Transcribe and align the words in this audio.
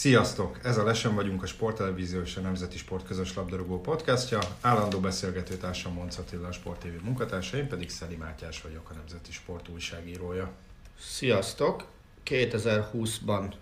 Sziasztok! 0.00 0.60
Ez 0.62 0.78
a 0.78 0.84
Lesen 0.84 1.14
vagyunk 1.14 1.42
a 1.42 1.46
Sporttelevízió 1.46 2.20
és 2.20 2.36
a 2.36 2.40
Nemzeti 2.40 2.78
Sport 2.78 3.06
közös 3.06 3.34
labdarúgó 3.34 3.80
podcastja. 3.80 4.38
Állandó 4.60 5.00
beszélgetőtársam 5.00 5.92
Monc 5.92 6.18
Attila, 6.18 6.48
a 6.48 6.52
Sport 6.52 6.80
TV 6.80 7.04
munkatársa, 7.04 7.56
én 7.56 7.68
pedig 7.68 7.90
Szeli 7.90 8.16
Mátyás 8.16 8.62
vagyok, 8.62 8.90
a 8.90 8.94
Nemzeti 8.94 9.32
Sport 9.32 9.68
újságírója. 9.68 10.52
Sziasztok! 11.00 11.86
2020-ban 12.26 13.52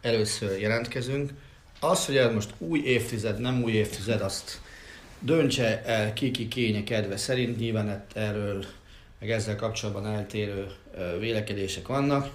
először 0.00 0.60
jelentkezünk. 0.60 1.32
Az, 1.80 2.06
hogy 2.06 2.16
ez 2.16 2.32
most 2.32 2.54
új 2.58 2.80
évtized, 2.80 3.40
nem 3.40 3.62
új 3.62 3.72
évtized, 3.72 4.20
azt 4.20 4.60
döntse 5.20 5.84
el 5.84 6.12
ki-ki 6.12 6.48
kénye 6.48 6.84
kedve 6.84 7.16
szerint. 7.16 7.58
Nyilván 7.58 8.04
erről, 8.14 8.64
meg 9.18 9.30
ezzel 9.30 9.56
kapcsolatban 9.56 10.06
eltérő 10.06 10.66
vélekedések 11.18 11.86
vannak. 11.86 12.30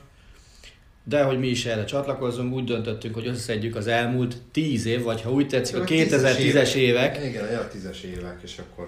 De 1.03 1.23
hogy 1.23 1.39
mi 1.39 1.47
is 1.47 1.65
erre 1.65 1.85
csatlakozzunk, 1.85 2.53
úgy 2.53 2.63
döntöttünk, 2.63 3.13
hogy 3.13 3.27
összeszedjük 3.27 3.75
az 3.75 3.87
elmúlt 3.87 4.37
10 4.51 4.85
év, 4.85 5.03
vagy 5.03 5.21
ha 5.21 5.31
úgy 5.31 5.47
tetszik, 5.47 5.75
a 5.75 5.83
2010-es 5.83 6.73
évek 6.73 7.25
Igen, 7.25 7.43
a 7.43 7.67
10-es 7.67 8.01
évek, 8.01 8.39
és 8.43 8.57
akkor 8.57 8.87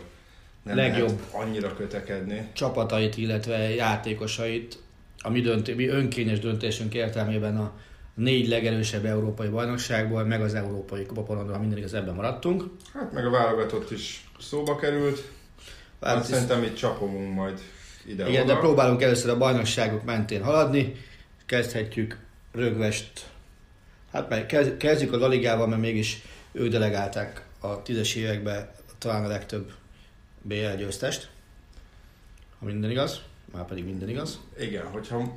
nem 0.64 0.76
Legjobb. 0.76 1.20
annyira 1.32 1.74
kötekedni. 1.74 2.48
csapatait, 2.54 3.18
illetve 3.18 3.58
játékosait 3.58 4.78
a 5.22 5.30
mi, 5.30 5.42
döntő, 5.42 5.76
mi 5.76 5.88
önkényes 5.88 6.40
döntésünk 6.40 6.94
értelmében 6.94 7.58
a 7.58 7.74
négy 8.14 8.48
legerősebb 8.48 9.06
európai 9.06 9.48
bajnokságból, 9.48 10.24
meg 10.24 10.42
az 10.42 10.54
európai 10.54 11.06
kupaporondról, 11.06 11.54
ha 11.54 11.60
minden 11.60 11.78
igaz, 11.78 11.94
ebben 11.94 12.14
maradtunk. 12.14 12.64
Hát 12.94 13.12
meg 13.12 13.26
a 13.26 13.30
válogatott 13.30 13.92
is 13.92 14.28
szóba 14.40 14.76
került. 14.76 15.24
Hát 16.02 16.26
szerintem 16.26 16.64
itt 16.64 16.76
csapomunk 16.76 17.36
majd 17.36 17.60
ide 18.08 18.30
Igen, 18.30 18.46
de 18.46 18.56
próbálunk 18.56 19.02
először 19.02 19.30
a 19.30 19.38
bajnokságok 19.38 20.04
mentén 20.04 20.44
haladni. 20.44 20.96
Kezdhetjük 21.46 22.20
rögvest. 22.52 23.30
Hát 24.12 24.30
meg 24.30 24.46
kezd- 24.46 24.78
kezdjük 24.78 25.14
a 25.14 25.18
La 25.18 25.28
Ligával, 25.28 25.68
mert 25.68 25.82
mégis 25.82 26.22
ők 26.52 26.72
delegálták 26.72 27.46
a 27.60 27.82
tízes 27.82 28.16
években 28.16 28.70
talán 28.98 29.26
a 29.26 29.28
legtöbb 29.28 29.72
BL 30.42 30.76
győztest. 30.78 31.30
Ha 32.60 32.66
minden 32.66 32.92
igaz, 32.92 33.22
már 33.54 33.66
pedig 33.66 33.86
minden 33.86 34.10
igaz. 34.10 34.40
Igen, 34.60 34.86
hogyha 34.86 35.34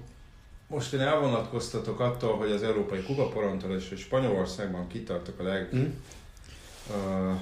most 0.66 0.92
én 0.92 1.00
elvonatkoztatok 1.00 2.00
attól, 2.00 2.36
hogy 2.36 2.50
az 2.50 2.62
Európai 2.62 3.02
Kupaporontól 3.02 3.76
és 3.76 3.88
hogy 3.88 3.98
Spanyolországban 3.98 4.86
kitartok 4.86 5.38
a 5.38 5.42
leg 5.42 5.68
Hm? 5.70 5.78
uh, 6.90 7.40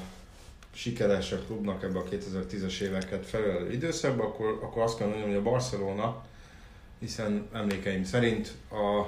sikeresebb 0.72 1.46
klubnak 1.46 1.82
ebbe 1.82 1.98
a 1.98 2.04
2010-es 2.04 2.80
éveket 2.80 3.26
felelő 3.26 3.72
időszakban, 3.72 4.26
akkor, 4.26 4.58
akkor 4.62 4.82
azt 4.82 4.98
kell 4.98 5.06
mondjam, 5.06 5.28
hogy 5.28 5.38
a 5.38 5.42
Barcelona, 5.42 6.24
hiszen 6.98 7.48
emlékeim 7.52 8.04
szerint 8.04 8.52
a, 8.70 9.06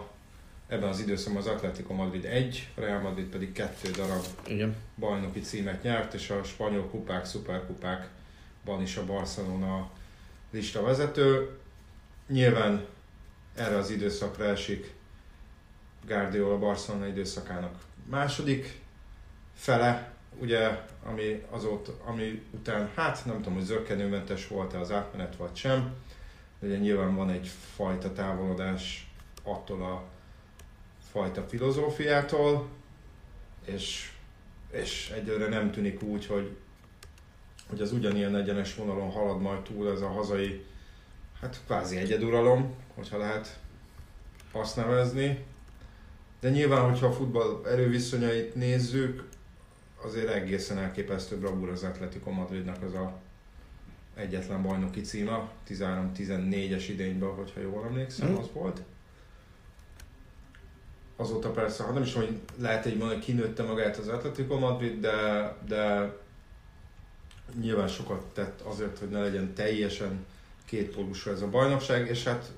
ebben 0.66 0.88
az 0.88 1.00
időszakban 1.00 1.42
az 1.42 1.48
Atletico 1.48 1.94
Madrid 1.94 2.24
1, 2.24 2.68
a 2.76 2.80
Real 2.80 3.00
Madrid 3.00 3.26
pedig 3.26 3.52
2 3.52 3.90
darab 3.90 4.24
Igen. 4.46 4.76
bajnoki 4.98 5.40
címet 5.40 5.82
nyert, 5.82 6.14
és 6.14 6.30
a 6.30 6.42
spanyol 6.42 6.88
kupák, 6.88 7.24
szuperkupákban 7.24 8.82
is 8.82 8.96
a 8.96 9.04
Barcelona 9.04 9.90
lista 10.50 10.82
vezető. 10.82 11.58
Nyilván 12.28 12.86
erre 13.54 13.76
az 13.76 13.90
időszakra 13.90 14.44
esik 14.44 14.92
Guardiola 16.06 16.58
Barcelona 16.58 17.06
időszakának 17.06 17.74
második 18.04 18.80
fele, 19.54 20.12
ugye, 20.40 20.82
ami 21.04 21.42
azóta, 21.50 21.92
ami 22.04 22.42
után, 22.50 22.90
hát 22.94 23.24
nem 23.24 23.36
tudom, 23.36 23.54
hogy 23.54 23.64
zöggenőmentes 23.64 24.48
volt-e 24.48 24.78
az 24.78 24.90
átmenet 24.90 25.36
vagy 25.36 25.56
sem, 25.56 25.94
ugye 26.60 26.76
nyilván 26.76 27.14
van 27.14 27.30
egy 27.30 27.50
fajta 27.74 28.12
távolodás 28.12 29.12
attól 29.42 29.82
a 29.82 30.04
fajta 31.10 31.42
filozófiától, 31.42 32.68
és, 33.64 34.12
és 34.70 35.10
egyelőre 35.16 35.48
nem 35.48 35.70
tűnik 35.70 36.02
úgy, 36.02 36.26
hogy, 36.26 36.56
hogy 37.68 37.80
az 37.80 37.92
ugyanilyen 37.92 38.36
egyenes 38.36 38.74
vonalon 38.74 39.10
halad 39.10 39.40
majd 39.40 39.62
túl 39.62 39.90
ez 39.90 40.00
a 40.00 40.08
hazai, 40.08 40.64
hát 41.40 41.60
kvázi 41.66 41.96
egyeduralom, 41.96 42.74
hogyha 42.94 43.18
lehet 43.18 43.58
azt 44.52 44.76
nevezni. 44.76 45.44
De 46.40 46.50
nyilván, 46.50 46.90
hogyha 46.90 47.06
a 47.06 47.12
futball 47.12 47.66
erőviszonyait 47.66 48.54
nézzük, 48.54 49.28
azért 50.02 50.28
egészen 50.28 50.78
elképesztő 50.78 51.38
bravúr 51.38 51.68
az 51.68 51.82
Atletico 51.82 52.30
Madridnak 52.30 52.82
az 52.82 52.94
a 52.94 53.20
egyetlen 54.18 54.62
bajnoki 54.62 55.00
címa, 55.00 55.50
13-14-es 55.68 56.84
idényben, 56.88 57.28
hogyha 57.28 57.60
jól 57.60 57.84
emlékszem, 57.84 58.28
Mhm. 58.28 58.38
az 58.38 58.46
volt. 58.52 58.82
Azóta 61.16 61.50
persze, 61.50 61.84
hát 61.84 61.94
nem 61.94 62.02
is 62.02 62.14
hogy 62.14 62.38
lehet 62.58 62.86
egy 62.86 62.96
mondani, 62.96 63.20
kinőtte 63.20 63.62
magát 63.62 63.96
az 63.96 64.08
Atletico 64.08 64.58
Madrid, 64.58 65.00
de, 65.00 65.54
de 65.66 66.12
nyilván 67.60 67.88
sokat 67.88 68.24
tett 68.34 68.60
azért, 68.60 68.98
hogy 68.98 69.08
ne 69.08 69.20
legyen 69.20 69.54
teljesen 69.54 70.26
kétpólusú 70.64 71.30
ez 71.30 71.42
a 71.42 71.48
bajnokság, 71.48 72.08
és 72.08 72.24
hát 72.24 72.52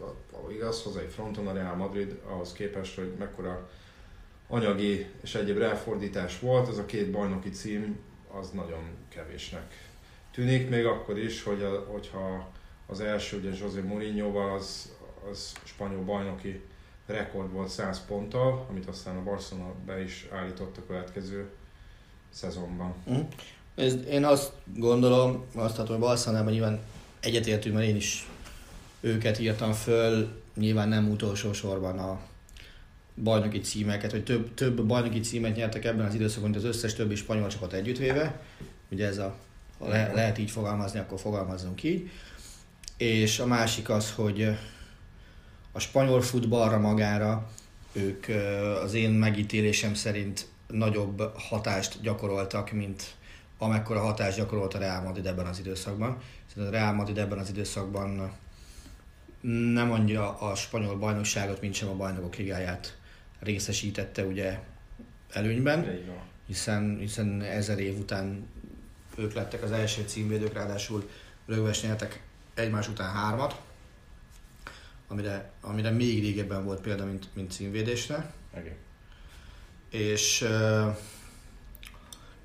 igaz, 0.50 0.82
hazai 0.82 1.06
fronton 1.06 1.47
a 1.47 1.53
Real 1.53 1.75
Madrid 1.76 2.20
ahhoz 2.26 2.53
képest, 2.53 2.94
hogy 2.97 3.12
mekkora 3.19 3.70
anyagi 4.49 5.06
és 5.22 5.34
egyéb 5.34 5.59
ráfordítás 5.59 6.38
volt, 6.38 6.69
az 6.69 6.78
a 6.78 6.87
két 6.87 7.10
bajnoki 7.10 7.50
cím 7.50 7.99
az 8.41 8.50
nagyon 8.50 8.82
kevésnek 9.09 9.89
tűnik, 10.30 10.68
még 10.68 10.84
akkor 10.84 11.18
is, 11.18 11.42
hogy 11.42 11.62
a, 11.62 11.86
hogyha 11.88 12.50
az 12.86 13.00
első, 13.00 13.38
ugye 13.38 13.50
José 13.60 13.80
Mourinhoval, 13.80 14.54
az, 14.54 14.92
az 15.30 15.52
spanyol 15.64 16.02
bajnoki 16.02 16.60
rekord 17.06 17.52
volt 17.52 17.68
100 17.68 18.04
ponttal, 18.06 18.66
amit 18.70 18.86
aztán 18.86 19.16
a 19.16 19.22
Barcelona 19.22 19.74
be 19.86 20.02
is 20.02 20.28
állított 20.32 20.76
a 20.76 20.86
következő 20.86 21.48
szezonban. 22.30 22.94
Ez, 23.74 23.96
én 24.10 24.24
azt 24.24 24.52
gondolom, 24.76 25.44
azt 25.54 25.76
látom, 25.76 25.96
hogy 25.96 26.04
Barcelonában 26.04 26.52
nyilván 26.52 26.80
egyetértünk, 27.20 27.74
mert 27.74 27.86
én 27.86 27.96
is 27.96 28.28
őket 29.00 29.38
írtam 29.38 29.72
föl, 29.72 30.42
nyilván 30.56 30.88
nem 30.88 31.10
utolsó 31.10 31.52
sorban 31.52 31.98
a 31.98 32.20
bajnoki 33.22 33.60
címeket, 33.60 34.10
hogy 34.10 34.24
több, 34.24 34.54
több 34.54 34.82
bajnoki 34.82 35.20
címet 35.20 35.56
nyertek 35.56 35.84
ebben 35.84 36.06
az 36.06 36.14
időszakban, 36.14 36.50
mint 36.50 36.64
az 36.64 36.69
összes 36.69 36.94
többi 36.94 37.14
spanyol 37.14 37.48
csapat 37.48 37.72
együttvéve. 37.72 38.40
Ugye 38.90 39.06
ez 39.06 39.19
a, 39.19 39.36
ha 39.80 39.88
le, 39.88 40.12
lehet 40.14 40.38
így 40.38 40.50
fogalmazni, 40.50 40.98
akkor 40.98 41.20
fogalmazzunk 41.20 41.82
így. 41.82 42.10
És 42.96 43.38
a 43.38 43.46
másik 43.46 43.88
az, 43.88 44.12
hogy 44.12 44.56
a 45.72 45.78
spanyol 45.78 46.22
futballra 46.22 46.78
magára 46.78 47.50
ők 47.93 48.26
az 48.82 48.94
én 48.94 49.10
megítélésem 49.10 49.94
szerint 49.94 50.46
nagyobb 50.66 51.22
hatást 51.37 52.00
gyakoroltak, 52.02 52.70
mint 52.70 53.14
amekkora 53.58 54.00
hatást 54.00 54.37
gyakorolt 54.37 54.75
a 54.75 54.78
Real 54.78 55.02
Madrid 55.02 55.26
ebben 55.26 55.46
az 55.46 55.58
időszakban. 55.58 56.19
Szerintem 56.46 56.75
a 56.75 56.76
Real 56.76 56.93
Madrid 56.94 57.19
ebben 57.19 57.38
az 57.38 57.49
időszakban 57.49 58.32
nem 59.72 59.93
annyira 59.93 60.38
a 60.38 60.55
spanyol 60.55 60.96
bajnokságot, 60.96 61.60
mint 61.60 61.75
sem 61.75 61.88
a 61.88 61.94
bajnokok 61.94 62.37
ligáját 62.37 62.99
részesítette 63.38 64.25
ugye 64.25 64.58
előnyben, 65.32 66.00
hiszen, 66.46 66.96
hiszen 66.99 67.43
ezer 67.43 67.78
év 67.78 67.99
után 67.99 68.46
ők 69.16 69.32
lettek 69.32 69.62
az 69.62 69.72
első 69.72 70.04
címvédők, 70.06 70.52
ráadásul 70.52 71.08
rögves 71.46 71.82
nyertek 71.82 72.22
egymás 72.54 72.88
után 72.88 73.12
hármat, 73.12 73.60
amire, 75.08 75.52
amire 75.60 75.90
még 75.90 76.20
régebben 76.20 76.64
volt 76.64 76.80
példa, 76.80 77.04
mint, 77.04 77.28
mint 77.32 77.52
címvédésre. 77.52 78.32
Igen. 78.56 78.76
És 79.90 80.42
uh, 80.42 80.96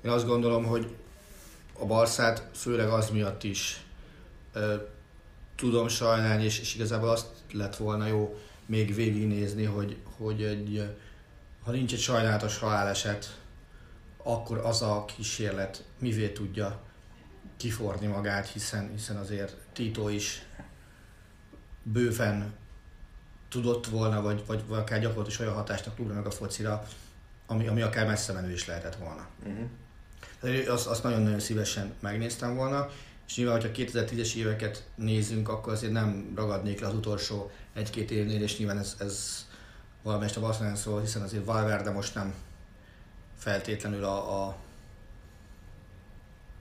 én 0.04 0.10
azt 0.10 0.26
gondolom, 0.26 0.64
hogy 0.64 0.94
a 1.72 1.84
Barszát 1.84 2.48
főleg 2.54 2.88
az 2.88 3.10
miatt 3.10 3.42
is 3.42 3.80
uh, 4.54 4.74
tudom 5.56 5.88
sajnálni, 5.88 6.44
és, 6.44 6.60
és 6.60 6.74
igazából 6.74 7.08
azt 7.08 7.26
lett 7.52 7.76
volna 7.76 8.06
jó 8.06 8.38
még 8.66 8.94
végignézni, 8.94 9.64
hogy, 9.64 9.96
hogy 10.16 10.42
egy, 10.42 10.96
ha 11.64 11.70
nincs 11.70 11.92
egy 11.92 12.00
sajnálatos 12.00 12.58
haláleset, 12.58 13.40
akkor 14.26 14.58
az 14.58 14.82
a 14.82 15.04
kísérlet 15.04 15.84
mivé 15.98 16.28
tudja 16.28 16.80
kiforni 17.56 18.06
magát, 18.06 18.46
hiszen, 18.48 18.90
hiszen 18.90 19.16
azért 19.16 19.56
Tito 19.72 20.08
is 20.08 20.42
bőven 21.82 22.54
tudott 23.48 23.86
volna, 23.86 24.22
vagy, 24.22 24.42
vagy, 24.46 24.66
vagy 24.66 24.78
akár 24.78 25.00
gyakorolt 25.00 25.28
is 25.28 25.38
olyan 25.38 25.54
hatást 25.54 25.86
a 25.86 25.90
klubra 25.90 26.14
meg 26.14 26.26
a 26.26 26.30
focira, 26.30 26.86
ami, 27.46 27.66
ami 27.66 27.82
akár 27.82 28.06
messze 28.06 28.32
menő 28.32 28.52
is 28.52 28.66
lehetett 28.66 28.96
volna. 28.96 29.28
Uh-huh. 29.44 30.72
Azt, 30.72 30.86
azt 30.86 31.02
nagyon-nagyon 31.02 31.40
szívesen 31.40 31.94
megnéztem 32.00 32.54
volna, 32.54 32.88
és 33.26 33.36
nyilván, 33.36 33.60
hogyha 33.60 33.84
2010-es 33.84 34.34
éveket 34.34 34.88
nézünk, 34.94 35.48
akkor 35.48 35.72
azért 35.72 35.92
nem 35.92 36.32
ragadnék 36.36 36.80
le 36.80 36.86
az 36.86 36.94
utolsó 36.94 37.50
egy-két 37.74 38.10
évnél, 38.10 38.42
és 38.42 38.58
nyilván 38.58 38.78
ez, 38.78 38.96
ez 38.98 39.46
valamelyest 40.02 40.36
a 40.36 40.40
Barcelona 40.40 40.76
szól, 40.76 41.00
hiszen 41.00 41.22
azért 41.22 41.44
Valverde 41.44 41.90
most 41.90 42.14
nem 42.14 42.34
feltétlenül 43.38 44.04
a, 44.04 44.44
a 44.46 44.56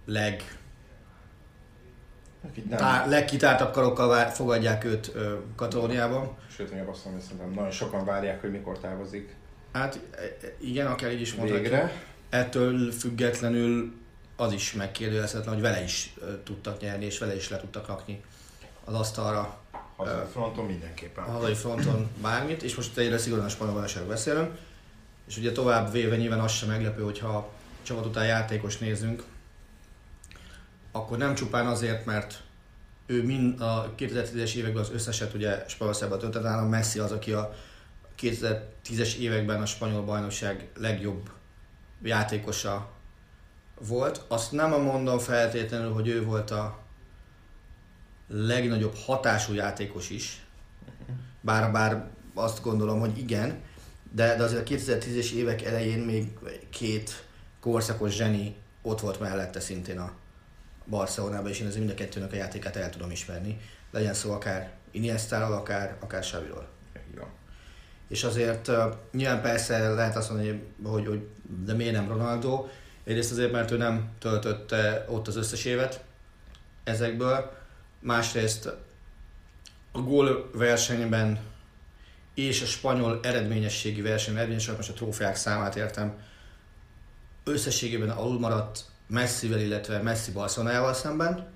leg 0.06 0.58
tá, 2.70 3.06
legkitártabb 3.06 3.72
karokkal 3.72 4.08
vár, 4.08 4.32
fogadják 4.32 4.84
őt 4.84 5.12
ö, 5.14 5.38
Katalóniában. 5.56 6.38
Sőt, 6.56 6.72
még 6.72 6.82
azt 6.82 7.04
mondom, 7.06 7.14
hogy 7.14 7.22
szerintem 7.22 7.52
nagyon 7.52 7.72
sokan 7.72 8.06
várják, 8.06 8.42
hogy 8.42 8.52
mikor 8.52 8.80
távozik. 8.80 9.36
Hát 9.74 10.00
e- 10.12 10.46
e- 10.46 10.56
igen, 10.60 10.88
akár 10.88 11.12
így 11.12 11.22
is 11.22 11.34
mondhatjuk. 11.36 11.68
Végre. 11.70 11.92
Ettől 12.30 12.92
függetlenül 12.92 13.94
az 14.36 14.52
is 14.52 14.74
megkérdőjelezhetetlen, 14.74 15.54
hogy 15.54 15.64
vele 15.64 15.84
is 15.84 16.14
ö, 16.22 16.42
tudtak 16.44 16.80
nyerni, 16.80 17.06
és 17.06 17.18
vele 17.18 17.36
is 17.36 17.50
le 17.50 17.58
tudtak 17.58 17.88
rakni 17.88 18.24
az 18.86 18.94
asztalra 18.94 19.60
Hazai 19.96 20.26
fronton 20.32 20.66
mindenképpen. 20.66 21.24
a 21.24 21.32
hazai 21.32 21.54
fronton 21.54 22.10
bármit, 22.22 22.64
és 22.64 22.76
most 22.76 22.98
egyre 22.98 23.18
szigorúan 23.18 23.46
a 23.46 23.50
spanyol 23.50 23.88
beszélünk. 24.08 24.58
És 25.28 25.38
ugye 25.38 25.52
tovább 25.52 25.92
véve 25.92 26.16
nyilván 26.16 26.40
az 26.40 26.52
sem 26.52 26.70
meglepő, 26.70 27.04
hogyha 27.04 27.50
csapat 27.84 28.06
után 28.06 28.26
játékos 28.26 28.78
nézünk, 28.78 29.24
akkor 30.92 31.18
nem 31.18 31.36
csupán 31.36 31.68
azért, 31.68 32.06
mert 32.06 32.44
ő 33.06 33.24
mind 33.24 33.62
a 33.62 33.94
2010-es 33.98 34.54
években 34.54 34.82
az 34.82 34.92
összeset 34.92 35.34
ugye 35.34 35.64
Spanyolországban 35.68 36.20
töltött, 36.20 36.44
hanem 36.44 36.66
Messi 36.66 37.00
az, 37.00 37.12
aki 37.12 37.32
a 37.32 37.54
2010-es 38.20 39.16
években 39.16 39.62
a 39.62 39.66
spanyol 39.66 40.02
bajnokság 40.02 40.70
legjobb 40.78 41.30
játékosa 42.04 42.90
volt. 43.80 44.22
Azt 44.28 44.52
nem 44.52 44.82
mondom 44.82 45.20
feltétlenül, 45.20 45.94
hogy 45.94 46.08
ő 46.08 46.24
volt 46.24 46.52
a 46.52 46.80
legnagyobb 48.28 48.96
hatású 48.96 49.54
játékos 49.54 50.10
is, 50.10 50.46
bár, 51.42 51.72
bár 51.72 52.08
azt 52.34 52.62
gondolom, 52.62 53.00
hogy 53.00 53.18
igen, 53.18 53.62
de, 54.16 54.36
de 54.36 54.44
azért 54.44 54.70
a 54.70 54.74
2010-es 54.74 55.32
évek 55.32 55.62
elején 55.62 56.00
még 56.00 56.28
két 56.70 57.26
korszakos 57.60 58.16
zseni 58.16 58.56
ott 58.82 59.00
volt 59.00 59.20
mellette 59.20 59.60
szintén 59.60 60.00
a 60.00 60.14
Barcelonában, 60.86 61.50
és 61.50 61.60
én 61.60 61.68
ezért 61.68 61.86
mind 61.86 61.92
a 61.92 62.02
kettőnek 62.04 62.32
a 62.32 62.36
játékát 62.36 62.76
el 62.76 62.90
tudom 62.90 63.12
ismerni. 63.12 63.60
Legyen 63.92 64.14
szó 64.14 64.32
akár 64.32 64.74
Iniestáról, 64.92 65.56
akár, 65.56 65.98
akár 66.00 66.22
Xaviról. 66.22 66.68
Ja. 67.16 67.28
És 68.08 68.24
azért 68.24 68.68
uh, 68.68 68.94
nyilván 69.12 69.42
persze 69.42 69.90
lehet 69.90 70.16
azt 70.16 70.30
mondani, 70.30 70.64
hogy, 70.84 71.08
hogy 71.08 71.28
de 71.66 71.74
miért 71.74 71.94
nem 71.94 72.08
Ronaldo. 72.08 72.68
Egyrészt 73.04 73.32
azért, 73.32 73.52
mert 73.52 73.72
ő 73.72 73.78
nem 73.78 74.10
töltötte 74.20 75.06
ott 75.10 75.28
az 75.28 75.36
összes 75.36 75.66
évet 75.66 76.04
ezekből. 76.84 77.52
Másrészt 78.00 78.74
a 79.92 80.00
gól 80.00 80.50
versenyben 80.54 81.40
és 82.36 82.62
a 82.62 82.66
spanyol 82.66 83.20
eredményességi 83.24 84.02
versenyben, 84.02 84.38
eredményességben 84.38 84.78
most 84.78 84.90
a 84.90 84.94
trófeák 84.94 85.36
számát 85.36 85.76
értem, 85.76 86.18
összességében 87.44 88.10
alul 88.10 88.40
maradt 88.40 88.86
Messivel, 89.08 89.60
illetve 89.60 90.02
Messi 90.02 90.32
Barcelonával 90.32 90.94
szemben. 90.94 91.54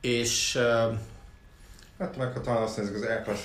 És 0.00 0.58
Hát 1.98 2.16
meg 2.16 2.40
talán 2.40 2.62
azt 2.62 2.76
nézzük, 2.76 2.94
az 2.94 3.02
El 3.02 3.36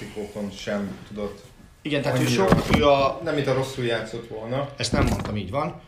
sem 0.51 0.97
tudott, 1.07 1.41
igen, 1.81 2.01
tehát 2.01 2.19
ő 2.19 2.25
Annyira. 2.25 2.47
sok, 2.47 2.77
ő 2.77 2.85
a, 2.85 3.19
nem 3.23 3.35
mint 3.35 3.47
a 3.47 3.53
rosszul 3.53 3.85
játszott 3.85 4.27
volna, 4.27 4.69
ezt 4.77 4.91
nem 4.91 5.05
mondtam, 5.05 5.37
így 5.37 5.49
van. 5.49 5.81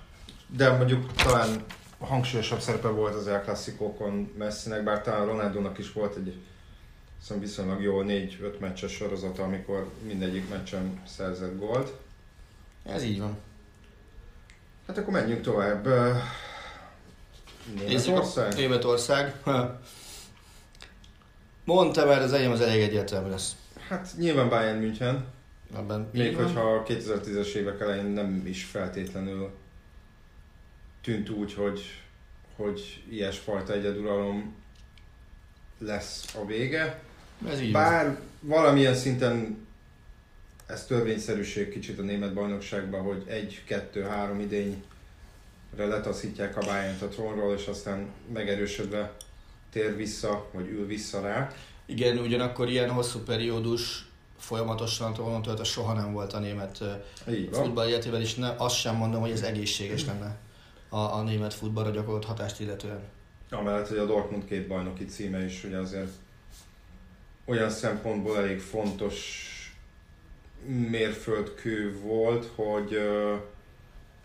de 0.48 0.72
mondjuk 0.72 1.14
talán 1.14 1.64
hangsúlyosabb 2.00 2.60
szerepe 2.60 2.88
volt 2.88 3.16
az 3.16 3.28
El 3.28 3.42
Clasico-kon 3.42 4.34
Messinek, 4.38 4.84
bár 4.84 5.02
talán 5.02 5.26
Ronaldónak 5.26 5.78
is 5.78 5.92
volt 5.92 6.16
egy 6.16 6.36
hiszem 7.28 7.40
viszonylag 7.40 7.82
jó 7.82 8.02
4-5 8.06 8.60
meccses 8.60 8.92
sorozata, 8.92 9.44
amikor 9.44 9.90
mindegyik 10.06 10.50
meccsen 10.50 11.02
szerzett 11.08 11.58
gólt. 11.58 11.94
Ez 12.86 13.04
így 13.04 13.20
van. 13.20 13.38
Hát 14.88 14.98
akkor 14.98 15.14
menjünk 15.14 15.42
tovább. 15.42 15.88
Németország? 17.76 18.56
Németország. 18.56 19.36
Mondtam, 21.66 22.08
mert 22.08 22.24
az 22.24 22.34
enyém 22.34 22.52
az 22.52 22.62
elég 22.62 22.82
egyértelmű 22.82 23.30
lesz. 23.30 23.56
Hát 23.88 24.14
nyilván 24.18 24.50
Bayern 24.50 24.80
München, 24.80 25.26
Ebben 25.76 26.10
még 26.12 26.36
hogyha 26.36 26.74
a 26.74 26.84
2010-es 26.84 27.54
évek 27.54 27.80
elején 27.80 28.06
nem 28.06 28.42
is 28.46 28.64
feltétlenül 28.64 29.52
tűnt 31.02 31.30
úgy, 31.30 31.54
hogy, 31.54 32.02
hogy 32.56 33.04
ilyesfajta 33.10 33.74
egyeduralom 33.74 34.56
lesz 35.78 36.36
a 36.36 36.46
vége. 36.46 37.02
Ez 37.50 37.62
így 37.62 37.72
van. 37.72 37.82
Bár 37.82 38.20
valamilyen 38.40 38.96
szinten 38.96 39.68
ez 40.66 40.86
törvényszerűség 40.86 41.70
kicsit 41.70 42.00
a 42.00 42.02
német 42.02 42.34
bajnokságban, 42.34 43.02
hogy 43.02 43.24
egy, 43.28 43.64
kettő, 43.66 44.02
három 44.02 44.40
idényre 44.40 44.78
letaszítják 45.76 46.58
a 46.58 46.66
bayern 46.66 47.02
a 47.02 47.08
trónról, 47.08 47.54
és 47.54 47.68
aztán 47.68 48.08
megerősödve 48.34 49.14
tér 49.72 49.96
vissza, 49.96 50.50
vagy 50.52 50.68
ül 50.68 50.86
vissza 50.86 51.22
rá. 51.22 51.52
Igen, 51.86 52.18
ugyanakkor 52.18 52.70
ilyen 52.70 52.90
hosszú 52.90 53.20
periódus 53.20 54.08
folyamatosan 54.38 55.14
trónon 55.14 55.42
töltve 55.42 55.64
soha 55.64 55.94
nem 55.94 56.14
volt 56.14 56.34
a 56.34 56.40
német 56.40 56.78
van. 56.78 57.50
futball 57.52 57.88
életében, 57.88 58.22
és 58.22 58.36
ne, 58.36 58.56
azt 58.58 58.76
sem 58.76 58.96
mondom, 58.96 59.22
hogy 59.22 59.32
ez 59.32 59.42
egészséges 59.42 60.06
lenne 60.06 60.38
a, 60.90 60.98
a 60.98 61.24
német 61.24 61.54
futballra 61.54 61.90
gyakorolt 61.90 62.26
hatást 62.26 62.60
illetően. 62.60 63.00
Amellett, 63.50 63.88
hogy 63.88 63.98
a 63.98 64.06
Dortmund 64.06 64.46
két 64.46 64.68
bajnoki 64.68 65.06
címe 65.06 65.46
is 65.46 65.64
ugye 65.64 65.78
azért 65.78 66.12
olyan 67.46 67.70
szempontból 67.70 68.38
elég 68.38 68.60
fontos 68.60 69.48
mérföldkő 70.66 72.00
volt, 72.02 72.50
hogy 72.56 73.00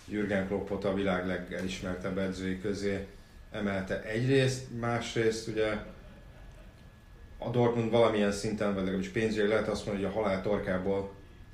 Jürgen 0.08 0.46
Kloppot 0.46 0.84
a 0.84 0.94
világ 0.94 1.26
legelismertebb 1.26 2.18
edzői 2.18 2.60
közé 2.60 3.06
emelte 3.50 4.02
egyrészt, 4.02 4.78
másrészt 4.80 5.48
ugye 5.48 5.76
a 7.38 7.50
Dortmund 7.50 7.90
valamilyen 7.90 8.32
szinten, 8.32 8.74
vagy 8.74 8.82
legalábbis 8.82 9.08
pénzügyileg 9.08 9.48
lehet 9.48 9.68
azt 9.68 9.86
mondani, 9.86 10.06
hogy 10.06 10.16
a 10.16 10.20
halál 10.20 10.42
torkából 10.42 11.10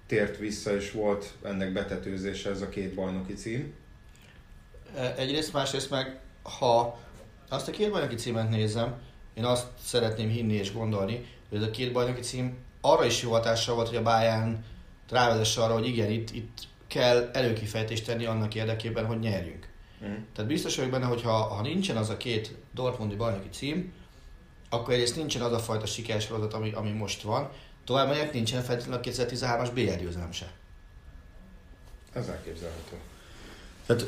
tért 0.07 0.39
vissza, 0.39 0.75
és 0.75 0.93
volt 0.93 1.33
ennek 1.43 1.73
betetőzése 1.73 2.51
ez 2.51 2.61
a 2.61 2.69
két 2.69 2.95
bajnoki 2.95 3.35
cím. 3.35 3.75
E, 4.97 5.15
Egyrészt, 5.17 5.53
másrészt 5.53 5.91
meg, 5.91 6.19
ha 6.43 6.99
azt 7.49 7.69
a 7.69 7.71
két 7.71 7.91
bajnoki 7.91 8.15
címet 8.15 8.51
nézem, 8.51 8.95
én 9.35 9.45
azt 9.45 9.67
szeretném 9.85 10.29
hinni 10.29 10.55
és 10.55 10.73
gondolni, 10.73 11.27
hogy 11.49 11.59
ez 11.59 11.65
a 11.65 11.71
két 11.71 11.93
bajnoki 11.93 12.21
cím 12.21 12.57
arra 12.81 13.05
is 13.05 13.23
jó 13.23 13.31
hatással 13.31 13.75
volt, 13.75 13.89
hogy 13.89 13.97
a 13.97 14.03
Bayern 14.03 14.65
rávezesse 15.11 15.63
arra, 15.63 15.73
hogy 15.73 15.87
igen, 15.87 16.11
itt, 16.11 16.31
itt 16.31 16.59
kell 16.87 17.31
előkifejtést 17.33 18.05
tenni 18.05 18.25
annak 18.25 18.55
érdekében, 18.55 19.07
hogy 19.07 19.19
nyerjünk. 19.19 19.69
Mm. 20.05 20.15
Tehát 20.35 20.51
biztos 20.51 20.77
vagyok 20.77 20.91
benne, 20.91 21.05
hogy 21.05 21.23
ha, 21.23 21.33
ha 21.33 21.63
nincsen 21.63 21.97
az 21.97 22.09
a 22.09 22.17
két 22.17 22.55
Dortmundi 22.75 23.15
bajnoki 23.15 23.49
cím, 23.49 23.93
akkor 24.69 24.95
egyrészt 24.95 25.17
nincsen 25.17 25.43
az 25.43 25.53
a 25.53 25.59
fajta 25.59 25.87
sikersorozat, 25.87 26.55
ami, 26.55 26.73
ami 26.73 26.91
most 26.91 27.23
van, 27.23 27.51
tovább 27.85 28.09
megyek, 28.09 28.33
nincsen 28.33 28.63
feltétlenül 28.63 28.99
a 28.99 29.11
2013-as 29.11 29.71
BL 29.75 30.03
győzelem 30.03 30.33
se. 30.33 30.53
Ez 32.13 32.29
elképzelhető. 32.29 32.97
Tehát 33.87 34.07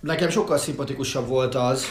nekem 0.00 0.30
sokkal 0.30 0.58
szimpatikusabb 0.58 1.26
volt 1.26 1.54
az, 1.54 1.84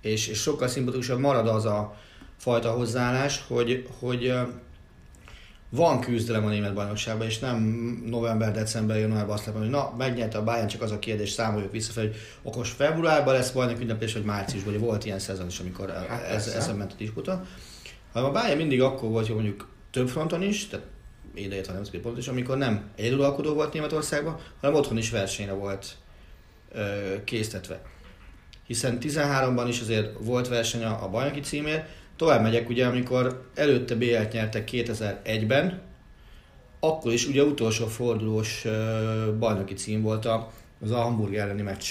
és, 0.00 0.28
és 0.28 0.40
sokkal 0.40 0.68
szimpatikusabb 0.68 1.18
marad 1.18 1.48
az 1.48 1.64
a 1.64 1.96
fajta 2.36 2.70
hozzáállás, 2.70 3.44
hogy, 3.48 3.88
hogy 3.98 4.32
van 5.70 6.00
küzdelem 6.00 6.44
a 6.44 6.48
német 6.48 6.74
bajnokságban, 6.74 7.26
és 7.26 7.38
nem 7.38 7.58
november, 8.06 8.52
december, 8.52 8.98
januárban 8.98 9.34
azt 9.34 9.46
látom, 9.46 9.60
hogy 9.60 9.70
na, 9.70 9.94
megnyerte 9.98 10.38
a 10.38 10.44
Bayern, 10.44 10.66
csak 10.66 10.82
az 10.82 10.90
a 10.90 10.98
kérdés, 10.98 11.30
számoljuk 11.30 11.72
visszafelé, 11.72 12.10
hogy 12.42 12.56
most 12.56 12.72
februárban 12.72 13.34
lesz 13.34 13.50
bajnok 13.50 13.80
ünnepés, 13.80 14.12
vagy 14.12 14.24
márciusban, 14.24 14.74
ugye 14.74 14.84
volt 14.84 15.04
ilyen 15.04 15.18
szezon 15.18 15.46
is, 15.46 15.58
amikor 15.58 15.90
Hát 16.08 16.22
ez, 16.22 16.46
ezen 16.46 16.76
ment 16.76 16.92
a 16.92 16.96
disputa. 16.98 17.44
Hanem 18.12 18.28
a 18.28 18.32
Bayern 18.32 18.56
mindig 18.56 18.82
akkor 18.82 19.08
volt, 19.08 19.26
hogy 19.26 19.34
mondjuk 19.34 19.68
több 19.90 20.08
fronton 20.08 20.42
is, 20.42 20.68
tehát 20.68 20.86
ideértve 21.34 21.70
a 21.72 21.74
nemzetközi 21.74 22.02
pont 22.02 22.18
is, 22.18 22.28
amikor 22.28 22.56
nem 22.56 22.90
egyeduralkodó 22.96 23.54
volt 23.54 23.72
Németországban, 23.72 24.38
hanem 24.60 24.76
otthon 24.76 24.98
is 24.98 25.10
versenyre 25.10 25.52
volt 25.52 25.96
ö, 26.72 27.14
késztetve. 27.24 27.82
Hiszen 28.70 28.98
13-ban 29.00 29.64
is 29.68 29.80
azért 29.80 30.16
volt 30.20 30.48
verseny 30.48 30.84
a, 30.84 31.04
a 31.04 31.08
bajnoki 31.08 31.40
címért, 31.40 31.88
Tovább 32.20 32.42
megyek, 32.42 32.68
ugye, 32.68 32.86
amikor 32.86 33.48
előtte 33.54 33.94
BL-t 33.94 34.32
nyertek 34.32 34.68
2001-ben, 34.72 35.80
akkor 36.80 37.12
is 37.12 37.26
ugye 37.26 37.42
utolsó 37.42 37.86
fordulós 37.86 38.66
bajnoki 39.38 39.74
cím 39.74 40.02
volt 40.02 40.24
a, 40.24 40.52
az 40.80 40.90
a 40.90 40.96
Hamburg 40.96 41.34
elleni 41.34 41.62
meccs. 41.62 41.88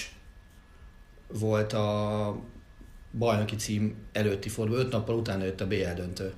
Volt 1.27 1.74
a 1.74 2.36
bajnoki 3.12 3.55
cím 3.55 3.95
előtti 4.12 4.50
forduló, 4.50 4.79
öt 4.79 4.91
nappal 4.91 5.15
utána 5.15 5.43
jött 5.43 5.62
a 5.62 5.67
BL 5.67 5.93
döntő. 5.95 6.33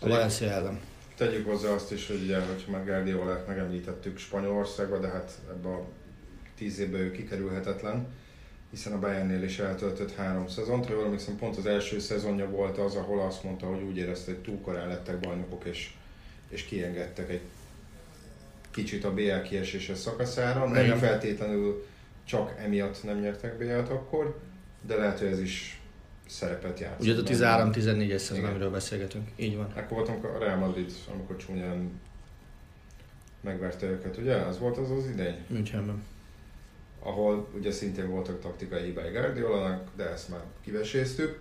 A 0.00 0.08
Valencia 0.08 0.50
ellen. 0.50 0.80
Tegyük 1.16 1.46
hozzá 1.46 1.68
azt 1.68 1.92
is, 1.92 2.06
hogy 2.06 2.20
ugye, 2.22 2.38
hogy 2.38 2.64
már 2.70 2.84
Guardiolát 2.84 3.46
megemlítettük 3.46 4.18
Spanyolországba, 4.18 4.98
de 4.98 5.08
hát 5.08 5.32
ebbe 5.50 5.68
a 5.68 5.86
tíz 6.56 6.78
évben 6.78 7.00
ő 7.00 7.10
kikerülhetetlen, 7.10 8.06
hiszen 8.72 8.92
a 8.92 8.98
Bayernnél 8.98 9.42
is 9.42 9.58
eltöltött 9.58 10.14
három 10.14 10.48
szezont. 10.48 10.86
Ha 10.86 10.92
jól 10.92 11.04
emlékszem, 11.04 11.36
pont 11.36 11.56
az 11.56 11.66
első 11.66 11.98
szezonja 11.98 12.50
volt 12.50 12.78
az, 12.78 12.94
ahol 12.94 13.20
azt 13.20 13.42
mondta, 13.44 13.66
hogy 13.66 13.82
úgy 13.82 13.96
érezte, 13.96 14.30
hogy 14.32 14.40
túl 14.40 14.60
korán 14.60 14.88
lettek 14.88 15.18
bajnokok, 15.18 15.64
és, 15.64 15.90
és 16.48 16.64
kiengedtek 16.64 17.30
egy 17.30 17.40
kicsit 18.70 19.04
a 19.04 19.14
BL 19.14 19.40
kiesése 19.42 19.94
szakaszára. 19.94 20.68
Nem 20.68 20.84
Igen. 20.84 20.98
feltétlenül 20.98 21.86
csak 22.24 22.54
emiatt 22.58 23.02
nem 23.04 23.18
nyertek 23.20 23.58
BL-t 23.58 23.88
akkor, 23.88 24.38
de 24.86 24.96
lehet, 24.96 25.18
hogy 25.18 25.28
ez 25.28 25.40
is 25.40 25.80
szerepet 26.28 26.80
játszott. 26.80 27.00
Ugye 27.00 27.12
a 27.12 27.22
benne. 27.22 27.70
13-14-es 27.74 28.18
szezon, 28.18 28.44
amiről 28.44 28.70
beszélgetünk. 28.70 29.28
Így 29.36 29.56
van. 29.56 29.72
Akkor 29.76 29.96
voltam 29.96 30.34
a 30.34 30.38
Real 30.38 30.58
Madrid, 30.58 30.92
amikor 31.12 31.36
csúnyán 31.36 32.00
megverte 33.40 33.86
őket, 33.86 34.16
ugye? 34.16 34.34
Az 34.34 34.58
volt 34.58 34.76
az 34.76 34.90
az 34.90 35.06
idény? 35.06 35.36
Münchenben. 35.46 36.02
Ahol 37.02 37.48
ugye 37.54 37.72
szintén 37.72 38.10
voltak 38.10 38.40
taktikai 38.40 38.84
hibái 38.84 39.10
Guardiolának, 39.10 39.88
de 39.96 40.10
ezt 40.10 40.28
már 40.28 40.40
kiveséztük. 40.60 41.40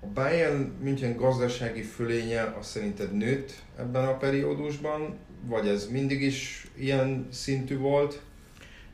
A 0.00 0.06
Bayern 0.14 0.72
München 0.82 1.16
gazdasági 1.16 1.82
fölénye 1.82 2.54
azt 2.58 2.70
szerinted 2.70 3.16
nőtt 3.16 3.52
ebben 3.76 4.04
a 4.04 4.16
periódusban, 4.16 5.16
vagy 5.46 5.68
ez 5.68 5.88
mindig 5.90 6.22
is 6.22 6.66
ilyen 6.76 7.28
szintű 7.30 7.78
volt? 7.78 8.22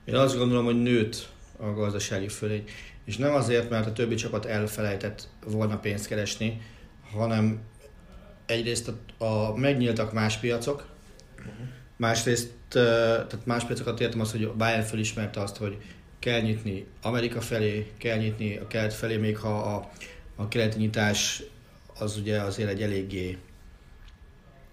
Én 0.04 0.14
azt 0.14 0.37
gondolom, 0.37 0.64
hogy 0.64 0.82
nőtt 0.82 1.28
a 1.56 1.66
gazdasági 1.66 2.28
fölény. 2.28 2.64
És 3.04 3.16
nem 3.16 3.34
azért, 3.34 3.70
mert 3.70 3.87
a 3.87 3.92
többi 3.92 4.14
csapat 4.14 4.44
elfelejtett 4.44 5.28
volna 5.46 5.78
pénzt 5.78 6.06
keresni, 6.06 6.61
hanem 7.12 7.61
egyrészt 8.46 8.92
a, 9.18 9.25
a 9.25 9.56
megnyíltak 9.56 10.12
más 10.12 10.38
piacok, 10.38 10.87
másrészt, 11.97 12.51
tehát 12.69 13.47
más 13.47 13.65
piacokat 13.65 14.01
értem 14.01 14.21
az, 14.21 14.31
hogy 14.31 14.45
a 14.45 14.55
Bayern 14.55 14.83
felismerte 14.83 15.41
azt, 15.41 15.57
hogy 15.57 15.77
kell 16.19 16.41
nyitni 16.41 16.87
Amerika 17.03 17.41
felé, 17.41 17.93
kell 17.99 18.17
nyitni 18.17 18.57
a 18.57 18.67
kelet 18.67 18.95
felé, 18.95 19.17
még 19.17 19.39
ha 19.39 19.59
a, 19.59 19.91
a 20.37 20.49
keleti 20.49 20.79
nyitás 20.79 21.43
az 21.99 22.17
ugye 22.17 22.41
azért 22.41 22.69
egy 22.71 22.83
eléggé 22.83 23.39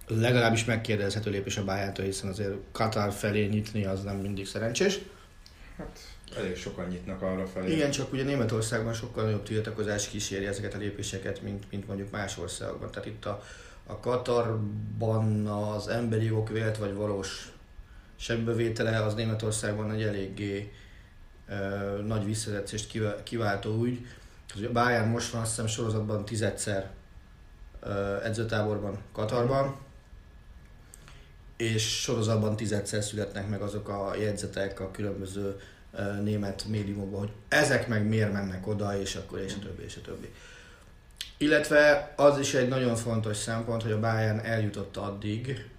legalábbis 0.08 0.66
megkérdezhető 0.66 1.30
lépés 1.32 1.58
a 1.58 1.64
Bayerntől, 1.64 2.06
hiszen 2.06 2.30
azért 2.30 2.54
Katar 2.72 3.12
felé 3.12 3.46
nyitni 3.46 3.86
az 3.86 4.04
nem 4.04 4.16
mindig 4.16 4.48
szerencsés. 4.48 5.00
Hát 5.78 6.00
elég 6.38 6.56
sokan 6.56 6.88
nyitnak 6.88 7.22
arra 7.22 7.48
felé. 7.48 7.74
Igen, 7.74 7.92
csak 7.92 8.14
ugye 8.14 8.24
Németországban 8.24 8.94
sokkal 8.94 9.24
nagyobb 9.24 9.44
tiltakozás 9.44 10.08
kíséri 10.08 10.46
ezeket 10.46 10.74
a 10.74 10.78
lépéseket, 10.78 11.42
mint, 11.42 11.64
mint 11.72 11.88
mondjuk 11.88 12.12
más 12.12 12.38
országokban. 12.38 12.92
Tehát 12.92 13.08
itt 13.08 13.26
a, 13.26 13.44
a 13.92 14.00
Katarban 14.00 15.48
az 15.48 15.88
emberi 15.88 16.26
jogok 16.26 16.50
vélt 16.50 16.78
vagy 16.78 16.94
valós 16.94 17.52
sebbevétele 18.16 19.04
az 19.04 19.14
Németországban 19.14 19.92
egy 19.92 20.04
eléggé 20.04 20.72
ö, 21.48 21.56
nagy 22.06 22.26
visszazetszést 22.26 22.88
kivá- 22.88 23.24
kiváltó 23.24 23.84
ügy. 23.84 24.06
A 24.54 24.72
Bayern 24.72 25.10
most 25.10 25.32
van 25.32 25.42
azt 25.42 25.50
hiszem 25.50 25.68
sorozatban 25.68 26.26
tizedszer 26.26 26.90
ö, 27.80 28.24
edzőtáborban 28.24 28.98
Katarban, 29.14 29.76
és 31.58 32.02
sorozatban 32.02 32.56
tizedszer 32.56 33.04
születnek 33.04 33.50
meg 33.50 33.62
azok 33.62 33.90
a 33.90 34.16
jegyzetek 34.16 34.80
a 34.80 34.92
különböző 34.92 35.60
német 36.24 36.66
médiumokban, 36.66 37.20
hogy 37.20 37.32
ezek 37.48 37.88
meg 37.88 38.08
miért 38.08 38.34
mennek 38.34 38.68
oda, 38.68 39.00
és 39.00 39.16
akkor 39.16 39.40
és 39.40 39.54
a 39.54 39.60
többi, 39.60 39.84
és 39.84 39.96
a 39.96 40.02
többi. 40.02 40.34
Illetve 41.42 42.14
az 42.16 42.40
is 42.40 42.54
egy 42.54 42.68
nagyon 42.68 42.96
fontos 42.96 43.38
szempont, 43.38 43.82
hogy 43.82 43.92
a 43.92 44.00
Bayern 44.00 44.40
eljutott 44.40 44.98
addig, 44.98 45.70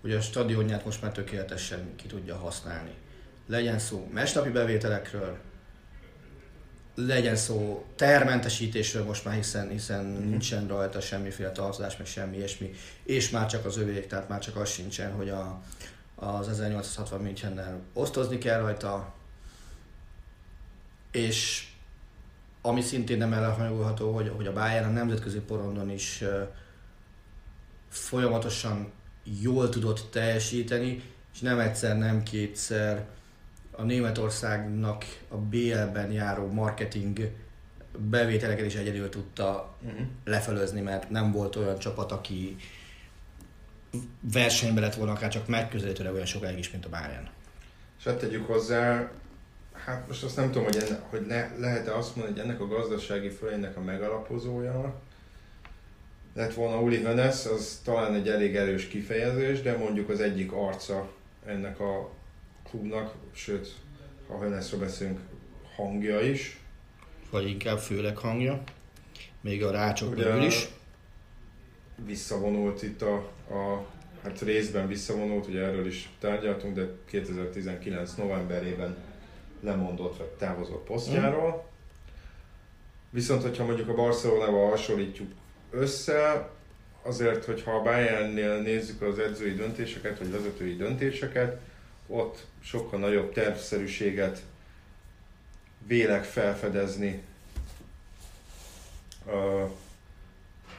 hogy 0.00 0.12
a 0.12 0.20
stadionját 0.20 0.84
most 0.84 1.02
már 1.02 1.12
tökéletesen 1.12 1.96
ki 1.96 2.06
tudja 2.06 2.36
használni. 2.36 2.94
Legyen 3.46 3.78
szó 3.78 4.08
mesnapi 4.12 4.50
bevételekről, 4.50 5.38
legyen 6.94 7.36
szó 7.36 7.86
termentesítésről 7.96 9.04
most 9.04 9.24
már, 9.24 9.34
hiszen, 9.34 9.68
hiszen 9.68 10.04
nincsen 10.04 10.66
rajta 10.66 11.00
semmiféle 11.00 11.52
tartozás, 11.52 11.96
meg 11.96 12.06
semmi 12.06 12.36
ilyesmi, 12.36 12.70
és 13.02 13.30
már 13.30 13.46
csak 13.46 13.64
az 13.64 13.76
övék, 13.76 14.06
tehát 14.06 14.28
már 14.28 14.40
csak 14.40 14.56
az 14.56 14.70
sincsen, 14.70 15.12
hogy 15.12 15.28
a, 15.28 15.60
az 16.14 16.48
1860 16.48 17.20
Münchennel 17.20 17.80
osztozni 17.92 18.38
kell 18.38 18.60
rajta, 18.60 19.14
és 21.10 21.66
ami 22.68 22.80
szintén 22.80 23.18
nem 23.18 23.32
elhanyagolható, 23.32 24.12
hogy, 24.12 24.32
hogy 24.36 24.46
a 24.46 24.52
Bayern 24.52 24.86
a 24.86 24.90
nemzetközi 24.90 25.38
porondon 25.38 25.90
is 25.90 26.24
folyamatosan 27.88 28.92
jól 29.42 29.68
tudott 29.68 30.08
teljesíteni, 30.10 31.02
és 31.34 31.40
nem 31.40 31.58
egyszer, 31.58 31.98
nem 31.98 32.22
kétszer 32.22 33.06
a 33.70 33.82
Németországnak 33.82 35.04
a 35.28 35.36
BL-ben 35.36 36.12
járó 36.12 36.46
marketing 36.46 37.30
bevételeket 37.98 38.66
is 38.66 38.74
egyedül 38.74 39.08
tudta 39.08 39.76
Uh-huh. 39.86 40.06
lefelőzni, 40.24 40.80
mert 40.80 41.10
nem 41.10 41.32
volt 41.32 41.56
olyan 41.56 41.78
csapat, 41.78 42.12
aki 42.12 42.56
versenyben 44.32 44.82
lett 44.82 44.94
volna 44.94 45.12
akár 45.12 45.30
csak 45.30 45.46
megközelítőleg 45.46 46.12
olyan 46.12 46.26
sokáig 46.26 46.58
is, 46.58 46.70
mint 46.70 46.84
a 46.84 46.88
Bayern. 46.88 47.28
És 47.98 48.04
hát 48.04 48.18
tegyük 48.18 48.46
hozzá, 48.46 49.10
hát 49.88 50.08
most 50.08 50.22
azt 50.22 50.36
nem 50.36 50.50
tudom, 50.50 50.64
hogy, 50.64 50.76
enne, 50.76 51.00
hogy 51.08 51.26
le, 51.26 51.54
lehet-e 51.58 51.96
azt 51.96 52.16
mondani, 52.16 52.38
hogy 52.38 52.48
ennek 52.48 52.60
a 52.60 52.66
gazdasági 52.66 53.28
fölénynek 53.28 53.76
a 53.76 53.80
megalapozója 53.80 55.00
lett 56.34 56.54
volna 56.54 56.80
Uli 56.80 57.02
Hönes, 57.02 57.46
az 57.46 57.80
talán 57.84 58.14
egy 58.14 58.28
elég 58.28 58.56
erős 58.56 58.88
kifejezés, 58.88 59.62
de 59.62 59.76
mondjuk 59.76 60.08
az 60.08 60.20
egyik 60.20 60.52
arca 60.52 61.08
ennek 61.46 61.80
a 61.80 62.10
klubnak, 62.70 63.14
sőt, 63.32 63.74
ha 64.28 64.38
Hönesről 64.38 64.80
beszélünk, 64.80 65.18
hangja 65.76 66.20
is. 66.20 66.60
Vagy 67.30 67.48
inkább 67.48 67.78
főleg 67.78 68.16
hangja, 68.16 68.62
még 69.40 69.64
a 69.64 69.70
rácsok 69.70 70.42
is. 70.42 70.68
Visszavonult 72.06 72.82
itt 72.82 73.02
a, 73.02 73.14
a 73.50 73.86
hát 74.22 74.40
részben 74.40 74.86
visszavonult, 74.86 75.46
ugye 75.46 75.60
erről 75.60 75.86
is 75.86 76.10
tárgyaltunk, 76.18 76.74
de 76.74 76.88
2019 77.04 78.14
novemberében 78.14 78.96
lemondott, 79.60 80.16
vagy 80.16 80.26
távozott 80.26 80.84
posztjáról. 80.84 81.68
Viszont, 83.10 83.42
hogyha 83.42 83.64
mondjuk 83.64 83.88
a 83.88 83.94
Barcelonával 83.94 84.70
hasonlítjuk 84.70 85.32
össze, 85.70 86.50
azért, 87.02 87.44
hogyha 87.44 87.70
a 87.70 87.82
Bayernnél 87.82 88.60
nézzük 88.60 89.02
az 89.02 89.18
edzői 89.18 89.54
döntéseket, 89.54 90.18
vagy 90.18 90.30
vezetői 90.30 90.76
döntéseket, 90.76 91.60
ott 92.06 92.46
sokkal 92.60 92.98
nagyobb 92.98 93.32
tervszerűséget 93.32 94.42
vélek 95.86 96.24
felfedezni 96.24 97.22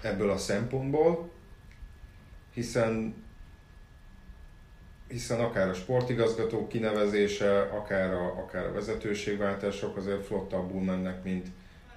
ebből 0.01 0.29
a 0.29 0.37
szempontból, 0.37 1.29
hiszen 2.53 3.15
hiszen 5.09 5.39
akár 5.39 5.69
a 5.69 5.73
sportigazgató 5.73 6.67
kinevezése, 6.67 7.61
akár 7.61 8.13
a, 8.13 8.25
akár 8.25 8.65
a 8.65 8.73
vezetőségváltások 8.73 9.97
azért 9.97 10.25
flottabbul 10.25 10.81
mennek, 10.81 11.23
mint 11.23 11.47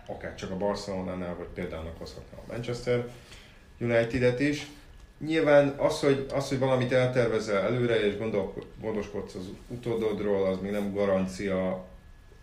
akár 0.06 0.34
csak 0.34 0.50
a 0.50 0.56
Barcelonánál, 0.56 1.34
vagy 1.36 1.48
például 1.54 1.92
hozhatna 1.98 2.38
a 2.38 2.52
Manchester 2.52 3.08
United-et 3.80 4.40
is. 4.40 4.66
Nyilván 5.18 5.68
az, 5.68 6.00
hogy, 6.00 6.26
az, 6.34 6.48
hogy 6.48 6.58
valamit 6.58 6.92
eltervezel 6.92 7.62
előre, 7.62 8.06
és 8.06 8.18
gondol, 8.18 8.54
gondoskodsz 8.80 9.34
az 9.34 9.48
utódodról, 9.68 10.46
az 10.46 10.58
még 10.60 10.70
nem 10.70 10.94
garancia 10.94 11.84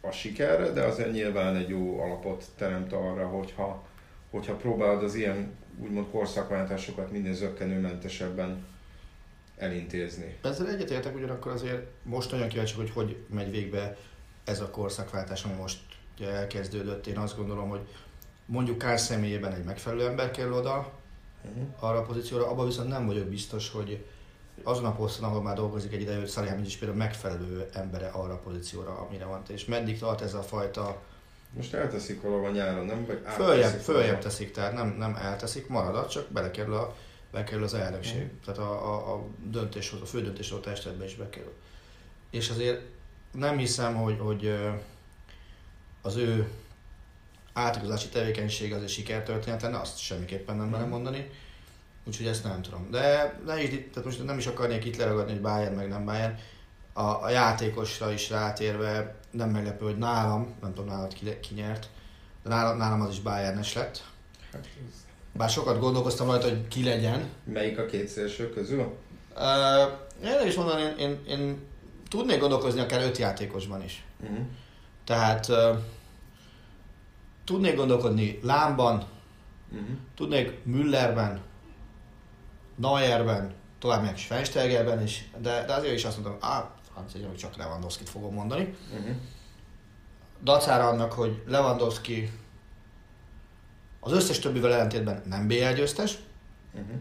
a 0.02 0.12
sikerre, 0.12 0.70
de 0.72 0.82
azért 0.82 1.12
nyilván 1.12 1.56
egy 1.56 1.70
jó 1.70 2.00
alapot 2.02 2.46
teremt 2.58 2.94
arra, 2.94 3.28
hogyha, 3.28 3.84
hogyha 4.30 4.54
próbálod 4.54 5.04
az 5.04 5.16
ilyen 5.16 5.58
úgymond 5.82 6.06
korszakváltásokat 6.12 7.12
minél 7.12 7.34
zöggenőmentesebben 7.34 8.66
elintézni. 9.60 10.38
Ezzel 10.42 10.70
egyetértek, 10.70 11.16
ugyanakkor 11.16 11.52
azért 11.52 11.88
most 12.04 12.32
nagyon 12.32 12.48
kíváncsi, 12.48 12.76
hogy 12.76 12.90
hogy 12.90 13.18
megy 13.34 13.52
végbe 13.52 13.98
ez 14.44 14.62
a 14.62 14.70
korszakváltás, 14.70 15.44
ami 15.44 15.54
most 15.54 15.80
elkezdődött. 16.22 17.08
Én 17.08 17.18
azt 17.18 17.38
gondolom, 17.38 17.70
hogy 17.70 17.88
mondjuk 18.46 18.78
Kár 18.78 19.00
személyében 19.00 19.54
egy 19.54 19.64
megfelelő 19.64 20.08
ember 20.08 20.32
kell 20.32 20.52
oda, 20.52 20.98
Uh-huh. 21.42 21.68
arra 21.80 21.98
a 21.98 22.02
pozícióra, 22.02 22.50
abban 22.50 22.66
viszont 22.66 22.90
nem 22.90 23.06
vagyok 23.06 23.26
biztos, 23.26 23.72
hogy 23.72 24.06
azon 24.64 24.86
a 24.86 24.96
poszton, 24.96 25.30
ahol 25.30 25.42
már 25.42 25.56
dolgozik 25.56 25.94
egy 25.94 26.02
ideje, 26.02 26.20
hogy 26.20 26.30
Salihamidzic 26.30 26.72
is 26.72 26.78
például 26.78 27.00
megfelelő 27.00 27.70
embere 27.74 28.08
arra 28.08 28.34
a 28.34 28.38
pozícióra, 28.38 29.08
amire 29.08 29.26
van. 29.26 29.42
És 29.48 29.66
meddig 29.66 30.00
tart 30.00 30.22
ez 30.22 30.34
a 30.34 30.42
fajta 30.42 31.02
Most 31.54 31.74
elteszik 31.74 32.22
valahol 32.22 32.52
nyáron, 32.52 32.86
nem? 32.86 33.06
Vagy 33.06 33.22
Följebb, 33.26 33.80
följebb 33.80 34.20
teszik, 34.20 34.52
tehát 34.52 34.74
nem, 34.74 34.96
nem 34.98 35.16
elteszik, 35.16 35.68
marad, 35.68 36.08
csak 36.08 36.28
belekerül, 36.30 36.74
a, 36.74 36.96
bekerül 37.32 37.64
az 37.64 37.74
elnökség. 37.74 38.22
Mhm. 38.22 38.34
Tehát 38.46 38.60
a, 38.60 38.94
a, 38.94 39.14
a 39.14 39.26
döntéshozó, 39.44 40.02
a 40.04 40.06
fő 40.06 40.22
döntéshozó 40.22 40.62
testületbe 40.62 41.06
is 41.06 41.16
bekerül. 41.16 41.54
És 42.30 42.50
azért 42.50 42.82
nem 43.32 43.58
hiszem, 43.58 43.96
hogy, 43.96 44.18
hogy 44.20 44.58
az 46.02 46.16
ő 46.16 46.50
átigazási 47.54 48.08
tevékenység 48.10 48.74
az 48.74 48.82
egy 48.82 48.90
sikertörténet 48.90 49.62
lenne, 49.62 49.80
azt 49.80 49.98
semmiképpen 49.98 50.56
nem 50.56 50.68
merem 50.68 50.88
mondani. 50.90 51.30
Úgyhogy 52.04 52.28
ezt 52.28 52.44
nem 52.44 52.62
tudom. 52.62 52.92
De 52.92 53.40
ne 53.46 53.64
is, 53.64 53.70
tehát 53.70 54.04
most 54.06 54.26
nem 54.26 54.38
is 54.38 54.48
akarnék 54.48 54.86
itt 54.86 54.98
leragadni, 54.98 55.32
hogy 55.32 55.42
Bayern 55.42 55.76
meg 55.76 55.88
nem 55.88 56.06
Bayern. 56.06 56.38
A, 56.94 57.02
a 57.24 57.30
játékosra 57.30 58.12
is 58.12 58.30
rátérve 58.30 59.16
nem 59.32 59.50
meglepő, 59.50 59.86
hogy 59.86 59.98
nálam, 59.98 60.56
nem 60.62 60.74
tudom 60.74 60.90
nálad 60.90 61.14
ki, 61.14 61.40
ki 61.40 61.54
nyert, 61.54 61.90
de 62.44 62.50
nálam, 62.50 62.78
nálam 62.78 63.02
az 63.02 63.12
is 63.12 63.20
Bayernes 63.20 63.74
lett. 63.74 64.04
Hát 64.52 64.66
ez- 64.66 65.08
Bár 65.34 65.50
sokat 65.50 65.80
gondolkoztam 65.80 66.28
rajta, 66.28 66.48
hogy 66.48 66.68
ki 66.68 66.84
legyen. 66.84 67.30
Melyik 67.44 67.80
a 67.80 67.86
két 67.86 68.08
szélső 68.08 68.50
közül? 68.50 68.94
Uh, 69.36 70.42
én 70.42 70.48
is 70.48 70.56
mondom, 70.56 70.78
én, 70.78 70.96
én, 70.98 71.20
én 71.28 71.60
tudnék 72.10 72.40
gondolkozni 72.40 72.80
akár 72.80 73.02
öt 73.02 73.18
játékosban 73.18 73.84
is. 73.84 74.06
Uh-huh. 74.24 74.38
Tehát 75.06 75.48
uh, 75.48 75.78
tudnék 77.46 77.76
gondolkodni 77.76 78.40
Lámban, 78.42 79.08
Uh-huh. 79.72 79.88
tudnék 80.16 80.64
Müllerben, 80.64 81.42
Neuerben, 82.76 83.54
tovább 83.80 84.04
meg 84.04 84.18
Schweinsteigerben 84.18 85.04
is, 85.04 85.30
de, 85.38 85.66
de 85.66 85.74
azért 85.74 85.94
is 85.94 86.06
azt 86.06 86.24
mondtam, 86.24 86.50
ah, 86.50 86.66
francia, 86.94 87.28
hogy 87.28 87.38
csak 87.38 87.56
Lewandowski-t 87.56 88.10
fogom 88.10 88.34
mondani. 88.34 88.76
Uh-huh. 88.94 89.16
Dacára 90.44 90.88
annak, 90.88 91.14
hogy 91.14 91.44
Lewandowski 91.48 92.32
az 94.00 94.12
összes 94.12 94.40
többivel 94.40 94.74
ellentétben 94.74 95.24
nem 95.26 95.48
BL 95.48 95.74
győztes, 95.76 96.18
Uh-huh. 96.74 97.00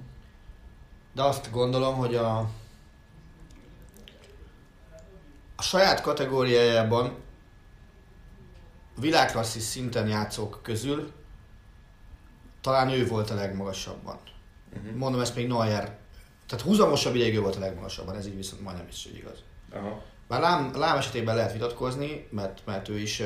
de 1.13 1.23
azt 1.23 1.51
gondolom, 1.51 1.97
hogy 1.97 2.15
a, 2.15 2.39
a 5.57 5.63
saját 5.63 6.01
kategóriájában 6.01 7.15
világklasszis 9.01 9.63
szinten 9.63 10.09
játszók 10.09 10.61
közül 10.63 11.13
talán 12.61 12.89
ő 12.89 13.07
volt 13.07 13.31
a 13.31 13.35
legmagasabban. 13.35 14.19
Uh-huh. 14.77 14.95
Mondom 14.97 15.21
ezt 15.21 15.35
még 15.35 15.47
Neuer, 15.47 15.99
tehát 16.47 16.65
húzamosabb 16.65 17.15
ideig 17.15 17.35
ő 17.35 17.41
volt 17.41 17.57
a 17.57 17.61
legmagasabban, 17.61 18.17
ez 18.17 18.27
így 18.27 18.37
viszont 18.37 18.63
majdnem 18.63 18.87
is 18.89 19.07
igaz. 19.07 19.43
Aha. 19.73 20.03
Bár 20.29 20.41
Lám, 20.41 20.73
Lám 20.75 20.97
esetében 20.97 21.35
lehet 21.35 21.53
vitatkozni, 21.53 22.29
mert, 22.31 22.63
mert 22.65 22.89
ő 22.89 22.99
is 22.99 23.23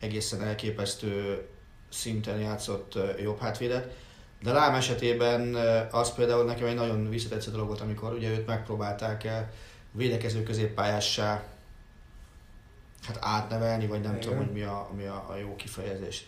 egészen 0.00 0.42
elképesztő 0.42 1.46
szinten 1.94 2.38
játszott 2.38 2.98
jobb 3.22 3.38
hátvédet, 3.38 3.96
de 4.42 4.52
Lám 4.52 4.74
esetében 4.74 5.54
az 5.90 6.14
például 6.14 6.44
nekem 6.44 6.66
egy 6.66 6.74
nagyon 6.74 7.08
visszatetsző 7.08 7.50
dolog 7.50 7.66
volt, 7.66 7.80
amikor 7.80 8.12
ugye 8.12 8.30
őt 8.30 8.46
megpróbálták 8.46 9.28
védekező 9.92 10.42
középpályássá 10.42 11.44
hát 13.06 13.18
átnevelni, 13.20 13.86
vagy 13.86 14.00
nem 14.00 14.10
Igen. 14.10 14.20
tudom, 14.22 14.38
hogy 14.38 14.52
mi 14.52 14.62
a, 14.62 14.90
mi 14.96 15.04
a, 15.04 15.26
a 15.30 15.36
jó 15.36 15.56
kifejezés. 15.56 16.26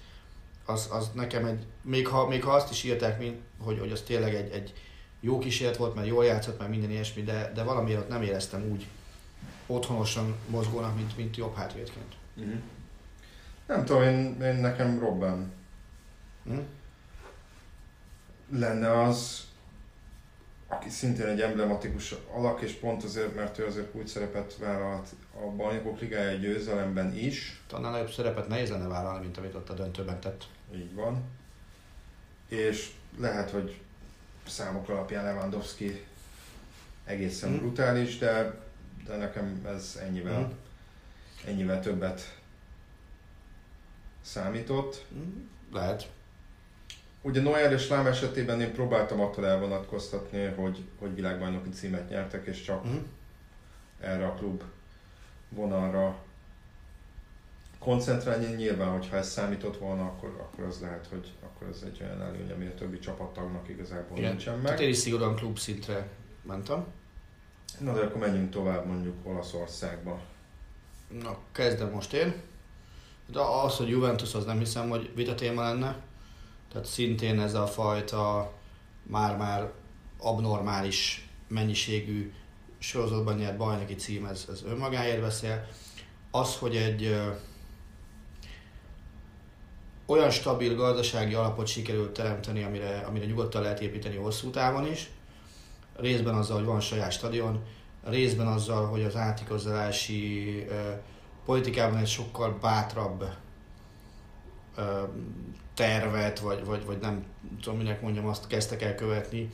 Az, 0.65 0.89
az 0.93 1.11
nekem 1.15 1.45
egy, 1.45 1.67
még 1.83 2.07
ha, 2.07 2.27
még 2.29 2.45
ha 2.45 2.53
azt 2.53 2.71
is 2.71 2.85
írták, 2.85 3.19
mint, 3.19 3.37
hogy, 3.59 3.79
hogy 3.79 3.93
az 3.93 4.01
tényleg 4.01 4.35
egy, 4.35 4.51
egy 4.51 4.73
jó 5.21 5.39
kísérlet 5.39 5.77
volt, 5.77 5.95
mert 5.95 6.07
jól 6.07 6.25
játszott, 6.25 6.59
mert 6.59 6.71
minden 6.71 6.91
ilyesmi, 6.91 7.23
de, 7.23 7.53
de 7.55 7.63
valamiért 7.63 8.01
ott 8.01 8.09
nem 8.09 8.23
éreztem 8.23 8.71
úgy 8.71 8.87
otthonosan 9.67 10.35
mozgónak, 10.49 10.97
mint, 10.97 11.17
mint 11.17 11.37
jobb 11.37 11.55
hátvédként. 11.55 12.15
Uh-huh. 12.37 12.55
Nem 13.67 13.85
tudom, 13.85 14.03
én, 14.03 14.43
én 14.43 14.55
nekem 14.55 14.99
Robben? 14.99 15.53
Lenne 18.51 19.03
az, 19.03 19.45
aki 20.69 20.89
szintén 20.89 21.27
egy 21.27 21.41
emblematikus 21.41 22.15
alak, 22.33 22.61
és 22.61 22.73
pont 22.73 23.05
azért, 23.05 23.35
mert 23.35 23.59
ő 23.59 23.65
azért 23.67 23.95
úgy 23.95 24.07
szerepet 24.07 24.57
vállalt 24.57 25.09
a 25.35 25.47
bajnokok 25.57 26.01
ligája 26.01 26.39
győzelemben 26.39 27.17
is, 27.17 27.61
Annál 27.71 27.91
nagyobb 27.91 28.11
szerepet 28.11 28.49
nehéz 28.49 28.71
lenne 28.71 28.87
vállalni, 28.87 29.21
mint 29.25 29.37
amit 29.37 29.55
ott 29.55 29.69
a 29.71 29.75
döntőben 29.75 30.21
tett. 30.21 30.45
így 30.75 30.95
van, 30.95 31.23
és 32.49 32.91
lehet, 33.19 33.51
hogy 33.51 33.81
számok 34.47 34.89
alapján 34.89 35.25
Lewandowski 35.25 36.05
egészen 37.05 37.51
Mhm. 37.51 37.59
brutális, 37.59 38.19
de, 38.19 38.61
de 39.07 39.17
nekem 39.17 39.63
ez 39.67 39.99
ennyivel, 40.03 40.41
Mhm. 40.41 40.51
ennyivel 41.47 41.81
többet 41.81 42.39
számított. 44.23 45.05
Hm? 45.13 45.75
Lehet. 45.75 46.11
Ugye 47.27 47.41
Neuer 47.43 47.73
és 47.73 47.89
Lám 47.89 48.07
esetében 48.07 48.61
én 48.61 48.73
próbáltam 48.73 49.21
attól 49.21 49.47
elvonatkoztatni, 49.47 50.45
hogy, 50.45 50.85
hogy 50.99 51.15
világbajnoki 51.15 51.69
címet 51.69 52.09
nyertek, 52.09 52.47
és 52.47 52.63
csak 52.63 52.85
Hm? 52.85 52.97
erre 54.01 54.27
a 54.27 54.35
klub 54.35 54.63
vonalra 55.49 56.17
koncentrálni. 57.79 58.55
Nyilván, 58.55 58.89
hogyha 58.91 59.17
ez 59.17 59.29
számított 59.29 59.79
volna, 59.79 60.03
akkor, 60.05 60.29
akkor 60.41 60.65
az 60.65 60.81
lehet, 60.81 61.07
hogy 61.07 61.33
akkor 61.43 61.67
ez 61.69 61.83
egy 61.85 61.99
olyan 62.03 62.23
előny, 62.23 62.51
ami 62.53 62.67
a 62.67 62.75
többi 62.75 62.99
csapattagnak 62.99 63.69
igazából 63.69 64.19
Igen. 64.19 64.31
nincsen 64.31 64.61
Tehát 64.63 64.77
meg. 64.79 64.81
én 64.87 64.89
is 64.93 64.97
szigorúan 64.97 65.35
klub 65.35 65.59
szintre 65.59 66.09
mentem. 66.43 66.85
Na 67.81 67.93
de 67.93 68.01
akkor 68.01 68.21
menjünk 68.21 68.51
tovább 68.51 68.87
mondjuk 68.87 69.15
Olaszországba. 69.23 70.21
Na, 71.23 71.39
kezdem 71.53 71.91
most 71.91 72.13
én. 72.13 72.35
De 73.27 73.41
az, 73.41 73.77
hogy 73.77 73.89
Juventus, 73.89 74.35
az 74.35 74.45
nem 74.45 74.59
hiszem, 74.59 74.89
hogy 74.89 75.11
vita 75.15 75.35
téma 75.35 75.63
lenne. 75.63 75.97
Tehát 76.73 76.87
szintén 76.87 77.41
ez 77.41 77.55
a 77.55 77.67
fajta 77.67 78.53
már-már 79.03 79.73
abnormális 80.19 81.29
mennyiségű 81.49 82.33
sorozatban 82.79 83.35
nyert 83.35 83.57
bajnoki 83.57 83.95
cím, 83.95 84.25
ez, 84.25 84.47
ez 84.51 84.63
önmagáért 84.67 85.21
beszél. 85.21 85.67
Az, 86.31 86.57
hogy 86.57 86.77
egy 86.77 87.05
ö, 87.05 87.31
olyan 90.07 90.31
stabil 90.31 90.75
gazdasági 90.75 91.35
alapot 91.35 91.67
sikerült 91.67 92.13
teremteni, 92.13 92.63
amire, 92.63 93.05
amire 93.09 93.25
nyugodtan 93.25 93.63
lehet 93.63 93.81
építeni 93.81 94.17
hosszú 94.17 94.51
távon 94.51 94.87
is, 94.87 95.11
részben 95.97 96.35
azzal, 96.35 96.57
hogy 96.57 96.67
van 96.67 96.81
saját 96.81 97.13
stadion, 97.13 97.65
részben 98.05 98.47
azzal, 98.47 98.87
hogy 98.87 99.03
az 99.03 99.17
átigazolási 99.17 100.67
politikában 101.45 101.99
egy 101.99 102.07
sokkal 102.07 102.59
bátrabb 102.61 103.25
tervet, 105.75 106.39
vagy, 106.39 106.65
vagy, 106.65 106.85
vagy 106.85 106.99
nem 106.99 107.25
tudom, 107.63 107.79
minek 107.79 108.01
mondjam, 108.01 108.27
azt 108.27 108.47
kezdtek 108.47 108.83
el 108.83 108.95
követni, 108.95 109.51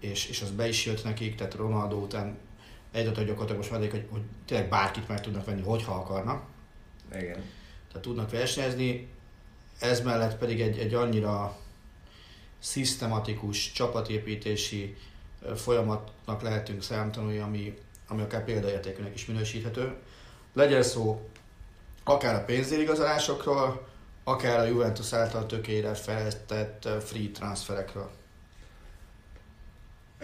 és, 0.00 0.28
és 0.28 0.42
az 0.42 0.50
be 0.50 0.68
is 0.68 0.86
jött 0.86 1.04
nekik, 1.04 1.34
tehát 1.34 1.54
Ronaldo 1.54 1.96
után 1.96 2.38
egy 2.92 3.04
hogy 3.04 3.26
gyakorlatilag 3.26 3.56
most 3.56 3.70
már 3.70 3.80
hogy, 3.90 4.06
hogy 4.10 4.22
tényleg 4.46 4.68
bárkit 4.68 5.08
meg 5.08 5.20
tudnak 5.20 5.44
venni, 5.44 5.62
hogyha 5.62 5.94
akarnak. 5.94 6.44
Igen. 7.12 7.42
Tehát 7.88 8.02
tudnak 8.02 8.30
versenyezni, 8.30 9.08
ez 9.80 10.00
mellett 10.00 10.38
pedig 10.38 10.60
egy, 10.60 10.78
egy 10.78 10.94
annyira 10.94 11.58
szisztematikus 12.58 13.72
csapatépítési 13.72 14.96
folyamatnak 15.54 16.42
lehetünk 16.42 16.82
számtanulni, 16.82 17.38
ami, 17.38 17.78
ami 18.08 18.22
akár 18.22 18.44
példaértékűnek 18.44 19.14
is 19.14 19.26
minősíthető. 19.26 19.94
Legyen 20.52 20.82
szó 20.82 21.28
akár 22.04 22.34
a 22.34 22.44
pénzérigazolásokról, 22.44 23.88
akár 24.28 24.58
a 24.58 24.64
Juventus 24.64 25.12
által 25.12 25.46
tökére 25.46 25.94
fejlesztett 25.94 26.88
free 27.04 27.30
transferekről. 27.32 28.10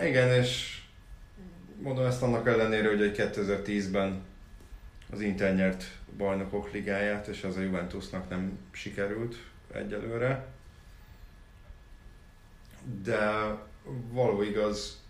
Igen, 0.01 0.29
és 0.43 0.83
mondom 1.83 2.05
ezt 2.05 2.23
annak 2.23 2.47
ellenére, 2.47 2.89
hogy 2.89 3.03
egy 3.03 3.17
2010-ben 3.19 4.23
az 5.11 5.21
Inter 5.21 5.55
nyert 5.55 5.85
bajnokok 6.17 6.73
ligáját, 6.73 7.27
és 7.27 7.45
az 7.45 7.57
a 7.57 7.61
Juventusnak 7.61 8.29
nem 8.29 8.59
sikerült 8.71 9.37
egyelőre. 9.73 10.47
De 13.03 13.57
való 14.11 14.43
igaz, 14.43 15.01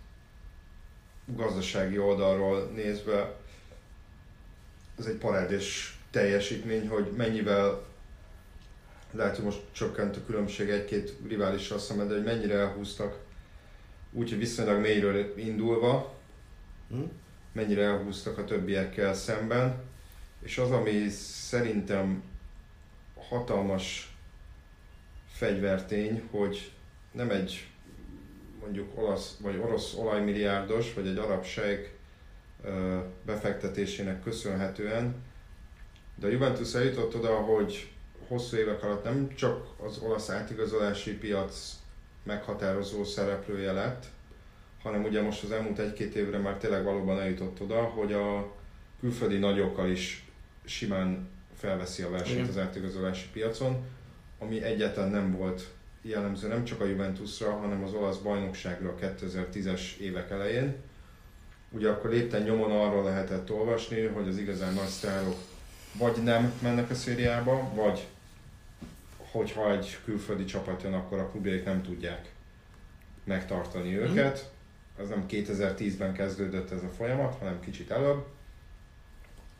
gazdasági 1.25 1.97
oldalról 1.97 2.71
nézve 2.75 3.35
ez 4.99 5.05
egy 5.05 5.17
parádés 5.17 5.97
teljesítmény, 6.11 6.87
hogy 6.87 7.11
mennyivel 7.11 7.91
lehet, 9.13 9.35
hogy 9.35 9.45
most 9.45 9.61
csökkent 9.71 10.17
a 10.17 10.25
különbség 10.25 10.69
egy-két 10.69 11.13
riválissal 11.27 11.79
szemben, 11.79 12.07
de 12.07 12.13
hogy 12.13 12.23
mennyire 12.23 12.57
elhúztak 12.57 13.17
úgyhogy 14.11 14.39
viszonylag 14.39 14.79
mélyről 14.81 15.33
indulva, 15.37 16.13
Hm? 16.89 17.03
mennyire 17.51 17.83
elhúztak 17.83 18.37
a 18.37 18.45
többiekkel 18.45 19.13
szemben, 19.13 19.81
és 20.39 20.57
az, 20.57 20.71
ami 20.71 21.09
szerintem 21.09 22.23
hatalmas 23.29 24.15
fegyvertény, 25.31 26.23
hogy 26.31 26.71
nem 27.11 27.29
egy 27.29 27.67
mondjuk 28.59 28.97
olasz 28.97 29.37
vagy 29.39 29.57
orosz 29.57 29.93
olajmilliárdos, 29.93 30.93
vagy 30.93 31.07
egy 31.07 31.17
arab 31.17 31.43
sejk 31.43 31.91
befektetésének 33.25 34.23
köszönhetően, 34.23 35.15
de 36.15 36.27
a 36.27 36.29
Juventus 36.29 36.73
eljutott 36.73 37.15
oda, 37.15 37.35
hogy 37.35 37.92
hosszú 38.33 38.57
évek 38.57 38.83
alatt 38.83 39.03
nem 39.03 39.35
csak 39.35 39.67
az 39.85 39.97
olasz 39.97 40.29
átigazolási 40.29 41.17
piac 41.17 41.75
meghatározó 42.23 43.03
szereplője 43.03 43.71
lett, 43.71 44.05
hanem 44.81 45.03
ugye 45.03 45.21
most 45.21 45.43
az 45.43 45.51
elmúlt 45.51 45.79
egy-két 45.79 46.15
évre 46.15 46.37
már 46.37 46.57
tényleg 46.57 46.83
valóban 46.83 47.19
eljutott 47.19 47.61
oda, 47.61 47.81
hogy 47.81 48.13
a 48.13 48.51
külföldi 48.99 49.37
nagyokkal 49.37 49.89
is 49.89 50.27
simán 50.65 51.29
felveszi 51.57 52.03
a 52.03 52.09
versenyt 52.09 52.37
Igen. 52.37 52.49
az 52.49 52.57
átigazolási 52.57 53.27
piacon, 53.33 53.83
ami 54.39 54.63
egyáltalán 54.63 55.11
nem 55.11 55.31
volt 55.37 55.67
jellemző 56.01 56.47
nem 56.47 56.63
csak 56.63 56.81
a 56.81 56.85
Juventusra, 56.85 57.51
hanem 57.51 57.83
az 57.83 57.93
olasz 57.93 58.17
bajnokságra 58.17 58.89
a 58.89 59.05
2010-es 59.05 59.97
évek 59.97 60.31
elején. 60.31 60.75
Ugye 61.69 61.89
akkor 61.89 62.09
lépten 62.09 62.41
nyomon 62.41 62.71
arról 62.71 63.03
lehetett 63.03 63.51
olvasni, 63.51 64.05
hogy 64.05 64.27
az 64.27 64.37
igazán 64.37 64.73
nagy 64.73 64.87
sztárok 64.87 65.35
vagy 65.97 66.23
nem 66.23 66.53
mennek 66.61 66.89
a 66.89 66.95
szériába, 66.95 67.71
vagy 67.73 68.07
hogyha 69.33 69.71
egy 69.71 69.97
külföldi 70.05 70.45
csapat 70.45 70.81
jön, 70.83 70.93
akkor 70.93 71.19
a 71.19 71.29
klubjaik 71.29 71.65
nem 71.65 71.81
tudják 71.81 72.31
megtartani 73.23 73.97
őket. 73.97 74.51
Ez 74.99 75.09
nem 75.09 75.25
2010-ben 75.29 76.13
kezdődött 76.13 76.71
ez 76.71 76.83
a 76.83 76.89
folyamat, 76.97 77.37
hanem 77.39 77.59
kicsit 77.59 77.91
előbb. 77.91 78.25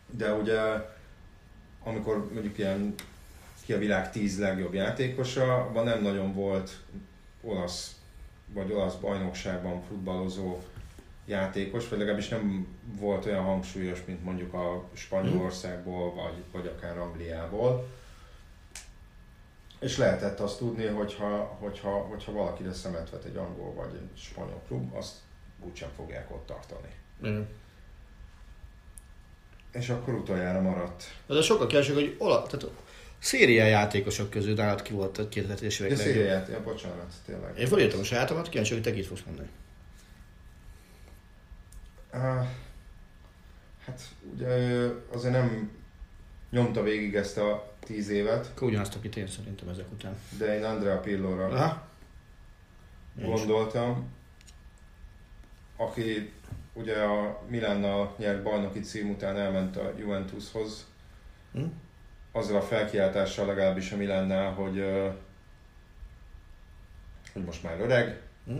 De 0.09 0.33
ugye, 0.33 0.59
amikor 1.83 2.33
mondjuk 2.33 2.57
ilyen 2.57 2.93
ki 3.65 3.73
a 3.73 3.77
világ 3.77 4.12
10 4.12 4.39
legjobb 4.39 4.73
játékosa, 4.73 5.55
abban 5.55 5.83
nem 5.83 6.01
nagyon 6.01 6.33
volt 6.33 6.79
olasz 7.41 7.95
vagy 8.53 8.71
olasz 8.71 8.95
bajnokságban 8.95 9.81
futballozó 9.88 10.62
játékos, 11.25 11.89
vagy 11.89 11.99
legalábbis 11.99 12.27
nem 12.27 12.67
volt 12.99 13.25
olyan 13.25 13.43
hangsúlyos, 13.43 14.05
mint 14.05 14.23
mondjuk 14.23 14.53
a 14.53 14.83
Spanyolországból, 14.93 16.13
vagy, 16.13 16.43
vagy 16.51 16.67
akár 16.67 16.97
Angliából. 16.97 17.88
És 19.84 19.98
lehetett 19.98 20.39
azt 20.39 20.58
tudni, 20.58 20.86
hogyha, 20.86 21.58
hogyha, 21.60 21.89
hogyha 21.89 22.32
valakire 22.32 22.74
szemet 22.74 23.10
vet 23.10 23.24
egy 23.24 23.36
angol 23.36 23.74
vagy 23.74 23.93
egy 23.96 24.22
spanyol 24.22 24.62
klub, 24.67 24.96
azt 24.96 25.13
úgysem 25.65 25.89
fogják 25.96 26.32
ott 26.32 26.46
tartani. 26.46 26.93
Igen. 27.22 27.48
És 29.72 29.89
akkor 29.89 30.13
utoljára 30.13 30.62
maradt. 30.62 31.04
De 31.26 31.41
sokkal 31.41 31.67
keresek, 31.67 31.93
hogy 31.93 32.15
ola, 32.19 32.43
tehát 32.43 32.76
széria 33.19 33.65
játékosok 33.65 34.30
közül 34.30 34.54
nálad 34.54 34.82
ki 34.82 34.93
volt 34.93 35.17
a 35.17 35.28
2010-es 35.28 35.60
De 35.60 35.65
évek 35.65 35.80
legjobb. 35.80 35.98
szériát, 35.98 36.48
ja, 36.48 36.63
bocsánat, 36.63 37.13
tényleg. 37.26 37.58
Én 37.58 37.67
felírtam 37.67 38.00
a 38.00 38.04
sajátomat, 38.04 38.50
kíváncsi, 38.50 38.74
hogy 38.74 38.84
te 38.84 38.93
kit 38.93 39.06
fogsz 39.06 39.24
mondani. 39.26 39.50
Hát 43.86 44.02
ugye 44.34 44.48
azért 45.12 45.34
nem 45.34 45.72
nyomta 46.50 46.84
végig 46.84 47.15
ezt 47.15 47.38
a 47.38 47.72
tíz 47.84 48.10
évet, 48.10 48.46
Akkor 48.56 48.67
ugyanazt, 48.67 48.96
akit 48.96 49.15
én 49.15 49.28
szerintem 49.28 49.67
ezek 49.69 49.86
után. 49.91 50.15
de 50.38 50.56
én 50.58 50.63
Andrea 50.63 51.00
Pillóra 51.00 51.46
Aha. 51.48 51.88
Gondoltam, 53.15 54.12
aki 55.78 56.32
ugye 56.74 56.98
a 57.02 57.41
Milánnal 57.48 58.15
nyert 58.17 58.43
bajnoki 58.43 58.80
cím 58.80 59.10
után 59.10 59.38
elment 59.38 59.78
a 59.78 59.93
Juventushoz, 59.98 60.88
Hm? 61.54 61.63
azzal 62.32 62.56
a 62.58 62.62
felkiáltással 62.62 63.46
legalábbis 63.46 63.91
a 63.91 63.96
Milánnál, 63.98 64.52
hogy, 64.52 64.86
hogy 67.34 67.43
most 67.43 67.63
már 67.63 67.80
öreg, 67.80 68.22
Hm? 68.46 68.58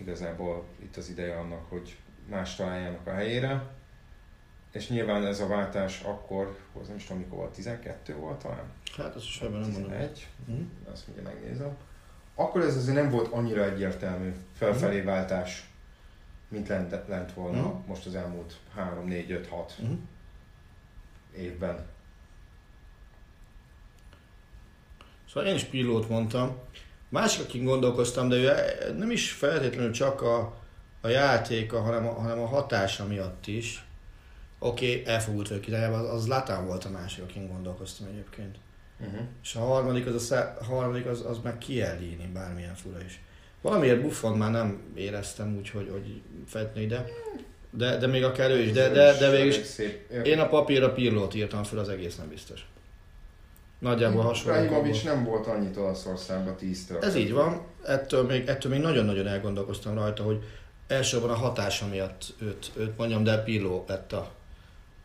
igazából 0.00 0.64
itt 0.82 0.96
az 0.96 1.08
ideje 1.08 1.38
annak, 1.38 1.68
hogy 1.68 1.96
más 2.28 2.54
találjanak 2.56 3.06
a 3.06 3.10
helyére. 3.12 3.62
És 4.72 4.88
nyilván 4.88 5.26
ez 5.26 5.40
a 5.40 5.46
váltás 5.46 6.00
akkor, 6.02 6.56
az 6.80 6.86
nem 6.88 6.96
is 6.96 7.04
tudom 7.04 7.22
mikor 7.22 7.38
volt, 7.38 7.52
12 7.54 8.14
volt 8.16 8.42
talán? 8.42 8.64
Hát 8.96 9.14
azt 9.14 9.24
is 9.24 9.40
ebben 9.40 9.60
nem 9.60 9.70
mondom. 9.70 9.90
11, 9.90 10.26
Hm? 10.46 10.52
azt 10.92 11.06
mindjárt 11.06 11.34
megnézem. 11.34 11.76
Akkor 12.34 12.60
ez 12.60 12.76
azért 12.76 12.96
nem 12.96 13.10
volt 13.10 13.32
annyira 13.32 13.64
egyértelmű 13.64 14.32
felfelé 14.56 15.00
váltás, 15.00 15.66
mint 16.48 16.68
lent, 16.68 17.08
lent 17.08 17.32
volna 17.32 17.60
Mhm. 17.62 17.76
most 17.86 18.06
az 18.06 18.14
elmúlt 18.14 18.56
3, 18.74 19.06
4, 19.06 19.30
5, 19.30 19.46
6 19.48 19.72
Hm? 19.72 19.92
évben. 21.36 21.86
Szóval 25.28 25.48
én 25.48 25.54
is 25.54 25.64
pillót 25.64 26.08
mondtam. 26.08 26.56
Másik, 27.08 27.44
akin 27.44 27.64
gondolkoztam, 27.64 28.28
de 28.28 28.36
ő 28.36 28.50
nem 28.98 29.10
is 29.10 29.32
feltétlenül 29.32 29.92
csak 29.92 30.22
a, 30.22 30.56
a 31.00 31.08
játéka, 31.08 31.80
hanem 31.80 32.06
a, 32.06 32.12
hanem 32.12 32.40
a 32.40 32.46
hatása 32.46 33.06
miatt 33.06 33.46
is. 33.46 33.86
Oké, 34.58 35.00
okay, 35.00 35.14
elfogult 35.14 35.50
ők 35.50 35.66
irányába, 35.66 35.96
az, 35.96 36.14
az 36.14 36.26
Latán 36.26 36.66
volt 36.66 36.84
a 36.84 36.90
másik, 36.90 37.22
akin 37.22 37.48
gondolkoztam 37.48 38.06
egyébként. 38.06 38.56
Uh-huh. 39.00 39.20
És 39.42 39.54
a 39.54 39.58
harmadik 39.58 40.06
az, 40.06 40.14
a, 40.14 40.18
szá- 40.18 40.60
a 40.60 40.64
harmadik 40.64 41.06
az, 41.06 41.24
az 41.26 41.38
meg 41.42 41.58
Kielini, 41.58 42.30
bármilyen 42.32 42.74
fura 42.74 43.00
is. 43.06 43.20
Valamiért 43.60 44.02
Buffon 44.02 44.36
már 44.36 44.50
nem 44.50 44.82
éreztem 44.94 45.56
úgy, 45.56 45.70
hogy, 45.70 45.88
hogy 45.90 46.22
fetni 46.46 46.82
ide. 46.82 47.06
De, 47.70 47.96
de 47.96 48.06
még 48.06 48.24
akár 48.24 48.50
ő 48.50 48.58
is. 48.58 48.72
De, 48.72 48.88
de, 48.88 49.18
de 49.18 49.30
végül 49.30 49.48
is 49.48 49.58
én 50.22 50.38
a 50.38 50.48
papírra 50.48 50.92
Pirlót 50.92 51.34
írtam 51.34 51.62
fel, 51.62 51.78
az 51.78 51.88
egész 51.88 52.16
nem 52.16 52.28
biztos. 52.28 52.66
Nagyjából 53.78 54.22
hasonló. 54.22 54.62
Ibrahimovic 54.62 55.02
nem 55.02 55.24
volt 55.24 55.46
annyit 55.46 55.76
Olaszországban 55.76 56.54
10-től. 56.60 57.02
Ez 57.02 57.14
így 57.14 57.32
van, 57.32 57.62
ettől 57.86 58.22
még, 58.22 58.48
ettől 58.48 58.72
még 58.72 58.80
nagyon-nagyon 58.80 59.26
elgondolkoztam 59.26 59.94
rajta, 59.94 60.22
hogy 60.22 60.44
elsősorban 60.86 61.30
a 61.30 61.34
hatása 61.34 61.86
miatt 61.86 62.34
őt, 62.40 62.70
őt 62.76 62.96
mondjam, 62.96 63.24
de 63.24 63.42
Pirló 63.42 63.84
lett 63.88 64.12
a, 64.12 64.32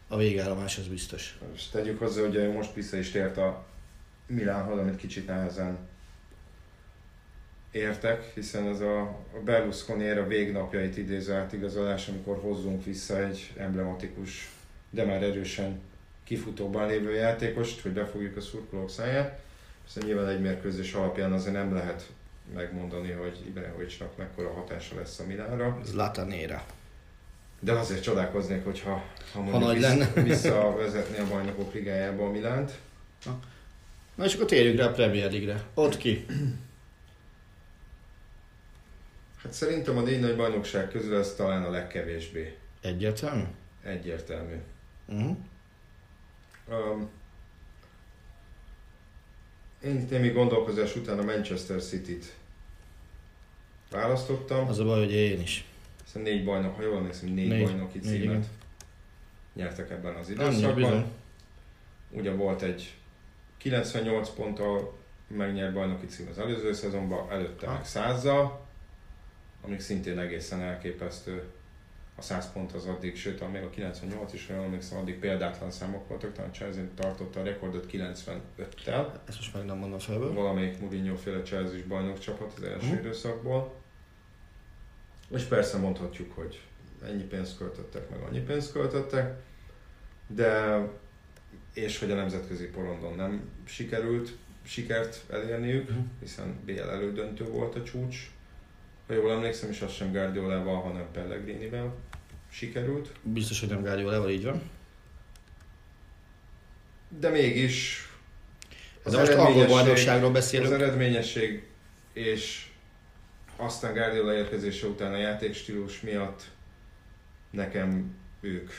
a 0.07 0.17
végállomás, 0.17 0.77
az 0.77 0.87
biztos. 0.87 1.37
És 1.55 1.67
tegyük 1.67 1.99
hozzá, 1.99 2.21
hogy 2.21 2.53
most 2.53 2.73
vissza 2.73 2.97
is 2.97 3.11
tért 3.11 3.37
a 3.37 3.65
Milánhoz, 4.27 4.79
amit 4.79 4.95
kicsit 4.95 5.27
nehezen 5.27 5.77
értek, 7.71 8.31
hiszen 8.33 8.67
ez 8.67 8.79
a 8.79 9.19
Berlusconi 9.45 10.09
a 10.09 10.27
végnapjait 10.27 10.97
idéző 10.97 11.33
átigazolás, 11.33 12.07
amikor 12.07 12.39
hozzunk 12.41 12.83
vissza 12.85 13.23
egy 13.23 13.51
emblematikus, 13.57 14.51
de 14.89 15.05
már 15.05 15.23
erősen 15.23 15.81
kifutóban 16.23 16.87
lévő 16.87 17.13
játékost, 17.13 17.81
hogy 17.81 17.91
befogjuk 17.91 18.37
a 18.37 18.41
szurkolók 18.41 18.89
száját. 18.89 19.41
Hiszen 19.85 20.03
nyilván 20.05 20.27
egy 20.27 20.41
mérkőzés 20.41 20.93
alapján 20.93 21.33
azért 21.33 21.55
nem 21.55 21.73
lehet 21.73 22.09
megmondani, 22.53 23.11
hogy 23.11 23.43
Ibrahimovicnak 23.47 24.17
mekkora 24.17 24.53
hatása 24.53 24.95
lesz 24.95 25.19
a 25.19 25.25
Milánra. 25.25 25.79
Ez 25.83 25.93
Latanéra. 25.93 26.65
De 27.63 27.71
azért 27.71 28.03
csodálkoznék, 28.03 28.63
hogyha 28.63 29.03
ha, 29.33 29.41
mondjuk 29.41 29.63
nagy 29.63 29.75
vissza, 29.75 29.87
lenne. 29.87 30.21
visszavezetni 30.29 31.17
a 31.17 31.27
bajnokok 31.27 31.73
ligájába 31.73 32.25
a 32.25 32.31
Milánt. 32.31 32.71
Na 34.15 34.25
és 34.25 34.33
akkor 34.33 34.45
térjünk 34.45 34.79
rá 34.79 34.85
a 34.85 34.91
Premier 34.91 35.31
League-re. 35.31 35.63
Ott 35.73 35.97
ki? 35.97 36.25
Hát 39.43 39.53
szerintem 39.53 39.97
a 39.97 40.01
négy 40.01 40.19
nagy 40.19 40.35
bajnokság 40.35 40.89
közül 40.89 41.17
ez 41.17 41.33
talán 41.33 41.63
a 41.63 41.69
legkevésbé 41.69 42.55
Egyértelmű? 42.81 43.43
egyértelmű. 43.83 44.55
Uh-huh. 45.05 45.37
Um, 46.69 47.09
én 49.83 50.07
némi 50.09 50.29
gondolkozás 50.29 50.95
után 50.95 51.19
a 51.19 51.23
Manchester 51.23 51.83
City-t 51.83 52.33
választottam. 53.91 54.67
Az 54.67 54.79
a 54.79 54.83
baj, 54.83 54.99
hogy 54.99 55.13
én 55.13 55.41
is. 55.41 55.65
Hiszen 56.13 56.27
négy 56.33 56.43
bajnok, 56.45 56.75
ha 56.75 56.81
jól 56.81 56.97
emlékszem, 56.97 57.29
négy, 57.29 57.47
Négy. 57.47 57.63
bajnoki 57.63 57.97
Négy, 57.97 58.07
címet 58.07 58.23
igen. 58.23 58.45
nyertek 59.53 59.89
ebben 59.89 60.15
az 60.15 60.29
időszakban. 60.29 61.05
Ugye 62.09 62.31
volt 62.31 62.61
egy 62.61 62.93
98 63.57 64.29
ponttal 64.29 64.97
megnyert 65.27 65.73
bajnoki 65.73 66.05
cím 66.05 66.27
az 66.31 66.39
előző 66.39 66.73
szezonban, 66.73 67.31
előtte 67.31 67.67
Ha. 67.67 67.73
meg 67.73 67.85
100 67.85 68.25
amik 69.65 69.79
szintén 69.79 70.19
egészen 70.19 70.61
elképesztő. 70.61 71.43
A 72.15 72.21
100 72.21 72.51
pont 72.51 72.71
az 72.71 72.85
addig, 72.85 73.15
sőt, 73.17 73.51
még 73.51 73.63
a 73.63 73.69
98 73.69 74.33
is, 74.33 74.47
jól 74.49 74.63
emlékszem, 74.63 74.97
addig 74.97 75.19
példátlan 75.19 75.71
számok 75.71 76.07
voltak, 76.07 76.33
talán 76.33 76.53
Chelsea 76.53 76.83
tartotta 76.95 77.39
a 77.39 77.43
rekordot 77.43 77.85
95-tel. 77.91 79.07
Ezt 79.27 79.37
most 79.37 79.53
meg 79.53 79.65
nem 79.65 79.77
mondom 79.77 79.99
felből. 79.99 80.33
Valamelyik 80.33 80.79
Mourinho 80.79 81.15
féle 81.15 81.41
Chelsea 81.41 81.79
bajnok 81.87 82.19
csapat 82.19 82.53
az 82.57 82.63
első 82.63 82.87
Mhm. 82.87 82.97
időszakból. 82.97 83.73
És 85.33 85.43
persze 85.43 85.77
mondhatjuk, 85.77 86.31
hogy 86.35 86.61
ennyi 87.05 87.23
pénzt 87.23 87.57
költöttek, 87.57 88.09
meg 88.09 88.19
annyi 88.19 88.39
pénzt 88.39 88.71
költöttek, 88.71 89.35
de 90.27 90.79
és 91.73 91.99
hogy 91.99 92.11
a 92.11 92.15
nemzetközi 92.15 92.65
porondon 92.65 93.15
nem 93.15 93.49
sikerült 93.65 94.31
sikert 94.63 95.21
elérniük, 95.29 95.89
Mhm. 95.89 95.99
hiszen 96.19 96.59
BL 96.65 96.79
elődöntő 96.79 97.43
volt 97.45 97.75
a 97.75 97.83
csúcs. 97.83 98.31
Ha 99.07 99.13
jól 99.13 99.31
emlékszem, 99.31 99.69
és 99.69 99.81
az 99.81 99.91
sem 99.91 100.11
Guardiolával, 100.11 100.81
hanem 100.81 101.05
Pellegrinivel 101.11 101.95
sikerült. 102.49 103.11
Biztos, 103.21 103.59
hogy 103.59 103.69
nem 103.69 103.81
Guardiolával 103.81 104.29
így 104.29 104.43
van. 104.43 104.61
De 107.19 107.29
mégis 107.29 108.07
De 109.03 109.17
most 109.17 109.31
angol 109.31 109.65
bajnokságról 109.65 110.31
beszélünk. 110.31 110.73
Az 110.73 110.81
eredményesség 110.81 111.63
és 112.13 112.67
aztán 113.55 113.93
Guardiola 113.93 114.33
érkezése 114.33 114.87
után 114.87 115.13
a 115.13 115.17
játékstílus 115.17 116.01
miatt 116.01 116.43
nekem 117.49 118.15
ők? 118.41 118.71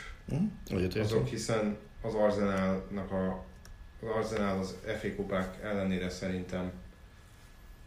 Úgy 0.70 0.98
azok, 0.98 1.26
hiszen 1.26 1.76
az 2.02 2.14
Arsenalnak 2.14 3.10
a 3.12 3.44
az 4.04 4.10
Arsenal 4.10 4.58
az 4.58 4.76
FA 5.00 5.14
kupák 5.16 5.62
ellenére 5.62 6.10
szerintem 6.10 6.72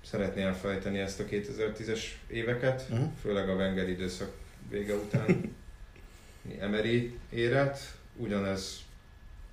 szeretné 0.04 0.41
elfelejteni 0.43 1.00
ezt 1.00 1.19
a 1.19 1.23
2010-es 1.26 2.02
éveket, 2.28 2.86
Uh-huh. 2.89 3.08
főleg 3.21 3.50
a 3.50 3.54
Wenger 3.54 3.89
időszak 3.89 4.32
vége 4.69 4.95
után 4.95 5.56
Emery 6.60 7.17
éret. 7.30 7.97
Ugyanez 8.15 8.80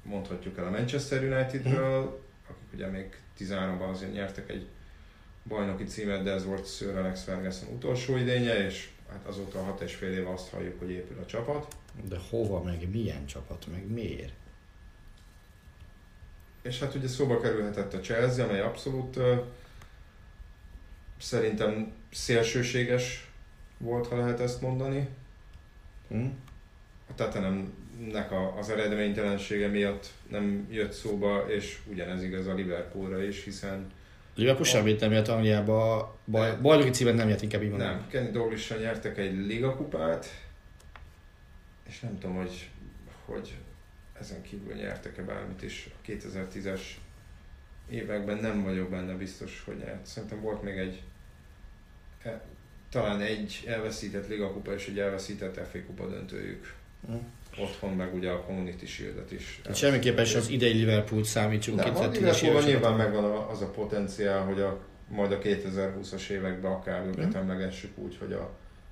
mondhatjuk 0.03 0.59
el 0.59 0.67
a 0.67 0.71
Manchester 0.71 1.23
Unitedről, 1.23 2.23
akik 2.49 2.73
ugye 2.75 2.87
még 2.87 3.17
13-ban 3.39 3.91
azért 3.91 4.13
nyertek 4.13 4.51
egy 4.51 4.67
bajnoki 5.49 5.85
címet, 5.85 6.23
de 6.23 6.31
ez 6.31 6.45
volt 6.45 6.67
Sir 6.67 6.97
Alex 6.97 7.23
Ferguson 7.23 7.75
utolsó 7.75 8.17
idénye, 8.17 8.67
és 8.67 8.89
hát 9.11 9.27
azóta 9.27 9.63
6 9.63 9.81
és 9.81 9.95
fél 9.95 10.13
éve 10.13 10.31
azt 10.31 10.49
halljuk, 10.49 10.79
hogy 10.79 10.91
épül 10.91 11.19
a 11.19 11.27
csapat. 11.27 11.77
De 12.09 12.19
hova, 12.31 12.63
meg 12.63 12.91
milyen 12.91 13.27
csapat, 13.27 13.67
meg 13.71 13.91
miért? 13.91 14.33
És 16.63 16.79
hát 16.79 16.95
ugye 16.95 17.09
szóba 17.09 17.41
kerülhetett 17.41 17.95
a 17.95 18.01
Chelsea, 18.01 18.45
amely 18.45 18.61
abszolút 18.61 19.17
uh, 19.17 19.45
szerintem 21.19 21.93
szélsőséges 22.11 23.31
volt, 23.79 24.07
ha 24.07 24.17
lehet 24.17 24.41
ezt 24.41 24.61
mondani. 24.61 25.09
Hm? 26.09 26.27
A 27.11 27.15
Tottenhamnek 27.15 28.33
a, 28.33 28.59
az 28.59 28.71
eredménytelensége 28.71 29.69
miatt 29.69 30.07
nem 30.29 30.69
jött 30.71 30.93
szóba, 30.93 31.45
és 31.49 31.79
ugyanez 31.87 32.23
igaz 32.23 32.47
a 32.47 32.55
Liverpoolra 32.55 33.23
is, 33.23 33.45
hiszen 33.45 33.93
Liverpool 34.35 34.65
semmit 34.65 35.01
nem 35.01 35.13
jött 35.13 35.29
Angliába, 35.29 36.17
baj, 36.25 36.57
bajnoki 36.63 36.91
címet 36.91 37.15
nem 37.15 37.29
jött, 37.29 37.43
inkább 37.43 37.63
így 37.63 37.71
mondom. 37.71 37.89
nem, 37.89 38.07
Kenny 38.09 38.31
dalglish 38.31 38.79
nyertek 38.79 39.19
egy 39.19 39.47
ligakupát, 39.47 40.27
és 41.89 42.01
nem 42.01 42.19
tudom, 42.19 42.37
hogy, 42.37 42.71
hogy 43.25 43.55
ezen 44.21 44.43
kívül 44.43 44.75
nyertek-e 44.75 45.23
bármit 45.23 45.63
is 45.63 45.89
a 45.91 46.07
2010-es 46.11 46.81
években, 47.91 48.39
nem 48.39 48.63
vagyok 48.63 48.91
benne 48.91 49.15
biztos, 49.15 49.63
hogy 49.65 49.77
nyert. 49.77 50.07
Szerintem 50.07 50.41
volt 50.41 50.63
még 50.63 50.77
egy, 50.77 51.03
e, 52.23 52.43
talán 52.91 53.21
egy 53.21 53.65
elveszített 53.67 54.29
ligakupa 54.29 54.75
és 54.75 54.87
egy 54.87 54.99
elveszített 54.99 55.67
FA 55.67 55.85
kupa 55.87 56.09
döntőjük. 56.09 56.75
Hm. 57.07 57.15
Otthon 57.59 57.91
meg 57.93 58.15
ugye 58.15 58.31
a 58.31 58.41
Community 58.41 58.85
Shield-et 58.87 59.33
is. 59.33 59.61
Hát 59.65 59.77
semmiképpen 59.77 60.25
sem 60.25 60.41
az 60.41 60.49
idei 60.49 60.73
Liverpool 60.73 61.25
számítsunk. 61.25 61.79
Nem, 61.85 61.97
a 61.97 61.99
2010-es 61.99 62.13
Liverpoolban 62.21 62.63
nyilván 62.65 62.95
megvan 62.97 63.25
a- 63.25 63.51
az 63.51 63.63
a 63.63 63.71
potenciál, 63.71 64.45
hogy 64.45 64.61
a, 64.61 64.79
majd 65.09 65.33
a 65.33 65.39
2020-as 65.39 66.29
években 66.29 66.73
akár 66.73 67.07
őket 67.07 67.29
Mhm. 67.29 67.37
emlegessük 67.37 67.99
úgy, 67.99 68.17
hogy 68.21 68.33
a 68.33 68.51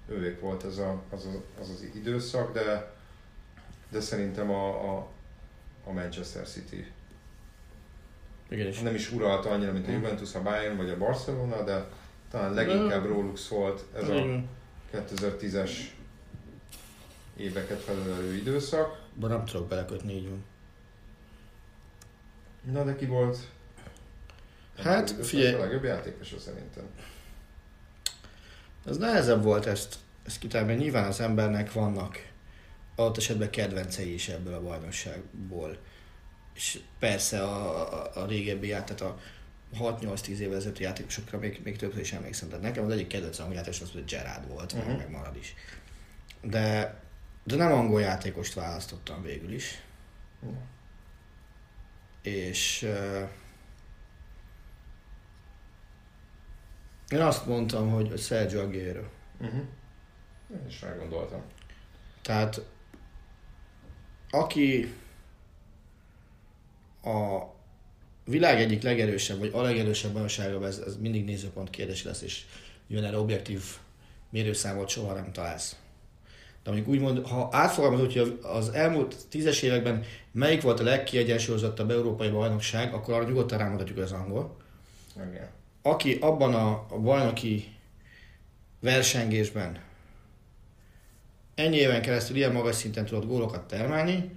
ővék 0.09 0.41
volt 0.41 0.63
az 0.63 0.79
a, 0.79 1.03
az, 1.11 1.25
a, 1.27 1.61
az, 1.61 1.69
az 1.71 1.87
időszak, 1.95 2.53
de, 2.53 2.93
de 3.91 4.01
szerintem 4.01 4.51
a, 4.51 4.69
a, 4.97 5.09
a 5.85 5.93
Manchester 5.93 6.47
City 6.49 6.87
Igen, 8.49 8.67
és 8.67 8.79
nem 8.81 8.95
is 8.95 9.13
uralta 9.13 9.51
annyira, 9.51 9.73
mint 9.73 9.87
a 9.87 9.91
Mhm. 9.91 10.03
Juventus, 10.03 10.35
a 10.35 10.43
Bayern 10.43 10.77
vagy 10.77 10.89
a 10.91 10.97
Barcelona, 10.99 11.63
de 11.65 11.85
talán 12.31 12.55
leginkább 12.55 13.07
róluk 13.07 13.39
szólt 13.39 13.85
ez 13.97 14.09
a 14.09 14.15
Igen. 14.15 14.49
2010-es 14.95 15.71
éveket 17.37 17.81
felölelő 17.81 18.35
időszak. 18.35 19.01
Ba 19.15 19.27
nem 19.27 19.45
tudok 19.45 19.69
belekötni, 19.69 20.15
így 20.15 20.29
van. 20.29 20.45
Na 22.73 22.85
de 22.85 22.97
ki 22.97 23.07
volt? 23.07 23.39
Hát, 24.79 25.11
Az 25.19 25.29
figyelj. 25.29 25.55
A 25.55 25.59
legjobb 25.59 25.85
játékosa 25.85 26.39
szerintem. 26.39 26.85
Ez 28.87 28.97
nehezebb 28.97 29.43
volt 29.43 29.67
ezt, 29.67 29.97
ezt 30.27 30.39
kitálni, 30.39 30.75
nyilván 30.75 31.05
az 31.05 31.21
embernek 31.21 31.73
vannak 31.73 32.31
adott 32.95 33.17
esetben 33.17 33.51
kedvencei 33.51 34.13
is 34.13 34.29
ebből 34.29 34.55
a 34.55 34.63
bajnokságból. 34.63 35.77
És 36.55 36.81
persze 36.99 37.43
a, 37.43 37.93
a, 37.93 38.11
a 38.23 38.27
régebbi 38.27 38.67
ját, 38.67 38.95
tehát 38.95 39.15
a 39.15 39.19
6-8-10 39.79 40.27
évvel 40.27 40.57
ezelőtti 40.57 40.83
játékosokra 40.83 41.39
még, 41.39 41.61
még 41.65 41.77
többször 41.77 42.01
is 42.01 42.13
emlékszem. 42.13 42.49
Tehát 42.49 42.65
nekem 42.65 42.85
az 42.85 42.93
egyik 42.93 43.07
kedvencem 43.07 43.51
a 43.51 43.53
játékos 43.53 43.81
az, 43.81 43.91
hogy 43.93 44.05
Gerard 44.05 44.49
volt, 44.49 44.73
uh-huh. 44.73 44.97
Meg 44.97 45.11
marad 45.11 45.37
is. 45.37 45.55
De, 46.43 46.95
de 47.45 47.57
nem 47.57 47.73
angol 47.73 48.01
játékost 48.01 48.55
választottam 48.55 49.23
végül 49.23 49.53
is. 49.53 49.83
Mhm. 50.41 50.55
És 52.23 52.83
uh, 52.83 53.29
én 57.09 57.21
azt 57.21 57.47
mondtam, 57.47 57.91
hogy 57.91 58.09
hogy 58.09 58.21
Sergio 58.21 58.61
Aguero. 58.61 59.05
Uh-huh. 59.41 59.65
Én 60.51 60.67
is 60.69 60.83
rá 60.83 60.97
gondoltam. 60.97 61.43
Tehát 62.23 62.61
aki 64.31 64.95
a 67.03 67.43
világ 68.25 68.61
egyik 68.61 68.83
legerősebb, 68.83 69.39
vagy 69.39 69.51
a 69.53 69.63
legerősebb 69.63 70.13
bajnoksága, 70.13 70.67
ez, 70.67 70.79
ez 70.79 70.97
mindig 70.97 71.25
nézőpont 71.25 71.71
kérdés 71.71 72.05
lesz, 72.05 72.23
és 72.23 72.45
jön 72.89 73.05
erre 73.05 73.19
objektív 73.19 73.63
mérőszámot 74.31 74.89
soha 74.89 75.15
nem 75.15 75.33
találsz. 75.33 75.77
De 76.65 76.71
mondjuk 76.71 76.89
úgy 76.89 77.01
mond, 77.01 77.27
ha 77.27 77.49
átfogalmazod, 77.53 78.13
hogy 78.13 78.39
az 78.43 78.69
elmúlt 78.69 79.17
tízes 79.29 79.63
években 79.63 80.05
melyik 80.33 80.63
volt 80.63 80.81
a 80.81 80.85
legkiegyensúlyozottabb 80.85 81.91
európai 81.91 82.29
bajnokság, 82.29 82.95
akkor 82.95 83.15
arra 83.15 83.29
nyugodtan 83.29 83.59
rámutatjuk 83.59 83.99
az 83.99 84.13
angol. 84.13 84.57
Igen. 85.17 85.49
Aki 85.83 86.19
abban 86.21 86.55
a, 86.55 86.87
a 86.89 86.99
bajnoki 86.99 87.77
versengésben 88.81 89.81
ennyi 91.55 91.77
éven 91.77 92.03
keresztül 92.03 92.37
ilyen 92.37 92.53
magas 92.53 92.75
szinten 92.75 93.05
tudott 93.05 93.27
gólokat 93.27 93.67
termelni, 93.67 94.31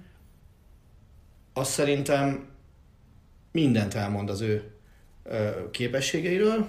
az 1.52 1.68
szerintem 1.68 2.48
mindent 3.52 3.94
elmond 3.94 4.30
az 4.30 4.40
ő 4.40 4.70
képességeiről. 5.70 6.68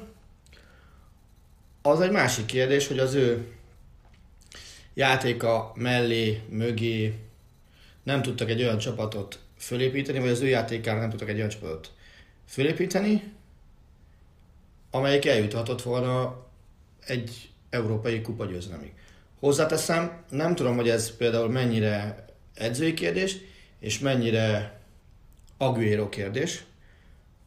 Az 1.81 2.01
egy 2.01 2.11
másik 2.11 2.45
kérdés, 2.45 2.87
hogy 2.87 2.99
az 2.99 3.13
ő 3.13 3.56
játéka 4.97 5.71
mellé, 5.75 6.41
mögé 6.49 7.13
nem 8.03 8.21
tudtak 8.21 8.49
egy 8.49 8.61
olyan 8.61 8.77
csapatot 8.77 9.39
fölépíteni, 9.57 10.19
vagy 10.19 10.29
az 10.29 10.41
ő 10.41 10.47
játékára 10.47 10.99
nem 10.99 11.09
tudtak 11.09 11.29
egy 11.29 11.37
olyan 11.37 11.49
csapatot 11.49 11.91
fölépíteni, 12.47 13.33
amelyik 14.91 15.25
eljuthatott 15.25 15.81
volna 15.81 16.45
egy 17.05 17.49
európai 17.69 18.21
kupa 18.21 18.45
győzelemig. 18.45 18.91
Hozzáteszem, 19.39 20.23
nem 20.29 20.55
tudom, 20.55 20.75
hogy 20.75 20.89
ez 20.89 21.15
például 21.15 21.49
mennyire 21.49 22.25
edzői 22.53 22.93
kérdés, 22.93 23.37
és 23.79 23.99
mennyire 23.99 24.79
Aguero 25.57 26.09
kérdés, 26.09 26.63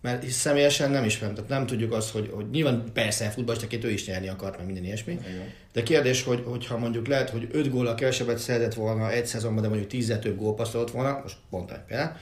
mert 0.00 0.28
személyesen 0.28 0.90
nem 0.90 1.04
ismerem, 1.04 1.34
tehát 1.34 1.50
nem 1.50 1.66
tudjuk 1.66 1.92
azt, 1.92 2.10
hogy, 2.10 2.30
hogy 2.34 2.50
nyilván 2.50 2.84
persze 2.92 3.30
futballistaként 3.30 3.84
ő 3.84 3.90
is 3.90 4.06
nyerni 4.06 4.28
akart, 4.28 4.56
meg 4.56 4.66
minden 4.66 4.84
ilyesmi, 4.84 5.12
Igen. 5.12 5.52
de 5.72 5.82
kérdés, 5.82 6.22
hogy, 6.22 6.42
hogyha 6.46 6.78
mondjuk 6.78 7.06
lehet, 7.06 7.30
hogy 7.30 7.48
5 7.52 7.70
góllal 7.70 7.94
kevesebbet 7.94 8.38
szerzett 8.38 8.74
volna 8.74 9.10
egy 9.10 9.26
szezonban, 9.26 9.62
de 9.62 9.68
mondjuk 9.68 9.90
10 9.90 10.18
több 10.20 10.36
gól 10.36 10.54
passzolt 10.54 10.90
volna, 10.90 11.20
most 11.22 11.36
pont 11.50 11.70
egy 11.70 11.80
például, 11.80 12.16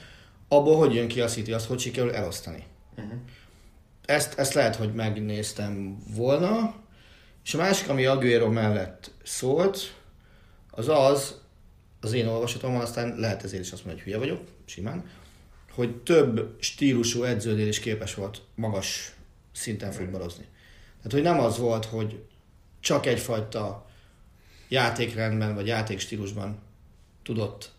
abból 0.47 0.77
hogy 0.77 0.93
jön 0.93 1.07
ki 1.07 1.21
a 1.21 1.27
City, 1.27 1.53
azt 1.53 1.67
hogy 1.67 1.79
sikerül 1.79 2.13
elosztani. 2.13 2.63
Uh-huh. 2.97 3.19
Ezt, 4.05 4.39
ezt 4.39 4.53
lehet, 4.53 4.75
hogy 4.75 4.93
megnéztem 4.93 5.97
volna, 6.15 6.75
és 7.45 7.53
a 7.53 7.57
másik, 7.57 7.89
ami 7.89 8.05
Aguero 8.05 8.49
mellett 8.49 9.11
szólt, 9.23 9.93
az 10.71 10.87
az, 10.87 11.41
az 12.01 12.13
én 12.13 12.27
olvasatomban, 12.27 12.81
aztán 12.81 13.15
lehet 13.17 13.43
ezért 13.43 13.63
is 13.63 13.71
azt 13.71 13.85
mondani, 13.85 14.03
hogy 14.03 14.13
hülye 14.13 14.25
vagyok, 14.25 14.47
simán, 14.65 15.03
hogy 15.71 15.95
több 15.95 16.55
stílusú 16.59 17.23
edzőnél 17.23 17.67
is 17.67 17.79
képes 17.79 18.13
volt 18.13 18.41
magas 18.55 19.13
szinten 19.51 19.91
futballozni. 19.91 20.45
Tehát, 20.97 21.11
hogy 21.11 21.21
nem 21.21 21.39
az 21.39 21.57
volt, 21.57 21.85
hogy 21.85 22.23
csak 22.79 23.05
egyfajta 23.05 23.87
játékrendben 24.67 25.55
vagy 25.55 25.67
játékstílusban 25.67 26.59
tudott 27.23 27.71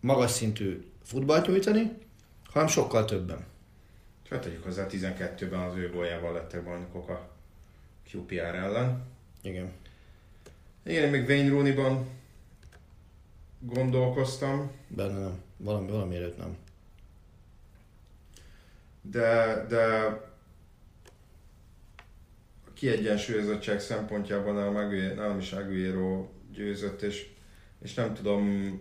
magas 0.00 0.30
szintű 0.30 0.84
futballt 1.02 1.46
nyújtani, 1.46 1.92
hanem 2.50 2.68
sokkal 2.68 3.04
többen. 3.04 3.44
Hát 4.30 4.40
tegyük 4.42 4.64
hozzá, 4.64 4.86
12-ben 4.90 5.60
az 5.60 5.76
ő 5.76 5.90
góljával 5.90 6.32
lettek 6.32 6.64
bajnokok 6.64 7.08
a 7.08 7.30
QPR 8.12 8.54
ellen. 8.54 9.02
Igen. 9.42 9.72
Igen, 10.84 11.04
én 11.04 11.10
még 11.10 11.28
Wayne 11.28 11.48
Rooney-ban 11.48 12.06
gondolkoztam, 13.60 14.70
Benne 14.88 15.18
nem. 15.18 15.42
Valami, 15.56 15.90
valami 15.90 16.16
előtt 16.16 16.38
nem. 16.38 16.56
De, 19.10 19.64
de 19.68 19.84
a 22.66 22.72
kiegyensúlyozottság 22.74 23.80
szempontjában 23.80 24.54
nálam, 24.54 24.76
Aguero, 24.76 25.14
nálam 25.14 25.38
is 25.38 25.52
Aguero 25.52 26.28
győzött, 26.52 27.02
és, 27.02 27.26
és 27.82 27.94
nem 27.94 28.14
tudom, 28.14 28.80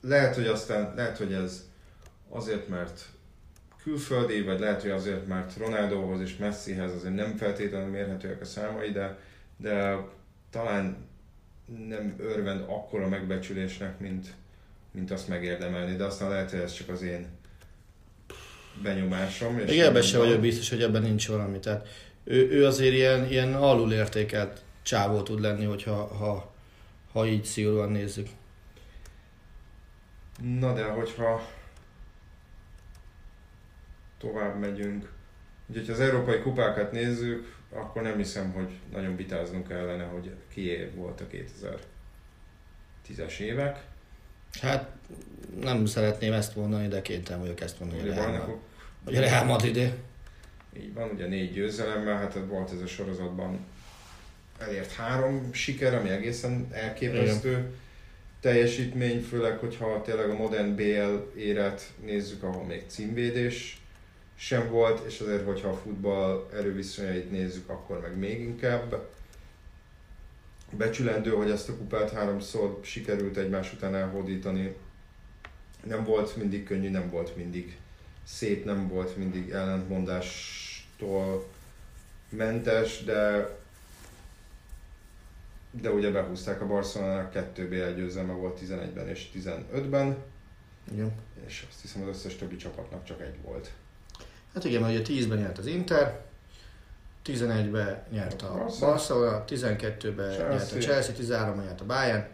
lehet, 0.00 0.34
hogy 0.34 0.46
aztán, 0.46 0.94
lehet, 0.94 1.18
hogy 1.18 1.32
ez 1.32 1.68
azért, 2.28 2.68
mert 2.68 3.04
külföldi, 3.82 4.42
vagy 4.42 4.60
lehet, 4.60 4.82
hogy 4.82 4.90
azért, 4.90 5.26
mert 5.26 5.56
Ronaldohoz 5.56 6.20
és 6.20 6.36
Messihez 6.36 6.94
azért 6.94 7.14
nem 7.14 7.36
feltétlenül 7.36 7.90
mérhetőek 7.90 8.40
a 8.40 8.44
számai, 8.44 8.90
de, 8.90 9.18
de 9.56 9.96
talán 10.50 11.06
nem 11.88 12.14
örvend 12.18 12.64
akkora 12.66 13.08
megbecsülésnek, 13.08 13.98
mint, 13.98 14.34
mint 14.90 15.10
azt 15.10 15.28
megérdemelni, 15.28 15.96
de 15.96 16.04
aztán 16.04 16.28
lehet, 16.28 16.50
hogy 16.50 16.60
ez 16.60 16.72
csak 16.72 16.88
az 16.88 17.02
én 17.02 17.37
benyomásom. 18.82 19.58
És 19.58 19.70
Még 19.70 19.78
ebben 19.78 20.02
sem 20.02 20.20
vagyok 20.20 20.40
biztos, 20.40 20.68
hogy 20.68 20.82
ebben 20.82 21.02
nincs 21.02 21.28
valami. 21.28 21.58
Tehát 21.58 21.88
ő, 22.24 22.50
ő 22.50 22.66
azért 22.66 22.94
ilyen, 22.94 23.30
ilyen 23.30 23.54
alul 23.54 23.92
értékelt 23.92 24.62
csávó 24.82 25.22
tud 25.22 25.40
lenni, 25.40 25.64
hogyha 25.64 26.06
ha, 26.06 26.52
ha 27.12 27.26
így 27.26 27.44
szigorúan 27.44 27.90
nézzük. 27.90 28.28
Na 30.42 30.72
de 30.72 30.84
hogyha 30.84 31.48
tovább 34.18 34.58
megyünk, 34.58 35.12
ugye, 35.66 35.78
hogyha 35.78 35.92
az 35.92 36.00
európai 36.00 36.40
kupákat 36.40 36.92
nézzük, 36.92 37.56
akkor 37.72 38.02
nem 38.02 38.16
hiszem, 38.16 38.52
hogy 38.52 38.68
nagyon 38.92 39.16
vitáznunk 39.16 39.70
ellene, 39.70 40.04
hogy 40.04 40.30
kié 40.52 40.90
volt 40.94 41.20
a 41.20 41.24
2010-es 43.06 43.38
évek. 43.38 43.84
Hát 44.60 44.90
nem 45.60 45.86
szeretném 45.86 46.32
ezt 46.32 46.56
mondani, 46.56 46.88
de 46.88 47.02
kénytelen 47.02 47.40
vagyok 47.40 47.60
ezt 47.60 47.80
mondani. 47.80 48.00
Ugye 48.02 48.20
a 48.20 48.24
bajnokok, 48.24 48.60
Hogy 49.08 49.16
a 49.16 49.20
Real 49.20 49.44
Madrid 49.44 49.76
így 50.76 50.94
van, 50.94 51.10
ugye 51.10 51.26
négy 51.26 51.52
győzelemmel, 51.52 52.16
hát 52.16 52.38
volt 52.48 52.72
ez 52.72 52.80
a 52.80 52.86
sorozatban 52.86 53.58
elért 54.58 54.92
három 54.92 55.52
siker, 55.52 55.94
ami 55.94 56.08
egészen 56.08 56.68
elképesztő 56.70 57.74
teljesítmény, 58.40 59.22
főleg, 59.22 59.58
hogyha 59.58 60.02
tényleg 60.02 60.30
a 60.30 60.36
modern 60.36 60.74
BL 60.74 61.38
éret 61.38 61.92
nézzük, 62.04 62.42
ahol 62.42 62.64
még 62.64 62.84
címvédés 62.86 63.80
sem 64.34 64.70
volt, 64.70 65.06
és 65.06 65.20
azért, 65.20 65.44
hogyha 65.44 65.68
a 65.68 65.76
futball 65.76 66.48
erőviszonyait 66.54 67.30
nézzük, 67.30 67.68
akkor 67.68 68.00
meg 68.00 68.18
még 68.18 68.40
inkább. 68.40 69.08
Becsülendő, 70.76 71.30
hogy 71.30 71.50
ezt 71.50 71.68
a 71.68 71.76
kupát 71.76 72.10
háromszor 72.10 72.78
sikerült 72.82 73.36
egymás 73.36 73.72
után 73.72 73.94
elhódítani. 73.94 74.74
Nem 75.84 76.04
volt 76.04 76.36
mindig 76.36 76.64
könnyű, 76.64 76.90
nem 76.90 77.10
volt 77.10 77.36
mindig 77.36 77.76
szép, 78.28 78.64
nem 78.64 78.88
volt 78.88 79.16
mindig 79.16 79.50
ellentmondástól 79.50 81.48
mentes, 82.28 83.04
de 83.04 83.50
de 85.70 85.90
ugye 85.90 86.10
behúzták 86.10 86.60
a 86.60 86.66
Barcelonának 86.66 87.30
2 87.30 87.68
BL 87.68 87.96
győzelme 88.00 88.32
volt 88.32 88.60
11-ben 88.64 89.08
és 89.08 89.28
15-ben, 89.34 90.16
Igen. 90.92 91.12
és 91.46 91.66
azt 91.70 91.80
hiszem 91.80 92.02
az 92.02 92.08
összes 92.08 92.36
többi 92.36 92.56
csapatnak 92.56 93.04
csak 93.04 93.20
egy 93.20 93.36
volt. 93.42 93.70
Hát 94.54 94.64
igen, 94.64 94.80
mert 94.80 95.08
ugye 95.08 95.20
10-ben 95.20 95.38
nyert 95.38 95.58
az 95.58 95.66
Inter, 95.66 96.20
11-ben 97.24 98.02
nyert 98.10 98.42
a 98.42 98.66
Barcelona, 98.80 99.44
12-ben 99.48 100.28
nyert 100.28 100.72
a 100.72 100.76
Chelsea. 100.76 100.80
Chelsea, 100.80 101.14
13-ban 101.18 101.64
nyert 101.64 101.80
a 101.80 101.84
Bayern, 101.84 102.26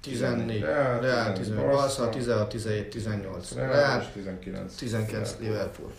14 0.00 0.60
Real, 0.60 1.00
Real, 1.00 1.32
15 1.32 1.34
15 1.34 1.66
Barca, 1.66 2.08
16, 2.08 2.48
17, 2.48 2.90
18 2.90 3.52
Real, 3.52 3.72
Real, 3.72 4.00
és 4.00 4.06
19. 4.12 4.74
19 4.74 5.36
Liverpool. 5.40 5.92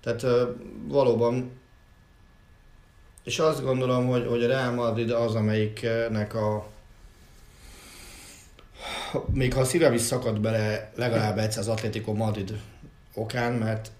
Tehát 0.00 0.22
ö, 0.22 0.50
valóban, 0.86 1.60
és 3.24 3.38
azt 3.38 3.62
gondolom, 3.62 4.06
hogy, 4.06 4.26
hogy 4.26 4.44
a 4.44 4.46
Real 4.46 4.72
Madrid 4.72 5.10
az, 5.10 5.34
amelyiknek 5.34 6.34
a 6.34 6.70
még 9.32 9.54
ha 9.54 9.60
a 9.60 9.64
szívem 9.64 9.92
is 9.92 10.00
szakad 10.00 10.40
bele 10.40 10.92
legalább 10.94 11.38
egyszer 11.38 11.60
az 11.60 11.68
Atlético 11.68 12.12
Madrid 12.12 12.60
okán, 13.14 13.52
mert 13.52 13.90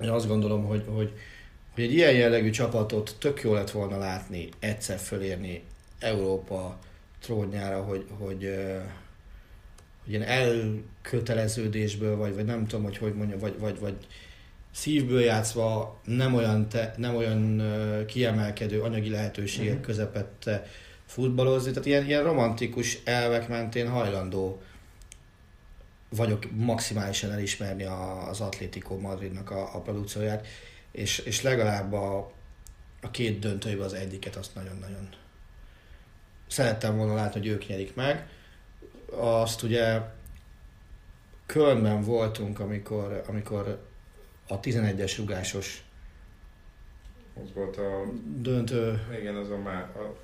én 0.00 0.08
azt 0.08 0.26
gondolom, 0.26 0.64
hogy, 0.64 0.84
hogy, 0.88 1.12
hogy 1.74 1.84
egy 1.84 1.92
ilyen 1.92 2.12
jellegű 2.12 2.50
csapatot 2.50 3.16
tök 3.18 3.42
jó 3.42 3.54
lett 3.54 3.70
volna 3.70 3.98
látni, 3.98 4.48
egyszer 4.58 4.98
fölérni 4.98 5.64
Európa 5.98 6.78
trónjára, 7.22 7.82
hogy, 7.82 8.06
hogy, 8.18 8.54
hogy 10.02 10.12
ilyen 10.12 10.22
elköteleződésből, 10.22 12.16
vagy, 12.16 12.34
vagy 12.34 12.44
nem 12.44 12.66
tudom, 12.66 12.84
hogy 12.84 12.96
hogy 12.96 13.14
mondja, 13.14 13.38
vagy, 13.38 13.58
vagy, 13.58 13.78
vagy 13.78 13.96
szívből 14.72 15.20
játszva 15.20 16.00
nem 16.04 16.34
olyan, 16.34 16.68
te, 16.68 16.94
nem 16.96 17.16
olyan 17.16 17.62
kiemelkedő 18.06 18.80
anyagi 18.80 19.10
lehetőségek 19.10 19.74
Mhm. 19.74 19.82
közepette 19.82 20.66
futballozni, 21.06 21.70
tehát 21.70 21.86
ilyen, 21.86 22.06
ilyen 22.06 22.22
romantikus 22.22 22.98
elvek 23.04 23.48
mentén 23.48 23.88
hajlandó 23.88 24.62
vagyok 26.08 26.50
maximálisan 26.56 27.30
elismerni 27.30 27.84
a, 27.84 28.28
az 28.28 28.40
Atlético 28.40 28.98
Madridnak 28.98 29.50
a, 29.50 29.74
a 29.74 29.80
produkcióját, 29.80 30.46
és, 30.90 31.18
és 31.18 31.42
legalább 31.42 31.92
a, 31.92 32.32
a 33.00 33.10
két 33.10 33.38
döntőjében 33.38 33.84
az 33.84 33.92
egyiket 33.92 34.36
azt 34.36 34.54
nagyon-nagyon 34.54 35.08
szerettem 36.52 36.96
volna 36.96 37.14
látni, 37.14 37.40
hogy 37.40 37.48
ők 37.48 37.66
nyerik 37.66 37.94
meg. 37.94 38.28
Azt 39.16 39.62
ugye 39.62 40.00
Kölnben 41.46 42.02
voltunk, 42.02 42.60
amikor, 42.60 43.22
amikor 43.28 43.82
a 44.48 44.60
11-es 44.60 45.14
rugásos 45.16 45.84
Az 47.42 47.52
volt 47.54 47.76
a, 47.76 48.04
döntő 48.36 49.06
igen, 49.20 49.36
az 49.36 49.50
a, 49.50 49.58
má, 49.58 49.80
a 49.80 50.14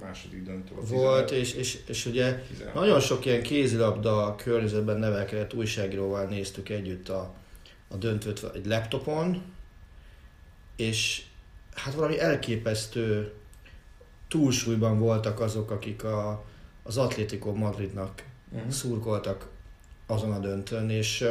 második 0.00 0.42
döntő. 0.42 0.74
a 0.74 0.84
volt, 0.84 1.26
11, 1.26 1.46
és, 1.46 1.54
és, 1.54 1.78
és 1.86 2.06
ugye 2.06 2.34
16. 2.34 2.74
Nagyon 2.74 3.00
sok 3.00 3.24
ilyen 3.24 3.42
kézilabda 3.42 4.34
környezetben 4.34 4.98
nevelkedett 4.98 5.54
újságíróval 5.54 6.24
néztük 6.24 6.68
együtt 6.68 7.08
a, 7.08 7.34
a 7.88 7.96
döntőt 7.96 8.50
egy 8.54 8.66
laptopon, 8.66 9.42
és 10.76 11.22
hát 11.74 11.94
valami 11.94 12.20
elképesztő 12.20 13.32
túlsúlyban 14.32 14.98
voltak 14.98 15.40
azok, 15.40 15.70
akik 15.70 16.04
a, 16.04 16.44
az 16.82 16.96
Atlético 16.96 17.52
Madridnak 17.52 18.22
Mhm. 18.54 18.68
szurkoltak 18.68 19.48
azon 20.06 20.32
a 20.32 20.38
döntőn, 20.38 20.90
és, 20.90 21.24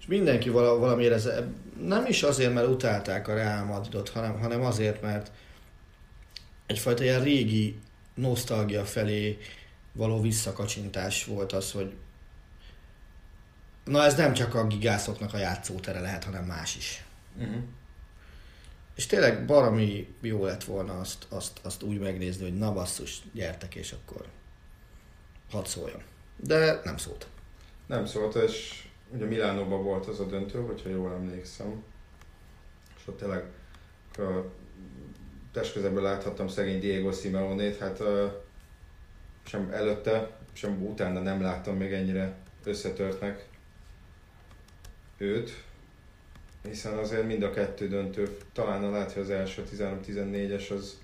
és 0.00 0.06
mindenki 0.06 0.48
vala, 0.48 0.78
valamiért 0.78 1.12
ez, 1.12 1.28
nem 1.80 2.06
is 2.06 2.22
azért, 2.22 2.54
mert 2.54 2.68
utálták 2.68 3.28
a 3.28 3.34
Real 3.34 3.64
Madridot, 3.64 4.08
hanem, 4.08 4.40
hanem 4.40 4.62
azért, 4.64 5.02
mert 5.02 5.30
egyfajta 6.66 7.02
ilyen 7.02 7.22
régi 7.22 7.80
nosztalgia 8.14 8.84
felé 8.84 9.38
való 9.92 10.20
visszakacsintás 10.20 11.24
volt 11.24 11.52
az, 11.52 11.72
hogy 11.72 11.92
na 13.84 14.04
ez 14.04 14.14
nem 14.16 14.32
csak 14.32 14.54
a 14.54 14.66
gigászoknak 14.66 15.34
a 15.34 15.38
játszótere 15.38 16.00
lehet, 16.00 16.24
hanem 16.24 16.44
más 16.44 16.76
is. 16.76 17.04
Mhm. 17.38 17.58
És 18.94 19.06
tényleg 19.06 19.46
baromi 19.46 20.14
jó 20.20 20.44
lett 20.44 20.64
volna 20.64 21.00
azt, 21.00 21.26
azt, 21.28 21.60
azt 21.62 21.82
úgy 21.82 21.98
megnézni, 21.98 22.42
hogy 22.42 22.58
na 22.58 22.72
basszus, 22.72 23.22
gyertek 23.32 23.74
és 23.74 23.92
akkor 23.92 24.26
hadd 25.50 25.64
szóljon. 25.64 26.02
De 26.36 26.80
nem 26.84 26.96
szólt. 26.96 27.26
Nem 27.86 28.06
szólt, 28.06 28.34
és 28.34 28.86
ugye 29.14 29.24
Milánóban 29.24 29.82
volt 29.82 30.06
az 30.06 30.20
a 30.20 30.26
döntő, 30.26 30.60
hogyha 30.60 30.88
jól 30.88 31.12
emlékszem. 31.12 31.84
És 32.96 33.06
ott 33.06 33.18
tényleg 33.18 33.44
testközelből 35.52 36.02
láthattam 36.02 36.48
szegény 36.48 36.80
Diego 36.80 37.12
Simeonét, 37.12 37.78
hát 37.78 38.02
sem 39.42 39.70
előtte, 39.70 40.30
sem 40.52 40.86
utána 40.86 41.20
nem 41.20 41.40
láttam 41.40 41.76
még 41.76 41.92
ennyire 41.92 42.36
összetörtnek 42.64 43.48
őt, 45.16 45.64
hiszen 46.68 46.98
azért 46.98 47.26
mind 47.26 47.42
a 47.42 47.50
kettő 47.50 47.88
döntő, 47.88 48.36
talán 48.52 48.90
lehet, 48.90 49.12
hogy 49.12 49.22
az 49.22 49.30
első 49.30 49.64
13-14-es 49.76 50.70
az 50.76 51.00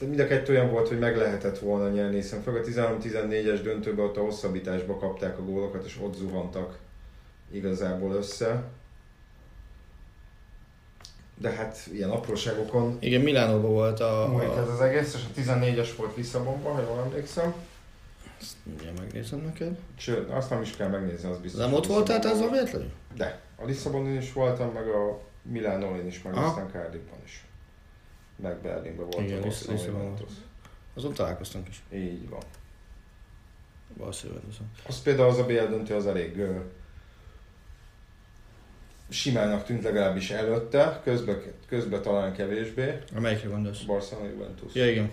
de 0.00 0.06
mind 0.06 0.20
a 0.20 0.26
kettő 0.26 0.52
olyan 0.52 0.70
volt, 0.70 0.88
hogy 0.88 0.98
meg 0.98 1.16
lehetett 1.16 1.58
volna 1.58 1.88
nyerni, 1.88 2.14
hiszen 2.14 2.42
főleg 2.42 2.62
a 2.62 2.66
13-14-es 2.66 3.60
döntőben 3.62 4.04
ott 4.04 4.16
a 4.16 4.20
hosszabbításba 4.20 4.96
kapták 4.96 5.38
a 5.38 5.44
gólokat, 5.44 5.84
és 5.84 5.98
ott 6.02 6.14
zuhantak 6.14 6.78
igazából 7.50 8.14
össze. 8.14 8.62
De 11.36 11.50
hát 11.50 11.78
ilyen 11.92 12.10
apróságokon 12.10 12.96
Igen, 13.00 13.20
Milánóban 13.20 13.70
volt 13.70 14.00
a... 14.00 14.28
múlik 14.30 14.48
ez 14.48 14.68
a 14.68 14.72
az 14.72 14.80
egész, 14.80 15.14
és 15.14 15.50
a 15.50 15.52
14-es 15.54 15.88
volt 15.96 16.16
Lisszabonban, 16.16 16.74
ha 16.74 16.80
jól 16.80 17.02
emlékszem. 17.04 17.54
Ezt 18.40 18.56
mindjárt 18.62 18.98
megnézem 18.98 19.40
neked. 19.40 19.78
Sőt, 19.96 20.30
azt 20.30 20.50
nem 20.50 20.62
is 20.62 20.76
kell 20.76 20.88
megnézni, 20.88 21.30
az 21.30 21.38
biztos. 21.38 21.60
Nem 21.60 21.72
ott 21.72 21.86
voltál 21.86 22.18
te 22.20 22.28
Lisszabonban 22.28 22.32
az 22.32 22.38
volt. 22.38 22.52
véletlenül? 22.52 22.90
De. 23.16 23.40
A 23.56 23.64
Lisszabonon 23.64 24.16
is 24.16 24.32
voltam, 24.32 24.72
meg 24.72 24.88
a 24.88 25.20
Milánón 25.42 26.06
is, 26.06 26.22
meg 26.22 26.34
Aha. 26.34 26.46
aztán 26.46 26.68
Cardiffban 26.72 27.18
is. 27.24 27.44
Meg 28.36 28.56
Berlinben 28.56 29.04
voltam. 29.04 29.24
Igen, 29.24 29.42
a 29.42 29.44
Lissz- 29.44 29.66
Barcelona 29.66 29.78
Lisszabonban. 29.78 30.10
Juventus. 30.12 30.36
Azon 30.94 31.14
találkoztunk 31.14 31.68
is. 31.68 31.82
Így 31.92 32.28
van. 32.28 32.42
Valószínűleg 33.96 34.42
azon. 34.50 34.70
Az 34.86 35.02
például 35.02 35.28
az 35.28 35.38
a 35.38 35.46
BL 35.46 35.52
döntő 35.68 35.94
az 35.94 36.06
elég 36.06 36.38
ö, 36.38 36.56
simának 39.08 39.64
tűnt 39.64 39.82
legalábbis 39.82 40.30
előtte, 40.30 41.00
közben, 41.04 41.42
közben 41.66 42.02
talán 42.02 42.32
kevésbé. 42.32 42.98
A 43.16 43.20
melyikre 43.20 43.48
gondolsz? 43.48 43.82
Barcelona 43.82 44.28
Juventus. 44.28 44.74
Ja, 44.74 44.90
igen. 44.90 45.10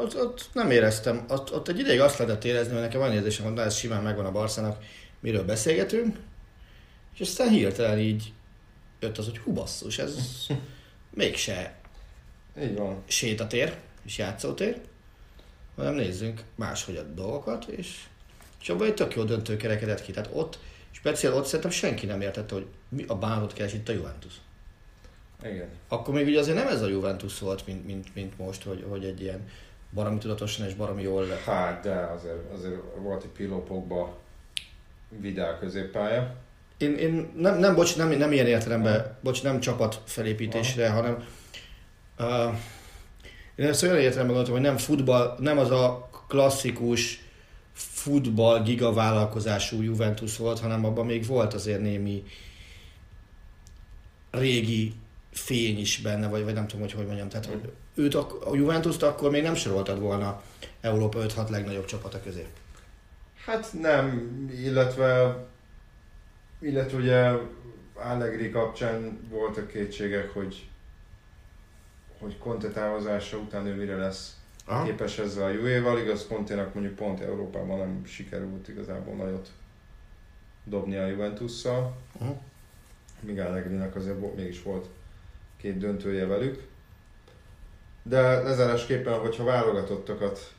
Ott, 0.00 0.16
ott 0.16 0.48
nem 0.52 0.70
éreztem, 0.70 1.24
ott, 1.28 1.54
ott 1.54 1.68
egy 1.68 1.78
ideig 1.78 2.00
azt 2.00 2.18
lehetett 2.18 2.44
érezni, 2.44 2.72
hogy 2.72 2.82
nekem 2.82 3.00
van 3.00 3.12
érzésem, 3.12 3.44
hogy 3.44 3.54
na 3.54 3.62
ez 3.62 3.76
simán 3.76 4.02
megvan 4.02 4.24
a 4.24 4.32
Barszának, 4.32 4.84
miről 5.20 5.44
beszélgetünk, 5.44 6.16
és 7.14 7.20
aztán 7.20 7.48
hirtelen 7.48 7.98
így 7.98 8.32
jött 9.00 9.18
az, 9.18 9.24
hogy 9.24 9.38
hú 9.38 9.52
basszus, 9.52 9.98
ez 9.98 10.16
mégse 11.10 11.78
Így 12.62 12.76
van. 12.76 13.02
sétatér 13.06 13.76
és 14.04 14.18
játszótér, 14.18 14.80
hanem 15.76 15.94
nézzünk 15.94 16.42
máshogy 16.54 16.96
a 16.96 17.02
dolgokat, 17.02 17.64
és, 17.64 18.04
és 18.60 18.68
abban 18.68 18.86
egy 18.86 18.94
tök 18.94 19.14
jó 19.14 19.24
döntő 19.24 19.56
kerekedett 19.56 20.02
ki. 20.02 20.12
Tehát 20.12 20.30
ott 20.32 20.58
Speciál 20.96 21.34
ott 21.34 21.44
szerintem 21.44 21.70
senki 21.70 22.06
nem 22.06 22.20
értette, 22.20 22.54
hogy 22.54 22.66
mi 22.88 23.04
a 23.06 23.14
bánat 23.14 23.52
keres 23.52 23.72
itt 23.72 23.88
a 23.88 23.92
Juventus. 23.92 24.32
Igen. 25.44 25.68
Akkor 25.88 26.14
még 26.14 26.26
ugye 26.26 26.38
azért 26.38 26.56
nem 26.56 26.68
ez 26.68 26.82
a 26.82 26.88
Juventus 26.88 27.38
volt, 27.38 27.66
mint, 27.66 27.86
mint, 27.86 28.14
mint 28.14 28.38
most, 28.38 28.62
hogy, 28.62 28.84
hogy 28.88 29.04
egy 29.04 29.20
ilyen 29.20 29.48
baromi 29.96 30.18
tudatosan 30.18 30.66
és 30.66 30.74
baromi 30.74 31.02
jól. 31.02 31.26
Hát, 31.44 31.82
de 31.82 31.94
azért, 31.94 32.52
azért 32.54 32.80
volt 32.98 33.22
egy 33.22 33.30
pillópokba 33.30 34.16
vidál 35.08 35.58
középpálya. 35.58 36.34
Én, 36.78 36.94
én 36.94 37.32
nem, 37.36 37.58
nem, 37.58 37.74
bocs, 37.74 37.96
nem, 37.96 38.08
nem 38.08 38.32
ilyen 38.32 38.46
értelemben, 38.46 39.16
bocs, 39.20 39.42
nem 39.42 39.60
csapat 39.60 40.02
felépítésre, 40.04 40.90
hanem 40.90 41.24
uh, 42.18 42.54
én 43.54 43.66
ezt 43.66 43.82
olyan 43.82 43.96
értelemben 43.96 44.34
gondoltam, 44.34 44.54
hogy 44.54 44.62
nem 44.62 44.76
futball, 44.76 45.36
nem 45.38 45.58
az 45.58 45.70
a 45.70 46.08
klasszikus 46.28 47.24
futball 47.72 48.62
gigavállalkozású 48.62 49.82
Juventus 49.82 50.36
volt, 50.36 50.58
hanem 50.60 50.84
abban 50.84 51.06
még 51.06 51.26
volt 51.26 51.54
azért 51.54 51.80
némi 51.80 52.24
régi 54.30 54.94
fény 55.32 55.78
is 55.78 56.00
benne, 56.00 56.28
vagy, 56.28 56.44
vagy 56.44 56.54
nem 56.54 56.66
tudom, 56.66 56.84
hogy 56.84 56.92
hogy 56.92 57.06
mondjam. 57.06 57.28
Tehát, 57.28 57.46
hogy 57.46 57.72
őt, 57.96 58.14
a 58.14 58.28
Juventus-t 58.52 59.02
akkor 59.02 59.30
még 59.30 59.42
nem 59.42 59.54
soroltad 59.54 60.00
volna 60.00 60.42
Európa 60.80 61.18
5-6 61.20 61.48
legnagyobb 61.48 61.84
csapata 61.84 62.20
közé. 62.20 62.46
Hát 63.44 63.72
nem, 63.80 64.30
illetve, 64.50 65.36
illetve 66.58 66.98
ugye 66.98 67.32
Allegri 67.94 68.50
kapcsán 68.50 69.20
voltak 69.30 69.68
kétségek, 69.68 70.30
hogy 70.30 70.68
hogy 72.18 72.38
Conte 72.38 72.68
távozása 72.68 73.36
után 73.36 73.66
ő 73.66 73.74
mire 73.74 73.96
lesz 73.96 74.36
Aha. 74.64 74.84
képes 74.84 75.18
ezzel 75.18 75.44
a 75.44 75.48
Juve-val. 75.48 75.98
Igaz, 75.98 76.26
Conte-nak 76.26 76.74
mondjuk 76.74 76.94
pont 76.94 77.20
Európában 77.20 77.78
nem 77.78 78.04
sikerült 78.04 78.68
igazából 78.68 79.14
nagyot 79.14 79.48
dobni 80.64 80.96
a 80.96 81.06
Juventusszal. 81.06 81.96
Uh-huh. 82.12 82.36
Míg 83.20 83.38
Allegri-nek 83.40 83.94
azért 83.94 84.36
mégis 84.36 84.62
volt 84.62 84.86
két 85.56 85.78
döntője 85.78 86.26
velük. 86.26 86.66
De 88.08 88.42
lezárásképpen, 88.42 89.18
hogyha 89.18 89.44
válogatottakat 89.44 90.52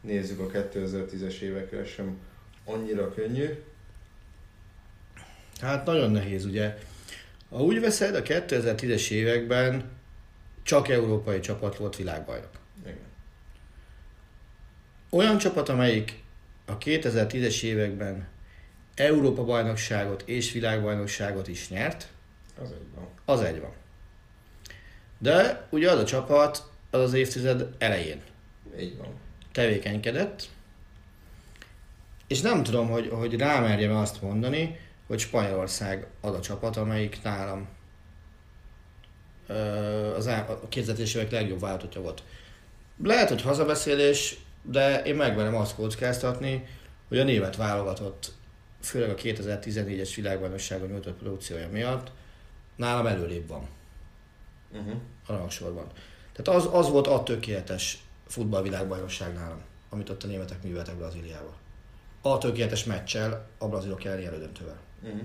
nézzük 0.00 0.40
a 0.40 0.46
2010-es 0.46 1.38
évekre, 1.38 1.84
sem 1.84 2.18
annyira 2.64 3.14
könnyű. 3.14 3.62
Hát 5.60 5.84
nagyon 5.84 6.10
nehéz, 6.10 6.44
ugye. 6.44 6.78
Ha 7.50 7.62
úgy 7.62 7.80
veszed, 7.80 8.14
a 8.14 8.22
2010-es 8.22 9.10
években 9.10 9.90
csak 10.62 10.88
európai 10.88 11.40
csapat 11.40 11.76
volt 11.76 11.96
világbajnok. 11.96 12.50
Igen. 12.82 12.96
Olyan 15.10 15.38
csapat, 15.38 15.68
amelyik 15.68 16.22
a 16.66 16.78
2010-es 16.78 17.62
években 17.62 18.28
Európa 18.94 19.44
bajnokságot 19.44 20.22
és 20.26 20.52
világbajnokságot 20.52 21.48
is 21.48 21.68
nyert, 21.68 22.08
az 22.62 22.70
egy 22.70 22.86
van. 22.94 23.08
Az 23.24 23.40
egy 23.40 23.60
van. 23.60 23.72
De 25.24 25.66
ugye 25.70 25.90
az 25.90 25.98
a 25.98 26.04
csapat 26.04 26.70
az 26.90 27.00
az 27.00 27.12
évtized 27.12 27.68
elején 27.78 28.22
Így 28.78 28.96
van. 28.96 29.08
tevékenykedett, 29.52 30.48
és 32.26 32.40
nem 32.40 32.62
tudom, 32.62 32.88
hogy, 32.88 33.08
hogy 33.08 33.36
rámerjem 33.36 33.96
azt 33.96 34.22
mondani, 34.22 34.78
hogy 35.06 35.18
Spanyolország 35.18 36.06
az 36.20 36.34
a 36.34 36.40
csapat, 36.40 36.76
amelyik 36.76 37.22
nálam 37.22 37.68
az 40.16 40.26
a 40.26 40.66
2010 40.68 41.16
évek 41.16 41.30
legjobb 41.30 41.60
váltottja 41.60 42.00
volt. 42.00 42.22
Lehet, 43.02 43.28
hogy 43.28 43.42
hazabeszélés, 43.42 44.36
de 44.62 45.02
én 45.02 45.14
megverem 45.14 45.54
azt 45.54 45.74
kockáztatni, 45.74 46.66
hogy 47.08 47.18
a 47.18 47.24
német 47.24 47.56
válogatott, 47.56 48.32
főleg 48.80 49.10
a 49.10 49.14
2014-es 49.14 50.12
világbajnokságon 50.16 50.88
nyújtott 50.88 51.18
produkciója 51.18 51.68
miatt 51.70 52.10
nálam 52.76 53.06
előrébb 53.06 53.48
van. 53.48 53.68
Uh-huh. 54.72 55.00
A 55.26 55.32
rangsorban. 55.32 55.86
Tehát 56.32 56.60
az, 56.60 56.68
az 56.72 56.88
volt 56.88 57.06
a 57.06 57.22
tökéletes 57.22 58.04
futballvilágbajnokság 58.26 59.34
nálam, 59.34 59.60
amit 59.88 60.10
ott 60.10 60.22
a 60.22 60.26
németek 60.26 60.62
műveltek 60.62 60.96
Brazíliába. 60.96 61.54
A 62.22 62.38
tökéletes 62.38 62.84
meccsel, 62.84 63.48
a 63.58 63.68
brazilok 63.68 64.04
elleni 64.04 64.24
elődöntővel. 64.24 64.78
Uh-huh. 65.02 65.20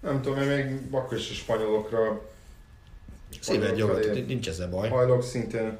Nem 0.00 0.22
tudom, 0.22 0.40
én 0.40 0.48
még 0.48 0.92
akkor 0.94 1.18
is 1.18 1.30
a 1.30 1.34
spanyolokra 1.34 2.30
Szíved 3.40 3.76
jogot, 3.76 4.26
nincs 4.26 4.48
ezzel 4.48 4.68
baj. 4.70 4.88
Hajlok 4.88 5.22
szintén 5.22 5.78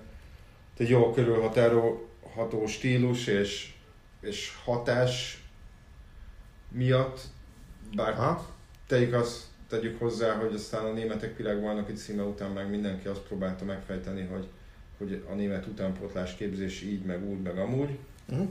egy 0.76 0.88
jó 0.88 1.12
körülhatárolható 1.12 2.66
stílus 2.66 3.26
és, 3.26 3.74
és 4.20 4.52
hatás 4.64 5.44
miatt, 6.68 7.20
bár 7.94 8.14
ha? 8.14 8.46
tegyük 8.86 9.14
azt 9.14 9.42
tegyük 9.72 9.98
hozzá, 9.98 10.34
hogy 10.34 10.54
aztán 10.54 10.84
a 10.84 10.92
németek 10.92 11.36
világbajnoki 11.36 11.92
címe 11.92 12.22
után 12.22 12.50
meg 12.50 12.70
mindenki 12.70 13.08
azt 13.08 13.20
próbálta 13.20 13.64
megfejteni, 13.64 14.22
hogy, 14.22 14.48
hogy 14.98 15.24
a 15.30 15.32
német 15.32 15.66
utánpótlás 15.66 16.34
képzés 16.34 16.82
így, 16.82 17.02
meg 17.02 17.24
úgy, 17.24 17.40
meg 17.40 17.58
amúgy. 17.58 17.98
Uh-huh. 18.28 18.48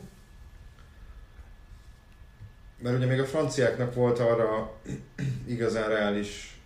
Mert 2.77 2.97
ugye 2.97 3.05
még 3.05 3.19
a 3.19 3.25
franciáknak 3.25 3.93
volt 3.93 4.19
arra 4.19 4.75
igazán 5.55 5.89
reális 5.89 6.59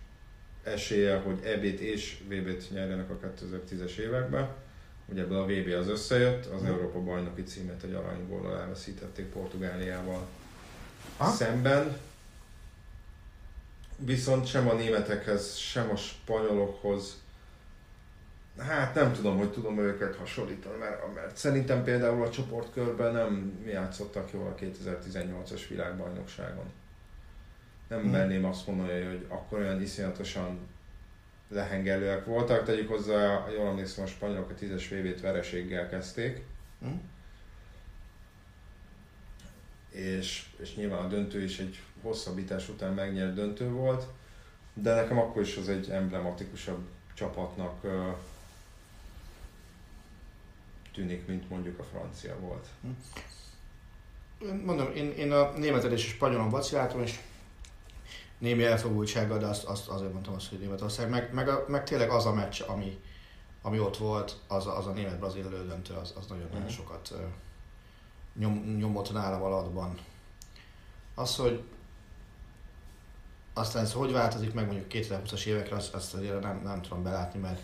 esélye, 0.62 1.16
hogy 1.16 1.40
EB-t 1.44 1.80
és 1.80 2.18
VB-t 2.28 2.70
nyerjenek 2.70 3.10
a 3.10 3.18
2010-es 3.26 3.96
években. 3.96 4.48
Ugye 5.06 5.20
ebből 5.20 5.38
a 5.38 5.46
VB 5.46 5.72
az 5.80 5.88
összejött, 5.88 6.46
az 6.46 6.52
uh-huh. 6.52 6.68
Európa 6.68 7.00
bajnoki 7.00 7.42
címet 7.42 7.82
egy 7.82 7.94
aranyból 7.94 8.58
elveszítették 8.58 9.26
Portugáliával 9.26 10.26
ha? 11.16 11.30
szemben 11.30 11.96
viszont 13.96 14.46
sem 14.46 14.68
a 14.68 14.74
németekhez, 14.74 15.56
sem 15.56 15.90
a 15.90 15.96
spanyolokhoz 15.96 17.24
Hát 18.58 18.94
nem 18.94 19.12
tudom, 19.12 19.36
hogy 19.36 19.50
tudom 19.50 19.78
őket 19.78 20.16
hasonlítani, 20.16 20.78
mert, 20.78 21.14
mert 21.14 21.36
szerintem 21.36 21.84
például 21.84 22.22
a 22.22 22.30
csoportkörben 22.30 23.12
nem 23.12 23.60
játszottak 23.66 24.32
jól 24.32 24.46
a 24.46 24.54
2018-as 24.64 25.60
világbajnokságon. 25.68 26.64
Nem 27.88 28.00
hmm. 28.00 28.10
merném 28.10 28.44
azt 28.44 28.66
mondani, 28.66 29.04
hogy 29.04 29.26
akkor 29.28 29.58
olyan 29.58 29.82
iszonyatosan 29.82 30.58
lehengelőek 31.48 32.24
voltak. 32.24 32.64
Tegyük 32.64 32.88
hozzá, 32.88 33.48
jól 33.56 33.66
emlékszem, 33.66 34.04
a 34.04 34.06
spanyolok 34.06 34.50
a 34.50 34.64
10-es 34.64 34.84
VB-t 34.90 35.20
vereséggel 35.20 35.88
kezdték. 35.88 36.44
Hmm. 36.80 37.00
És, 39.96 40.46
és 40.62 40.74
nyilván 40.74 41.04
a 41.04 41.08
döntő 41.08 41.42
is 41.42 41.58
egy 41.58 41.80
hosszabbítás 42.02 42.68
után 42.68 42.92
megnyert 42.92 43.34
döntő 43.34 43.70
volt, 43.70 44.06
de 44.74 44.94
nekem 44.94 45.18
akkor 45.18 45.42
is 45.42 45.56
az 45.56 45.68
egy 45.68 45.90
emblematikusabb 45.90 46.84
csapatnak 47.14 47.84
tűnik, 50.92 51.26
mint 51.26 51.50
mondjuk 51.50 51.78
a 51.78 51.84
francia 51.84 52.38
volt. 52.40 52.66
Mondom, 54.64 54.92
én, 54.94 55.10
én 55.10 55.32
a 55.32 55.50
németet 55.50 55.92
és 55.92 56.04
a 56.04 56.08
spanyolon 56.08 56.48
vaciláltam, 56.48 57.02
és 57.02 57.18
némi 58.38 58.64
elfogultsággal, 58.64 59.38
de 59.38 59.46
azt, 59.46 59.64
azt 59.64 59.88
azért 59.88 60.12
mondtam 60.12 60.34
azt, 60.34 60.48
hogy 60.48 60.58
Németország, 60.58 61.10
meg, 61.10 61.32
meg, 61.32 61.48
a, 61.48 61.64
meg 61.68 61.84
tényleg 61.84 62.10
az 62.10 62.26
a 62.26 62.32
meccs, 62.32 62.62
ami, 62.66 63.00
ami 63.62 63.78
ott 63.78 63.96
volt, 63.96 64.36
az, 64.46 64.66
az 64.66 64.86
a 64.86 64.92
német-brazil 64.92 65.46
elődöntő, 65.46 65.94
az, 65.94 66.14
az 66.18 66.26
nagyon-nagyon 66.26 66.62
uh-huh. 66.62 66.76
sokat 66.76 67.14
nyom, 68.38 68.76
nyomott 68.78 69.12
nálam 69.12 69.42
alatban. 69.42 69.98
Az, 71.14 71.36
hogy 71.36 71.62
aztán 73.52 73.82
ez 73.82 73.92
hogy 73.92 74.12
változik 74.12 74.52
meg 74.52 74.66
mondjuk 74.66 74.86
2020-as 74.90 75.44
évekre, 75.44 75.76
azt, 75.76 75.94
azt 75.94 76.14
azért 76.14 76.40
nem, 76.40 76.60
nem 76.64 76.82
tudom 76.82 77.02
belátni, 77.02 77.40
mert 77.40 77.60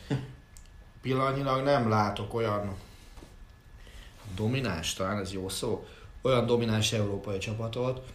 pillanatnyilag 1.02 1.62
nem 1.62 1.88
látok 1.88 2.34
olyan 2.34 2.76
domináns, 4.34 4.94
talán 4.94 5.18
ez 5.18 5.32
jó 5.32 5.48
szó, 5.48 5.86
olyan 6.22 6.46
domináns 6.46 6.92
európai 6.92 7.38
csapatot, 7.38 8.12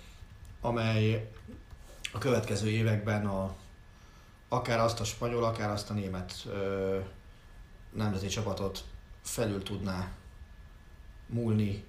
amely 0.61 1.31
a 2.13 2.17
következő 2.17 2.69
években 2.69 3.25
a, 3.25 3.55
akár 4.47 4.79
azt 4.79 4.99
a 4.99 5.03
spanyol, 5.03 5.43
akár 5.43 5.69
azt 5.69 5.89
a 5.89 5.93
német 5.93 6.33
ö, 6.45 6.99
nemzeti 7.93 8.27
csapatot 8.27 8.83
felül 9.21 9.63
tudná 9.63 10.11
múlni 11.25 11.85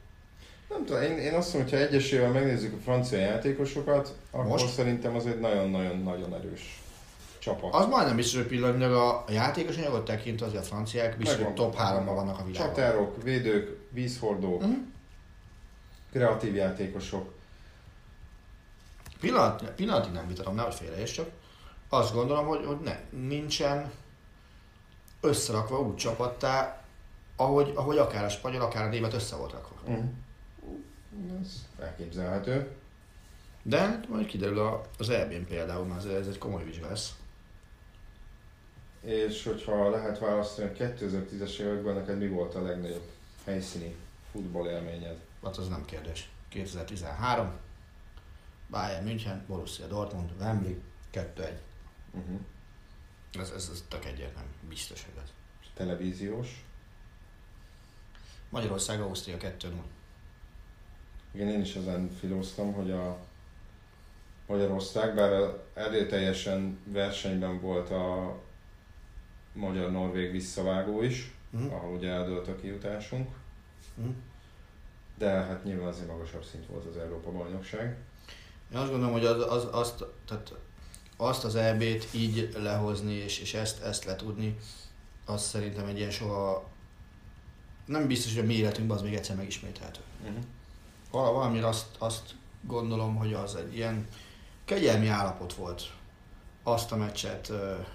nem 0.68 0.84
tudom, 0.84 1.02
én, 1.02 1.18
én 1.18 1.34
azt 1.34 1.54
mondom, 1.54 1.70
hogy 1.70 1.80
ha 1.80 1.86
egyesével 1.86 2.30
megnézzük 2.30 2.72
a 2.72 2.82
francia 2.82 3.18
játékosokat, 3.18 4.16
akkor 4.30 4.46
Most? 4.46 4.68
szerintem 4.68 5.14
az 5.14 5.26
egy 5.26 5.40
nagyon-nagyon-nagyon 5.40 6.34
erős 6.34 6.82
csapat. 7.38 7.74
Az 7.74 7.86
majdnem 7.86 8.16
biztos, 8.16 8.40
hogy 8.40 8.48
pillanatnyilag 8.48 8.92
a, 8.92 9.24
a 9.26 9.30
játékos 9.30 9.76
anyagot 9.76 10.04
tekintve 10.04 10.46
azért 10.46 10.62
a 10.62 10.66
franciák 10.66 11.16
biztos, 11.16 11.44
hogy 11.44 11.54
top 11.54 11.74
3 11.74 12.04
vannak 12.04 12.38
a 12.38 12.44
világban. 12.44 12.74
Csatárok, 12.74 13.22
védők, 13.22 13.78
vízhordók, 13.90 14.60
uh-huh. 14.60 14.76
kreatív 16.12 16.54
játékosok. 16.54 17.32
Pillanat, 19.20 19.70
pillanatig 19.70 20.12
nem 20.12 20.28
vitatom, 20.28 20.54
nehogy 20.54 20.74
félreérts 20.74 21.12
csak. 21.12 21.30
Azt 21.88 22.14
gondolom, 22.14 22.46
hogy, 22.46 22.64
hogy 22.64 22.80
ne, 22.80 22.98
nincsen 23.10 23.90
összerakva 25.20 25.80
úgy 25.80 25.96
csapattá, 25.96 26.82
ahogy, 27.36 27.72
ahogy 27.74 27.98
akár 27.98 28.24
a 28.24 28.28
spanyol, 28.28 28.62
akár 28.62 28.84
a 28.84 28.88
német 28.88 29.12
össze 29.12 29.36
volt 29.36 29.52
rakva. 29.52 29.76
Uh-huh. 29.84 30.04
Ez 31.40 31.66
elképzelhető. 31.78 32.70
De 33.62 33.78
hát 33.78 34.08
majd 34.08 34.26
kiderül 34.26 34.58
a, 34.58 34.86
az 34.98 35.08
EB-n 35.08 35.44
például, 35.44 35.84
mert 35.84 36.04
ez 36.04 36.26
egy 36.26 36.38
komoly 36.38 36.64
vizsga 36.64 36.88
lesz. 36.88 37.16
És 39.00 39.44
hogyha 39.44 39.90
lehet 39.90 40.18
választani, 40.18 40.68
a 40.68 40.72
2010-es 40.72 41.58
években 41.58 41.94
neked 41.94 42.18
mi 42.18 42.28
volt 42.28 42.54
a 42.54 42.62
legnagyobb 42.62 43.10
helyszíni 43.44 43.94
futball 44.32 44.66
élményed? 44.66 45.18
Hát 45.44 45.56
az 45.56 45.68
nem 45.68 45.84
kérdés. 45.84 46.30
2013, 46.48 47.52
Bayern 48.70 49.04
München, 49.04 49.44
Borussia 49.46 49.86
Dortmund, 49.86 50.30
Wembley, 50.40 50.74
2-1. 51.12 51.24
Uh-huh. 52.12 52.40
Ez, 53.32 53.50
ez, 53.50 53.68
ez 53.72 53.84
tök 53.88 54.04
egyértelmű, 54.04 54.48
biztos, 54.68 55.04
hogy 55.04 55.22
ez. 55.22 55.30
Televíziós? 55.74 56.64
Magyarország, 58.48 59.00
Ausztria 59.00 59.36
2-0. 59.36 59.70
Igen, 61.32 61.48
én 61.48 61.60
is 61.60 61.74
ezen 61.74 62.10
filóztam, 62.20 62.72
hogy 62.72 62.90
a 62.90 63.18
Magyarország, 64.46 65.14
bár 65.14 65.30
teljesen 66.08 66.78
versenyben 66.84 67.60
volt 67.60 67.90
a 67.90 68.38
magyar-norvég 69.52 70.30
visszavágó 70.30 71.02
is, 71.02 71.34
uh-huh. 71.50 71.72
ahol 71.72 71.96
ugye 71.96 72.10
eldőlt 72.10 72.48
a 72.48 72.56
kijutásunk. 72.56 73.28
Uh-huh. 73.96 74.14
De 75.18 75.28
hát 75.28 75.64
nyilván 75.64 75.86
azért 75.86 76.08
magasabb 76.08 76.44
szint 76.44 76.66
volt 76.66 76.86
az 76.86 76.96
Európa 76.96 77.30
bajnokság. 77.30 77.96
Én 78.72 78.78
azt 78.78 78.90
gondolom, 78.90 79.12
hogy 79.12 79.24
az, 79.24 79.52
az, 79.52 79.68
azt, 79.70 80.04
tehát 80.26 80.54
azt 81.16 81.44
az 81.44 81.54
EB-t 81.54 82.08
így 82.14 82.56
lehozni, 82.56 83.12
és, 83.12 83.40
és 83.40 83.54
ezt, 83.54 83.82
ezt 83.82 84.04
letudni, 84.04 84.56
az 85.24 85.42
szerintem 85.42 85.86
egy 85.86 85.98
ilyen 85.98 86.10
soha 86.10 86.68
nem 87.84 88.06
biztos, 88.06 88.34
hogy 88.34 88.44
a 88.44 88.46
mi 88.46 88.54
életünkben 88.54 88.96
az 88.96 89.02
még 89.02 89.14
egyszer 89.14 89.36
megismételhető. 89.36 90.00
Uh-huh. 90.22 90.44
Valamire 91.10 91.66
azt, 91.66 91.86
azt 91.98 92.34
gondolom, 92.60 93.16
hogy 93.16 93.32
az 93.32 93.54
egy 93.54 93.76
ilyen 93.76 94.08
kegyelmi 94.64 95.08
állapot 95.08 95.54
volt 95.54 95.92
azt 96.62 96.92
a 96.92 96.96
meccset 96.96 97.48
uh, 97.48 97.86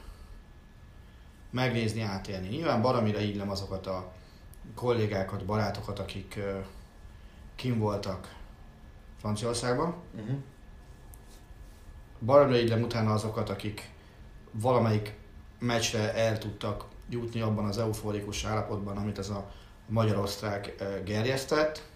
megnézni, 1.49 2.01
átélni. 2.01 2.47
Nyilván 2.47 2.81
baromira 2.81 3.19
illem 3.19 3.49
azokat 3.49 3.87
a 3.87 4.11
kollégákat, 4.75 5.45
barátokat, 5.45 5.99
akik 5.99 6.35
uh, 6.37 6.65
kim 7.55 7.79
voltak 7.79 8.35
Franciaországban. 9.19 9.95
Uh-huh. 10.15 10.37
Baromira 12.19 12.59
illem 12.59 12.81
utána 12.81 13.13
azokat, 13.13 13.49
akik 13.49 13.91
valamelyik 14.51 15.13
meccsre 15.59 16.13
el 16.13 16.37
tudtak 16.37 16.85
jutni 17.09 17.41
abban 17.41 17.65
az 17.65 17.77
euforikus 17.77 18.43
állapotban, 18.43 18.97
amit 18.97 19.17
ez 19.17 19.29
a 19.29 19.51
magyar-osztrák 19.87 20.83
gerjesztett. 21.05 21.91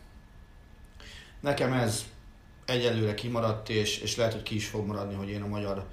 Nekem 1.40 1.74
ez 1.74 2.06
egyelőre 2.66 3.14
kimaradt, 3.14 3.70
és, 3.70 3.98
és 3.98 4.16
lehet, 4.16 4.34
hogy 4.34 4.44
ki 4.44 4.56
is 4.56 4.68
fog 4.68 4.86
maradni, 4.86 5.16
hogy 5.16 5.30
én 5.30 5.42
a 5.42 5.48
magyar 5.48 5.86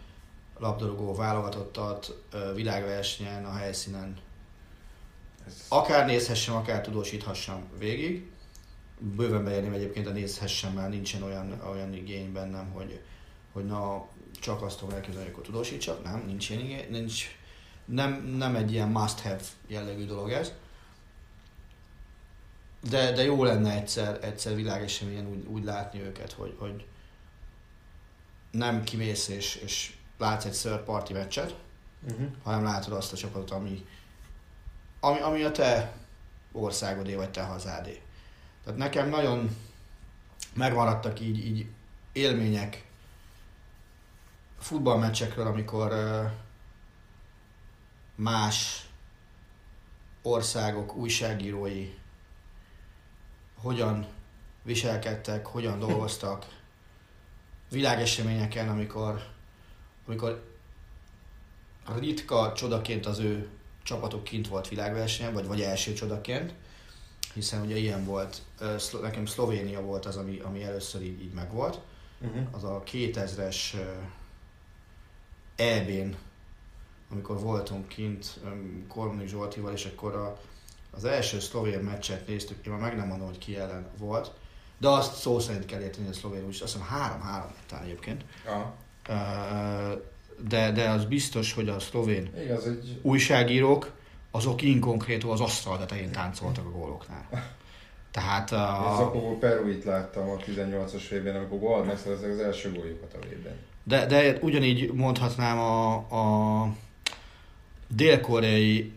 labdarúgó 0.59 1.15
válogatottat 1.15 2.25
világversenyen, 2.55 3.45
a 3.45 3.53
helyszínen 3.53 4.17
akár 5.69 6.07
nézhessem, 6.07 6.55
akár 6.55 6.81
tudósíthassam 6.81 7.65
végig. 7.79 8.31
Bőven 8.99 9.45
beérném 9.45 9.73
egyébként 9.73 10.07
a 10.07 10.11
nézhessem, 10.11 10.73
mert 10.73 10.91
nincsen 10.91 11.23
olyan, 11.23 11.61
olyan 11.71 11.95
igény 11.95 12.33
bennem, 12.33 12.71
hogy, 12.71 13.01
hogy 13.53 13.65
na, 13.65 14.07
csak 14.41 14.63
azt 14.63 14.79
tudom 14.79 14.95
elképzelni, 14.95 15.31
hogy 15.31 15.43
tudósítsak. 15.43 16.05
Nem, 16.05 16.23
nincs 16.27 16.51
ilyen 16.51 16.63
igény, 16.63 16.87
nincs, 16.91 17.25
nem, 17.85 18.35
nem 18.39 18.55
egy 18.55 18.73
ilyen 18.73 18.89
must-have 18.89 19.43
jellegű 19.67 20.07
dolog 20.07 20.31
ez. 20.31 20.53
De, 22.89 23.13
de 23.13 23.23
jó 23.23 23.45
lenne 23.45 23.73
egyszer, 23.73 24.19
egyszer 24.23 24.55
világeseményen 24.55 25.27
úgy, 25.27 25.47
úgy 25.47 25.65
látni 25.65 26.03
őket, 26.03 26.33
hogy, 26.33 26.57
hogy 26.59 26.87
nem 28.51 28.85
kimész 28.85 29.29
és, 29.29 29.55
és 29.55 29.97
látsz 30.19 30.45
egy 30.45 30.53
third 30.53 30.81
party 30.81 31.13
meccset, 31.13 31.55
uh-huh. 32.03 32.27
hanem 32.43 32.65
látod 32.65 32.93
azt 32.93 33.13
a 33.13 33.17
csapatot, 33.17 33.51
ami, 33.51 33.87
ami, 35.01 35.21
ami 35.21 35.43
a 35.43 35.51
te 35.51 35.93
országodé, 36.53 37.15
vagy 37.15 37.31
te 37.31 37.43
hazádé. 37.43 38.03
Tehát 38.65 38.79
nekem 38.79 39.09
nagyon 39.09 39.57
megmaradtak 40.55 41.21
így, 41.21 41.47
így 41.47 41.67
élmények 42.13 42.87
futballmeccsekről, 44.59 45.47
amikor 45.47 45.93
uh, 45.93 46.31
más 48.15 48.89
országok 50.23 50.95
újságírói 50.95 51.95
hogyan 53.65 54.07
viselkedtek, 54.63 55.47
hogyan 55.47 55.79
dolgoztak 55.79 56.47
világeseményeken, 57.71 58.69
amikor, 58.69 59.23
amikor 60.07 60.53
ritka 61.99 62.53
csodaként 62.53 63.07
az 63.07 63.19
ő 63.19 63.49
csapatok 63.83 64.25
kint 64.25 64.49
volt 64.49 64.69
világversenyen, 64.69 65.33
vagy, 65.33 65.47
vagy 65.47 65.61
első 65.61 65.93
csodaként, 65.93 66.55
hiszen 67.35 67.63
ugye 67.63 67.77
ilyen 67.77 68.05
volt, 68.05 68.43
nekem 69.03 69.27
Szlovénia 69.27 69.81
volt 69.81 70.07
az, 70.07 70.17
ami, 70.17 70.39
ami 70.39 70.63
először 70.63 71.03
így, 71.03 71.23
így 71.23 71.33
megvolt, 71.33 71.81
uh-huh. 72.21 72.47
az 72.51 72.65
a 72.65 72.83
2000-es 72.87 73.57
EB-n, 75.57 76.17
amikor 77.11 77.41
voltunk 77.41 77.89
kint 77.89 78.41
Kormoni 78.89 79.27
Zsoltival, 79.27 79.73
és 79.73 79.85
akkor 79.85 80.15
a, 80.15 80.41
az 80.97 81.05
első 81.05 81.41
szlovén 81.41 81.79
meccset 81.79 82.27
néztük, 82.27 82.67
én 82.67 82.73
már 82.73 82.81
meg 82.81 82.97
nem 82.97 83.07
mondom, 83.07 83.27
hogy 83.27 83.39
ki 83.39 83.57
ellen 83.57 83.87
volt, 83.99 84.31
de 84.79 84.89
azt 84.89 85.15
szó 85.15 85.39
szerint 85.39 85.67
kell 85.67 85.81
érteni, 85.81 86.09
a 86.09 86.13
szlovén 86.13 86.45
úgy, 86.45 86.59
azt 86.63 86.73
hiszem 86.73 86.89
3-3 86.91 87.67
talán 87.69 87.85
egyébként. 87.85 88.25
Aha. 88.47 88.75
De, 90.49 90.73
de 90.73 90.89
az 90.89 91.05
biztos, 91.05 91.53
hogy 91.53 91.69
a 91.69 91.81
szlovén 91.81 92.31
Igaz, 92.45 92.67
egy... 92.67 92.99
újságírók, 93.03 93.93
azok 94.31 94.63
inkonkrétó 94.63 95.31
az 95.31 95.41
asztal 95.41 95.79
tetején 95.79 96.13
táncoltak 96.13 96.67
a 96.67 96.71
góloknál. 96.71 97.29
Tehát... 98.11 98.53
A... 98.53 98.91
Ez 98.93 98.99
akkor 98.99 99.39
Peruit 99.39 99.85
láttam 99.85 100.31
a 100.31 100.37
18-as 100.37 101.03
vb 101.11 101.27
amikor 101.27 101.59
gól 101.59 101.85
megszereztek 101.85 102.31
az 102.31 102.39
első 102.39 102.73
góljukat 102.73 103.15
a 103.15 103.19
vb 103.19 103.49
De, 103.83 104.07
de 104.07 104.39
ugyanígy 104.41 104.93
mondhatnám 104.93 105.59
a, 105.59 105.95
a 105.95 106.69
dél-koreai 107.89 108.93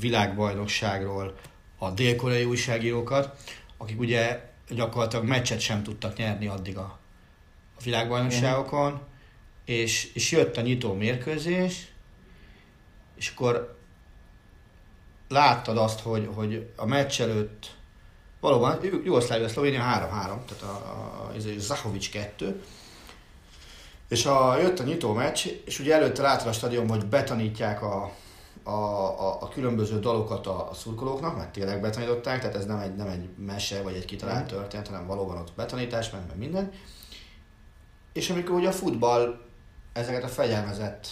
világbajnokságról 0.00 1.34
a 1.78 1.90
dél-koreai 1.90 2.44
újságírókat, 2.44 3.36
akik 3.76 4.00
ugye 4.00 4.50
gyakorlatilag 4.68 5.24
meccset 5.24 5.60
sem 5.60 5.82
tudtak 5.82 6.16
nyerni 6.16 6.46
addig 6.46 6.76
a, 6.76 6.98
a 7.78 7.82
világbajnokságokon, 7.84 9.00
és, 9.64 10.10
és 10.14 10.30
jött 10.30 10.56
a 10.56 10.60
nyitó 10.60 10.94
mérkőzés, 10.94 11.92
és 13.16 13.32
akkor 13.34 13.78
láttad 15.28 15.76
azt, 15.76 16.00
hogy, 16.00 16.28
hogy 16.34 16.70
a 16.76 16.86
meccs 16.86 17.20
előtt 17.20 17.74
valóban 18.40 18.78
Jugoszlávia, 18.82 19.48
Szlovénia 19.48 19.80
3-3, 19.80 19.84
tehát 19.88 20.62
a, 20.62 20.66
a, 20.66 21.30
a, 21.30 21.34
a 21.34 21.58
Zahovic 21.58 22.08
2, 22.08 22.62
és 24.08 24.26
a, 24.26 24.58
jött 24.60 24.78
a 24.78 24.84
nyitó 24.84 25.12
meccs, 25.12 25.46
és 25.64 25.78
ugye 25.78 25.94
előtte 25.94 26.22
látod 26.22 26.46
a 26.46 26.52
stadion, 26.52 26.88
hogy 26.88 27.06
betanítják 27.06 27.82
a, 27.82 28.12
a, 28.62 28.70
a, 28.70 29.42
a 29.42 29.48
különböző 29.48 29.98
dalokat 29.98 30.46
a, 30.46 30.70
a 30.70 30.74
szurkolóknak, 30.74 31.36
mert 31.36 31.52
tényleg 31.52 31.80
betanították, 31.80 32.40
tehát 32.40 32.56
ez 32.56 32.64
nem 32.64 32.78
egy, 32.78 32.96
nem 32.96 33.08
egy 33.08 33.28
mese 33.36 33.82
vagy 33.82 33.94
egy 33.94 34.04
kitalált 34.04 34.44
mm. 34.44 34.56
történet, 34.56 34.86
hanem 34.86 35.06
valóban 35.06 35.36
ott 35.36 35.52
betanítás, 35.56 36.10
meg, 36.10 36.20
meg 36.28 36.38
minden. 36.38 36.72
És 38.12 38.30
amikor 38.30 38.54
ugye 38.54 38.68
a 38.68 38.72
futball 38.72 39.40
ezeket 39.92 40.24
a 40.24 40.28
fegyelmezett 40.28 41.06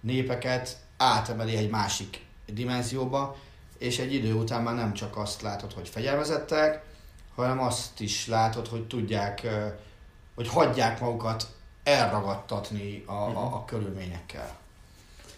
népeket 0.00 0.76
átemeli 0.96 1.56
egy 1.56 1.70
másik 1.70 2.26
dimenzióba, 2.46 3.36
és 3.78 3.98
egy 3.98 4.14
idő 4.14 4.34
után 4.34 4.62
már 4.62 4.74
nem 4.74 4.92
csak 4.92 5.16
azt 5.16 5.42
látod, 5.42 5.72
hogy 5.72 5.88
fegyelmezettek, 5.88 6.82
hanem 7.34 7.60
azt 7.60 8.00
is 8.00 8.26
látod, 8.26 8.66
hogy 8.66 8.86
tudják, 8.86 9.46
hogy 10.34 10.48
hagyják 10.48 11.00
magukat 11.00 11.46
elragadtatni 11.82 13.04
a, 13.06 13.12
a, 13.12 13.28
a 13.28 13.56
mhm. 13.56 13.64
körülményekkel 13.66 14.59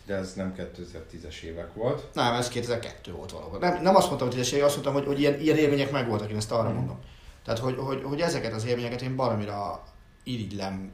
de 0.07 0.15
ez 0.15 0.35
nem 0.35 0.55
2010-es 0.57 1.41
évek 1.41 1.75
volt. 1.75 2.09
Nem, 2.13 2.35
ez 2.35 2.49
2002 2.49 3.13
volt 3.13 3.33
valóban. 3.33 3.61
Nem, 3.61 3.83
nem 3.83 3.97
azt 3.97 4.07
mondtam, 4.07 4.29
hogy 4.29 4.39
10-es 4.39 4.53
évek, 4.53 4.65
azt 4.65 4.75
mondtam, 4.75 4.95
hogy, 4.95 5.07
hogy 5.07 5.21
ilyen, 5.21 5.41
ilyen 5.41 5.57
élmények 5.57 5.91
megvoltak, 5.91 6.31
én 6.31 6.37
ezt 6.37 6.53
arra 6.53 6.71
mm. 6.71 6.75
mondom. 6.75 6.99
Tehát, 7.45 7.61
hogy, 7.61 7.77
hogy, 7.79 8.03
hogy, 8.03 8.21
ezeket 8.21 8.53
az 8.53 8.65
élményeket 8.65 9.03
én 9.03 9.17
baromira 9.17 9.85
irigylem 10.23 10.93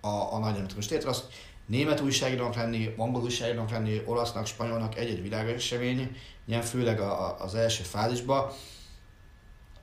a, 0.00 0.34
a 0.34 0.38
nagy 0.38 0.52
nemzetközi 0.52 0.88
tétre. 0.88 1.08
Azt 1.08 1.24
német 1.66 2.00
újságírónak 2.00 2.54
lenni, 2.54 2.94
angol 2.96 3.22
újságírónak 3.22 3.70
lenni, 3.70 4.02
olasznak, 4.04 4.46
spanyolnak 4.46 4.96
egy-egy 4.96 5.22
világesemény, 5.22 6.16
ilyen 6.44 6.62
főleg 6.62 7.00
a, 7.00 7.26
a, 7.26 7.36
az 7.40 7.54
első 7.54 7.82
fázisban, 7.82 8.50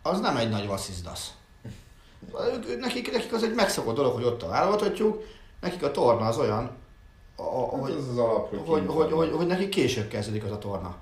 az 0.02 0.20
nem 0.20 0.38
egy 0.38 0.50
nagy 0.50 0.68
vasszizdasz. 0.68 1.34
Nekik, 2.80 3.12
nekik 3.12 3.34
az 3.34 3.44
egy 3.44 3.54
megszokott 3.54 3.96
dolog, 3.96 4.14
hogy 4.14 4.24
ott 4.24 4.44
a 4.44 4.48
válogathatjuk, 4.48 5.24
nekik 5.62 5.84
a 5.84 5.92
torna 5.92 6.28
az 6.28 6.38
olyan, 6.38 6.78
a, 7.36 7.72
hát 7.72 7.80
hogy, 7.80 7.92
ez 7.92 8.08
az 8.08 8.18
alap, 8.18 8.50
hogy, 8.50 8.60
hogy, 8.66 8.86
hogy, 8.88 9.12
hogy, 9.12 9.32
hogy 9.32 9.48
neki 9.48 9.70
később 9.70 10.08
kezdődik 10.08 10.44
az 10.44 10.52
a 10.52 10.58
torna. 10.58 10.96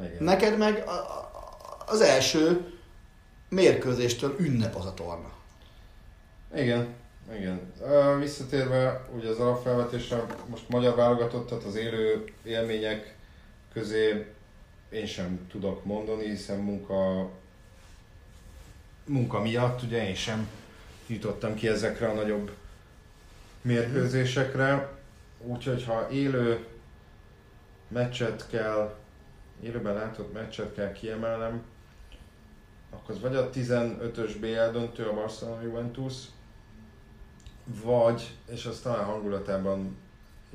Igen. 0.00 0.24
Neked 0.24 0.58
meg 0.58 0.84
az 1.86 2.00
első 2.00 2.72
mérkőzéstől 3.48 4.36
ünnep 4.38 4.74
az 4.74 4.86
a 4.86 4.94
torna. 4.94 5.30
Igen. 6.54 6.94
Igen. 7.36 7.72
Visszatérve 8.18 9.08
ugye 9.16 9.28
az 9.28 9.38
alapfelvetésre, 9.38 10.26
most 10.46 10.68
magyar 10.68 10.94
válogatottat 10.94 11.64
az 11.64 11.74
élő 11.74 12.24
élmények 12.42 13.16
közé 13.72 14.26
én 14.90 15.06
sem 15.06 15.46
tudok 15.50 15.84
mondani, 15.84 16.28
hiszen 16.28 16.58
munka, 16.58 17.28
munka 19.04 19.40
miatt 19.40 19.82
ugye 19.82 20.08
én 20.08 20.14
sem 20.14 20.48
jutottam 21.06 21.54
ki 21.54 21.68
ezekre 21.68 22.08
a 22.08 22.14
nagyobb 22.14 22.50
mérkőzésekre. 23.62 24.96
Úgyhogy 25.38 25.84
ha 25.84 26.08
élő 26.10 26.66
meccset 27.88 28.46
kell, 28.50 28.94
élőben 29.62 29.94
látott 29.94 30.32
meccset 30.32 30.74
kell 30.74 30.92
kiemelnem, 30.92 31.62
akkor 32.90 33.14
az 33.14 33.20
vagy 33.20 33.36
a 33.36 33.50
15-ös 33.50 34.36
BL 34.40 34.78
döntő 34.78 35.04
a 35.04 35.14
Barcelona 35.14 35.62
Juventus, 35.62 36.14
vagy, 37.82 38.30
és 38.50 38.64
az 38.64 38.80
talán 38.80 39.04
hangulatában 39.04 39.96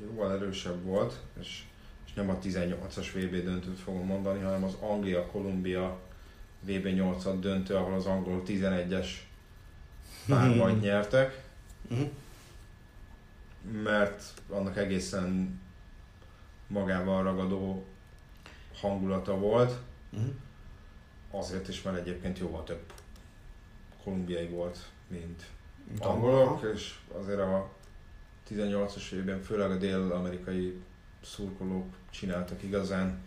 jóval 0.02 0.32
erősebb 0.32 0.84
volt, 0.84 1.20
és, 1.40 1.62
és 2.06 2.12
nem 2.12 2.30
a 2.30 2.38
18-as 2.38 3.06
VB 3.14 3.44
döntőt 3.44 3.78
fogom 3.78 4.06
mondani, 4.06 4.40
hanem 4.40 4.64
az 4.64 4.76
Anglia-Kolumbia 4.80 5.98
VB 6.60 6.86
8 6.86 7.38
döntő, 7.40 7.74
ahol 7.74 7.94
az 7.94 8.06
angol 8.06 8.42
11-es 8.46 9.06
párbajt 10.26 10.80
nyertek, 10.90 11.42
Mhm. 11.88 12.02
Mert 13.72 14.22
annak 14.48 14.76
egészen 14.76 15.60
magával 16.66 17.22
ragadó 17.22 17.84
hangulata 18.80 19.38
volt, 19.38 19.78
Mhm. 20.10 20.28
azért 21.30 21.68
is, 21.68 21.82
mert 21.82 21.96
egyébként 21.96 22.38
jóval 22.38 22.64
több 22.64 22.92
kolumbiai 24.04 24.46
volt, 24.48 24.78
mint 25.08 25.46
angolok, 25.98 26.72
és 26.74 26.94
azért 27.18 27.38
a 27.38 27.70
18-as 28.48 29.10
évben 29.12 29.42
főleg 29.42 29.70
a 29.70 29.76
dél-amerikai 29.76 30.82
szurkolók 31.22 31.94
csináltak 32.10 32.62
igazán 32.62 33.22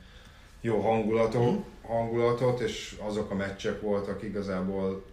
jó 0.62 0.82
hangulatot, 0.82 1.66
hangulatot, 1.82 2.60
és 2.60 2.96
azok 3.02 3.32
a 3.32 3.36
meccsek 3.36 3.82
voltak 3.82 4.24
igazából 4.24 5.06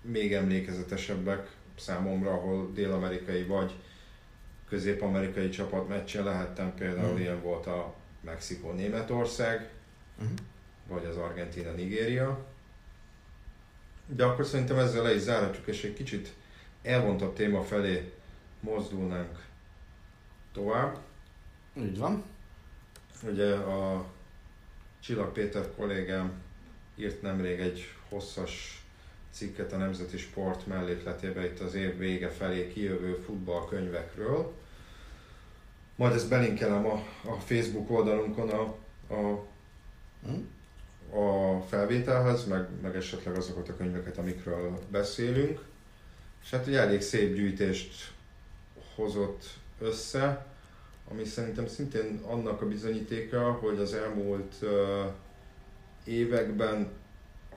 még 0.00 0.34
emlékezetesebbek 0.34 1.56
számomra, 1.78 2.30
ahol 2.32 2.72
dél-amerikai 2.72 3.44
vagy 3.44 3.72
közép-amerikai 4.68 5.48
csapat 5.48 5.88
meccsen 5.88 6.24
lehettem, 6.24 6.74
például 6.74 7.12
Mhm. 7.12 7.20
ilyen 7.20 7.42
volt 7.42 7.66
a 7.66 7.94
Mexikó-Németország, 8.20 9.70
Mhm. 10.18 10.32
vagy 10.88 11.04
az 11.04 11.16
Argentina-Nigéria. 11.16 12.46
De 14.06 14.24
akkor 14.24 14.44
szerintem 14.46 14.78
ezzel 14.78 15.02
le 15.02 15.14
is 15.14 15.20
zárhatjuk, 15.20 15.66
és 15.66 15.84
egy 15.84 15.94
kicsit 15.94 16.32
elvontabb 16.82 17.34
téma 17.34 17.62
felé 17.62 18.12
mozdulnánk 18.60 19.44
tovább. 20.52 20.98
Így 21.76 21.98
van. 21.98 22.24
Ugye 23.22 23.54
a 23.54 24.04
Csillag 25.00 25.32
Péter 25.32 25.74
kollégám 25.76 26.32
írt 26.96 27.22
nemrég 27.22 27.60
egy 27.60 27.94
hosszas 28.08 28.82
cikket 29.30 29.72
a 29.72 29.76
Nemzeti 29.76 30.16
Sport 30.16 30.66
mellékletébe 30.66 31.44
itt 31.44 31.60
az 31.60 31.74
év 31.74 31.98
vége 31.98 32.28
felé 32.28 32.68
kijövő 32.68 33.22
futballkönyvekről. 33.26 34.52
Majd 35.96 36.14
ezt 36.14 36.28
belinkelem 36.28 36.86
a, 36.86 37.04
a 37.24 37.32
Facebook 37.32 37.90
oldalunkon 37.90 38.48
a, 38.48 38.62
a 39.14 39.46
Mhm. 40.26 40.40
a 41.20 41.60
felvételhez, 41.68 42.46
meg, 42.46 42.66
meg 42.82 42.96
esetleg 42.96 43.36
azokat 43.36 43.68
a 43.68 43.76
könyveket, 43.76 44.18
amikről 44.18 44.78
beszélünk. 44.90 45.60
És 46.42 46.50
hát 46.50 46.66
ugye 46.66 46.80
elég 46.80 47.00
szép 47.00 47.34
gyűjtést 47.34 48.12
hozott 48.94 49.44
össze, 49.80 50.46
ami 51.10 51.24
szerintem 51.24 51.66
szintén 51.66 52.20
annak 52.26 52.62
a 52.62 52.68
bizonyítéka, 52.68 53.52
hogy 53.52 53.78
az 53.78 53.94
elmúlt 53.94 54.54
uh, 54.62 55.12
években, 56.04 56.88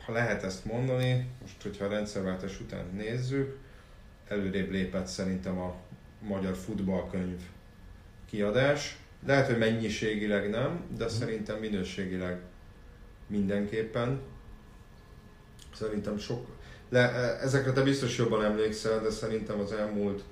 ha 0.06 0.12
lehet 0.12 0.44
ezt 0.44 0.66
mondani, 0.66 1.30
most 1.42 1.62
hogyha 1.62 1.86
a 1.86 1.90
rendszerváltás 1.90 2.60
után 2.60 2.86
nézzük, 2.96 3.58
előrébb 4.28 4.72
lépett 4.72 5.08
szerintem 5.08 5.60
a 5.60 5.76
magyar 6.20 6.56
futballkönyv 6.56 7.42
kiadás. 8.30 8.98
Lehet, 9.26 9.48
hogy 9.48 9.58
mennyiségileg 9.58 10.50
nem, 10.50 10.84
de 10.98 11.08
szerintem 11.08 11.60
minőségileg 11.60 12.40
mindenképpen. 13.28 14.22
Szerintem 15.74 16.18
sok... 16.18 16.48
Le, 16.90 17.12
ezekre 17.40 17.72
te 17.72 17.82
biztos 17.82 18.18
jobban 18.18 18.44
emlékszel, 18.44 19.02
de 19.02 19.10
szerintem 19.10 19.60
az 19.60 19.72
elmúlt 19.72 20.24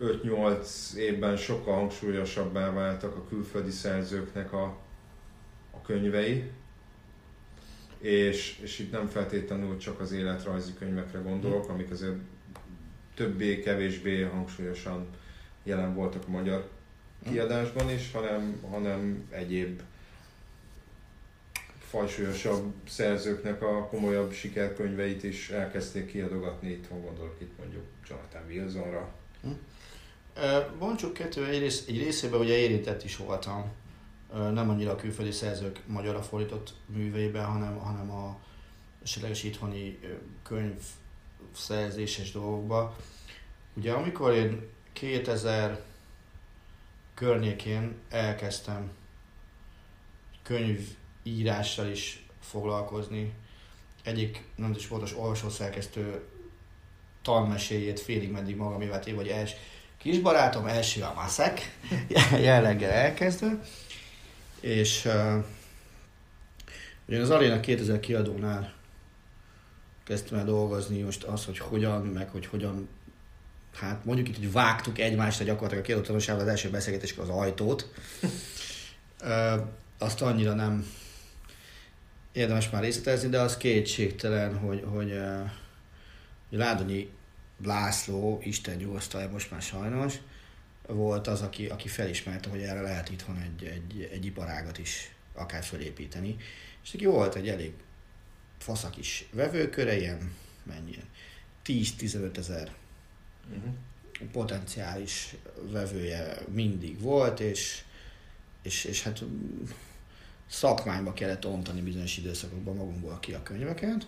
5-8 0.00 0.94
évben 0.94 1.36
sokkal 1.36 1.74
hangsúlyosabbá 1.74 2.72
váltak 2.72 3.16
a 3.16 3.28
külföldi 3.28 3.70
szerzőknek 3.70 4.52
a, 4.52 4.76
a 5.70 5.80
könyvei. 5.82 6.50
És, 8.02 8.58
és 8.62 8.78
itt 8.78 8.92
nem 8.92 9.08
feltétlenül 9.08 9.76
csak 9.76 10.00
az 10.00 10.12
életrajzi 10.12 10.72
könyvekre 10.78 11.18
gondolok, 11.18 11.68
amik 11.68 11.90
azért 11.90 12.16
többé-kevésbé 13.14 14.22
hangsúlyosan 14.22 15.06
jelen 15.62 15.94
voltak 15.94 16.22
a 16.26 16.30
magyar 16.30 16.68
kiadásban 17.30 17.90
is, 17.90 18.12
hanem, 18.12 18.60
hanem 18.70 19.28
egyéb 19.30 19.82
fajsúlyosabb 21.88 22.72
szerzőknek 22.88 23.62
a 23.62 23.86
komolyabb 23.86 24.32
sikerkönyveit 24.32 25.22
is 25.22 25.50
elkezdték 25.50 26.06
kiadogatni, 26.06 26.70
itthon 26.70 27.00
gondolok 27.00 27.36
itt 27.38 27.58
mondjuk 27.58 27.84
Jonathan 28.08 28.42
Wilsonra. 28.48 29.14
Ö, 30.36 30.58
Bontsuk 30.78 31.12
kettő 31.12 31.46
egy, 31.46 31.58
rész, 31.58 31.84
egy 31.88 31.98
részében 31.98 32.40
ugye 32.40 32.58
érintett 32.58 33.04
is 33.04 33.16
voltam, 33.16 33.72
nem 34.32 34.70
annyira 34.70 34.90
a 34.90 34.96
külföldi 34.96 35.30
szerzők 35.30 35.80
magyarra 35.86 36.22
fordított 36.22 36.74
műveiben, 36.86 37.44
hanem, 37.44 37.78
hanem 37.78 38.10
a 38.10 38.38
esetleges 39.02 39.42
itthoni 39.42 39.98
könyv 40.42 40.80
szerzéses 41.56 42.32
dolgokba. 42.32 42.96
Ugye 43.74 43.92
amikor 43.92 44.32
én 44.32 44.68
2000 44.92 45.80
környékén 47.14 47.94
elkezdtem 48.08 48.90
könyvírással 50.42 51.86
is 51.86 52.26
foglalkozni, 52.40 53.32
egyik 54.02 54.44
nem 54.54 54.72
is 54.76 54.86
pontos 54.86 55.16
olvasószerkesztő 55.16 56.24
tanmeséjét 57.22 58.00
félig 58.00 58.30
meddig 58.30 58.56
magamévá 58.56 58.98
téve, 58.98 59.16
vagy 59.16 59.28
els, 59.28 59.52
kisbarátom 59.96 60.66
első 60.66 61.02
a 61.02 61.12
maszek, 61.14 61.78
jelleggel 62.40 62.90
elkezdve, 62.90 63.60
és 64.62 65.04
uh, 65.04 65.44
ugye 67.08 67.20
az 67.20 67.30
Arena 67.30 67.60
2000 67.60 68.00
kiadónál 68.00 68.72
kezdtem 70.04 70.38
el 70.38 70.44
dolgozni 70.44 71.00
most 71.00 71.22
az, 71.22 71.44
hogy 71.44 71.58
hogyan, 71.58 72.06
meg 72.06 72.28
hogy 72.28 72.46
hogyan, 72.46 72.88
hát 73.74 74.04
mondjuk 74.04 74.28
itt, 74.28 74.36
hogy 74.36 74.52
vágtuk 74.52 74.98
egymásra 74.98 75.44
gyakorlatilag 75.44 75.84
a 75.84 75.86
kiadó 75.86 76.14
az 76.40 76.46
első 76.46 76.70
beszélgetéskor 76.70 77.24
az 77.24 77.30
ajtót. 77.36 77.90
uh, 79.20 79.66
azt 79.98 80.22
annyira 80.22 80.54
nem 80.54 80.86
érdemes 82.32 82.70
már 82.70 82.82
részletezni, 82.82 83.28
de 83.28 83.40
az 83.40 83.56
kétségtelen, 83.56 84.58
hogy, 84.58 84.84
hogy 84.86 85.10
uh, 85.10 85.50
Ládonyi 86.50 87.10
László, 87.64 88.40
Isten 88.42 88.76
nyugosztalja 88.76 89.28
most 89.28 89.50
már 89.50 89.62
sajnos, 89.62 90.14
volt 90.86 91.26
az, 91.26 91.40
aki, 91.40 91.66
aki 91.66 91.88
felismerte, 91.88 92.48
hogy 92.48 92.60
erre 92.60 92.80
lehet 92.80 93.10
itthon 93.10 93.36
egy, 93.36 93.64
egy, 93.64 94.08
egy 94.12 94.24
iparágat 94.24 94.78
is 94.78 95.14
akár 95.34 95.62
fölépíteni. 95.62 96.36
És 96.82 96.90
neki 96.90 97.06
volt 97.06 97.34
egy 97.34 97.48
elég 97.48 97.72
faszak 98.58 98.96
is 98.96 99.28
vevőköre, 99.32 99.98
ilyen 99.98 100.32
mennyi, 100.62 100.96
10-15 101.66 102.36
ezer 102.36 102.72
Uh-huh. 103.50 103.72
potenciális 104.32 105.34
vevője 105.70 106.38
mindig 106.52 107.00
volt, 107.00 107.40
és, 107.40 107.82
és, 108.62 108.84
és 108.84 109.02
hát 109.02 109.24
szakmányba 110.46 111.12
kellett 111.12 111.46
ontani 111.46 111.80
bizonyos 111.80 112.16
időszakokban 112.16 112.76
magunkból 112.76 113.18
ki 113.20 113.32
a 113.32 113.42
könyveket. 113.42 114.06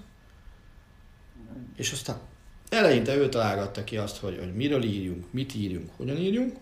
És 1.77 1.93
aztán 1.93 2.21
eleinte 2.69 3.17
ő 3.17 3.29
találgatta 3.29 3.85
ki 3.85 3.97
azt, 3.97 4.17
hogy, 4.17 4.39
hogy 4.39 4.55
miről 4.55 4.83
írjunk, 4.83 5.33
mit 5.33 5.55
írjunk, 5.55 5.91
hogyan 5.97 6.17
írjunk. 6.17 6.57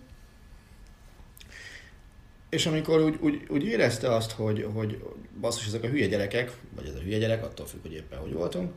És 2.52 2.66
amikor 2.66 3.00
úgy, 3.00 3.16
úgy, 3.20 3.46
úgy 3.48 3.64
érezte 3.64 4.14
azt, 4.14 4.30
hogy, 4.30 4.68
hogy 4.74 5.04
basszus, 5.40 5.66
ezek 5.66 5.82
a 5.82 5.86
hülye 5.86 6.06
gyerekek, 6.06 6.56
vagy 6.74 6.86
ez 6.86 6.94
a 6.94 7.00
hülye 7.00 7.18
gyerek, 7.18 7.44
attól 7.44 7.66
függ, 7.66 7.82
hogy 7.82 7.92
éppen 7.92 8.18
hogy 8.18 8.32
voltunk, 8.32 8.72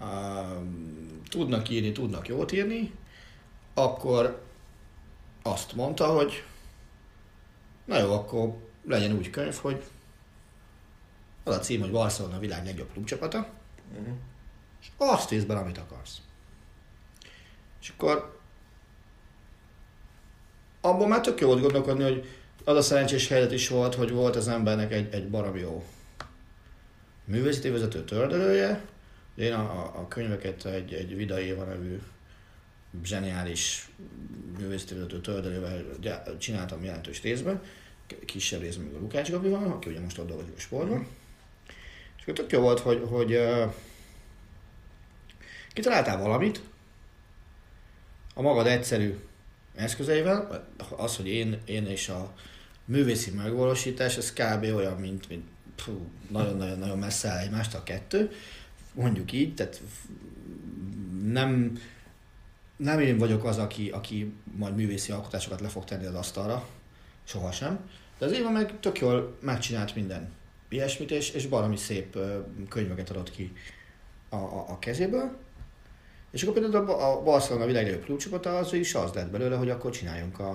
uh, 0.00 0.06
tudnak 1.28 1.68
írni, 1.68 1.92
tudnak 1.92 2.28
jót 2.28 2.52
írni, 2.52 2.92
akkor 3.74 4.42
azt 5.42 5.72
mondta, 5.72 6.06
hogy 6.06 6.44
na 7.84 7.98
jó, 7.98 8.12
akkor 8.12 8.56
legyen 8.86 9.16
úgy 9.16 9.30
könyv, 9.30 9.54
hogy 9.54 9.82
az 11.44 11.54
a 11.54 11.60
cím, 11.60 11.80
hogy 11.80 11.90
Barcelona 11.90 12.36
a 12.36 12.40
világ 12.40 12.64
legjobb 12.64 12.92
klubcsapata, 12.92 13.48
Uh-huh. 13.92 14.14
és 14.80 14.88
azt 14.96 15.32
írsz 15.32 15.44
bele, 15.44 15.60
amit 15.60 15.78
akarsz. 15.78 16.20
És 17.80 17.88
akkor 17.88 18.40
abban 20.80 21.08
már 21.08 21.20
tök 21.20 21.40
jó 21.40 21.46
volt 21.46 21.60
gondolkodni, 21.60 22.02
hogy 22.02 22.37
az 22.64 22.76
a 22.76 22.82
szerencsés 22.82 23.28
helyzet 23.28 23.52
is 23.52 23.68
volt, 23.68 23.94
hogy 23.94 24.10
volt 24.10 24.36
az 24.36 24.48
embernek 24.48 24.92
egy, 24.92 25.14
egy 25.14 25.28
baromi 25.28 25.60
jó 25.60 25.84
művészeti 27.24 27.68
vezető 27.68 28.04
tördölője. 28.04 28.84
Én 29.34 29.52
a, 29.52 29.60
a, 29.60 29.98
a 29.98 30.08
könyveket 30.08 30.64
egy, 30.64 30.92
egy 30.92 31.16
Vida 31.16 31.40
Éva 31.40 31.64
nevű 31.64 32.00
zseniális 33.04 33.88
művészeti 34.58 34.94
vezető 34.94 35.20
tördölővel 35.20 35.84
csináltam 36.38 36.84
jelentős 36.84 37.22
részben. 37.22 37.62
Kisebb 38.24 38.60
részben 38.60 38.86
még 38.86 38.94
a 38.94 38.98
Lukács 38.98 39.30
Gabi 39.30 39.48
van, 39.48 39.70
aki 39.70 39.90
ugye 39.90 40.00
most 40.00 40.18
ott 40.18 40.28
dolgozik 40.28 40.56
a 40.56 40.60
sportban. 40.60 41.06
És 42.16 42.22
akkor 42.22 42.34
tök 42.34 42.52
jó 42.52 42.60
volt, 42.60 42.80
hogy, 42.80 43.02
hogy 43.08 43.34
uh, 43.34 43.72
kitaláltál 45.72 46.18
valamit, 46.18 46.60
a 48.34 48.42
magad 48.42 48.66
egyszerű 48.66 49.18
eszközeivel, 49.78 50.66
az, 50.96 51.16
hogy 51.16 51.28
én, 51.28 51.58
én 51.64 51.86
és 51.86 52.08
a 52.08 52.34
művészi 52.84 53.30
megvalósítás, 53.30 54.16
ez 54.16 54.32
kb. 54.32 54.62
olyan, 54.62 54.96
mint, 54.96 55.28
mint 55.28 55.44
nagyon-nagyon-nagyon 56.28 56.98
messze 56.98 57.28
áll 57.28 57.38
egymást 57.38 57.74
a 57.74 57.82
kettő, 57.82 58.30
mondjuk 58.94 59.32
így, 59.32 59.54
tehát 59.54 59.80
nem, 61.24 61.78
nem 62.76 63.00
én 63.00 63.18
vagyok 63.18 63.44
az, 63.44 63.58
aki, 63.58 63.90
aki 63.90 64.32
majd 64.56 64.74
művészi 64.74 65.12
alkotásokat 65.12 65.60
le 65.60 65.68
fog 65.68 65.84
tenni 65.84 66.06
az 66.06 66.14
asztalra, 66.14 66.68
sohasem, 67.24 67.78
de 68.18 68.26
az 68.26 68.32
Éva 68.32 68.50
meg 68.50 68.80
tök 68.80 68.98
jól 68.98 69.36
megcsinált 69.40 69.94
minden 69.94 70.32
ilyesmit, 70.68 71.10
és, 71.10 71.30
és 71.30 71.48
valami 71.48 71.76
szép 71.76 72.18
könyveket 72.68 73.10
adott 73.10 73.30
ki 73.30 73.52
a, 74.28 74.36
a, 74.36 74.64
a 74.68 74.78
kezéből, 74.78 75.36
és 76.30 76.42
akkor 76.42 76.60
például 76.60 76.90
a 76.90 77.22
Barcelona 77.22 77.66
világ 77.66 77.84
legjobb 77.84 78.04
klubcsapata 78.04 78.58
az 78.58 78.72
is 78.72 78.94
az 78.94 79.12
lett 79.12 79.30
belőle, 79.30 79.56
hogy 79.56 79.70
akkor 79.70 79.90
csináljunk 79.90 80.38
a, 80.38 80.50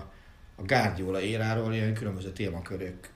a 0.55 0.61
Guardiola 0.61 1.21
éráról 1.21 1.73
ilyen 1.73 1.93
különböző 1.93 2.31
témakörök. 2.31 3.09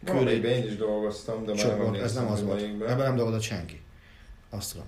Valamiben 0.00 0.50
én 0.50 0.64
is 0.64 0.76
dolgoztam, 0.76 1.44
de 1.44 1.54
már 1.54 1.78
nem 1.78 1.94
ez 1.94 2.14
nem 2.14 2.30
az 2.30 2.42
volt. 2.42 2.62
Ebben 2.62 2.96
nem 2.98 3.16
dolgozott 3.16 3.42
senki. 3.42 3.80
Azt 4.50 4.72
tudom. 4.72 4.86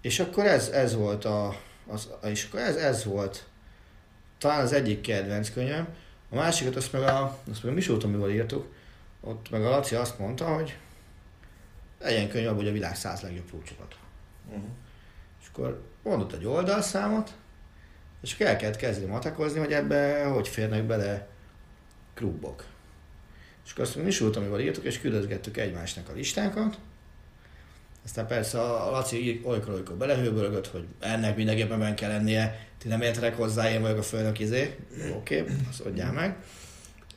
És 0.00 0.20
akkor 0.20 0.46
ez, 0.46 0.68
ez 0.68 0.94
volt 0.94 1.24
a, 1.24 1.56
az, 1.86 2.08
és 2.24 2.44
akkor 2.44 2.60
ez, 2.60 2.76
ez 2.76 3.04
volt 3.04 3.46
talán 4.38 4.60
az 4.60 4.72
egyik 4.72 5.00
kedvenc 5.00 5.50
könyvem. 5.50 5.88
A 6.30 6.34
másikat 6.34 6.76
azt 6.76 6.92
meg 6.92 7.02
a, 7.02 7.38
azt 7.50 7.62
meg 7.62 7.72
a 7.72 7.74
Misó 7.74 7.96
írtuk, 8.28 8.66
ott 9.20 9.50
meg 9.50 9.64
a 9.64 9.68
Laci 9.70 9.94
azt 9.94 10.18
mondta, 10.18 10.54
hogy 10.54 10.76
legyen 12.00 12.28
könyv 12.28 12.54
hogy 12.54 12.68
a 12.68 12.72
világ 12.72 12.96
száz 12.96 13.20
legjobb 13.20 13.48
klubcsapat. 13.48 13.96
Uh-huh. 14.48 14.64
És 15.40 15.46
akkor 15.52 15.82
mondott 16.08 16.32
egy 16.32 16.46
oldalszámot, 16.46 17.32
és 18.22 18.34
akkor 18.34 18.46
el 18.46 18.56
kellett 18.56 18.76
kezdeni 18.76 19.10
matekozni, 19.10 19.58
hogy 19.58 19.72
ebbe 19.72 20.24
hogy 20.24 20.48
férnek 20.48 20.84
bele 20.84 21.28
klubok. 22.14 22.64
És 23.64 23.70
akkor 23.72 23.84
azt 23.84 23.96
mi 23.96 24.06
is 24.06 24.20
amivel 24.20 24.60
írtuk, 24.60 24.84
és 24.84 25.00
küldözgettük 25.00 25.56
egymásnak 25.56 26.08
a 26.08 26.12
listákat. 26.12 26.78
Aztán 28.04 28.26
persze 28.26 28.60
a 28.60 28.90
Laci 28.90 29.40
olykor-olykor 29.44 29.96
belehőbörögött, 29.96 30.66
hogy 30.66 30.84
ennek 31.00 31.36
mindenképpen 31.36 31.78
meg 31.78 31.94
kell 31.94 32.10
lennie, 32.10 32.66
ti 32.78 32.88
nem 32.88 33.00
értenek 33.00 33.36
hozzá, 33.36 33.70
én 33.70 33.80
vagyok 33.80 33.98
a 33.98 34.02
főnök 34.02 34.38
izé. 34.38 34.76
Oké, 35.14 35.40
okay, 35.40 35.54
azt 35.68 35.80
adjál 35.80 36.12
meg. 36.12 36.36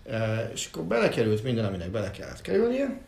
E, 0.06 0.50
és 0.54 0.70
akkor 0.72 0.84
belekerült 0.84 1.44
minden, 1.44 1.66
aminek 1.66 1.90
bele 1.90 2.12
kellett 2.12 2.42
kerülnie. 2.42 3.00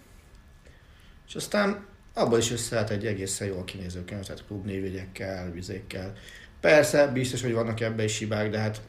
És 1.28 1.36
aztán 1.36 1.86
abban 2.14 2.40
is 2.40 2.52
összeállt 2.52 2.90
egy 2.90 3.06
egészen 3.06 3.48
jól 3.48 3.64
kinéző 3.64 4.06
könyv, 4.06 4.24
tehát 4.24 4.46
klubnévjegyekkel, 4.46 5.52
vizékkel. 5.52 6.14
Persze, 6.60 7.08
biztos, 7.08 7.42
hogy 7.42 7.54
vannak 7.54 7.80
ebbe 7.80 8.04
is 8.04 8.18
hibák, 8.18 8.50
de 8.50 8.58
hát 8.58 8.82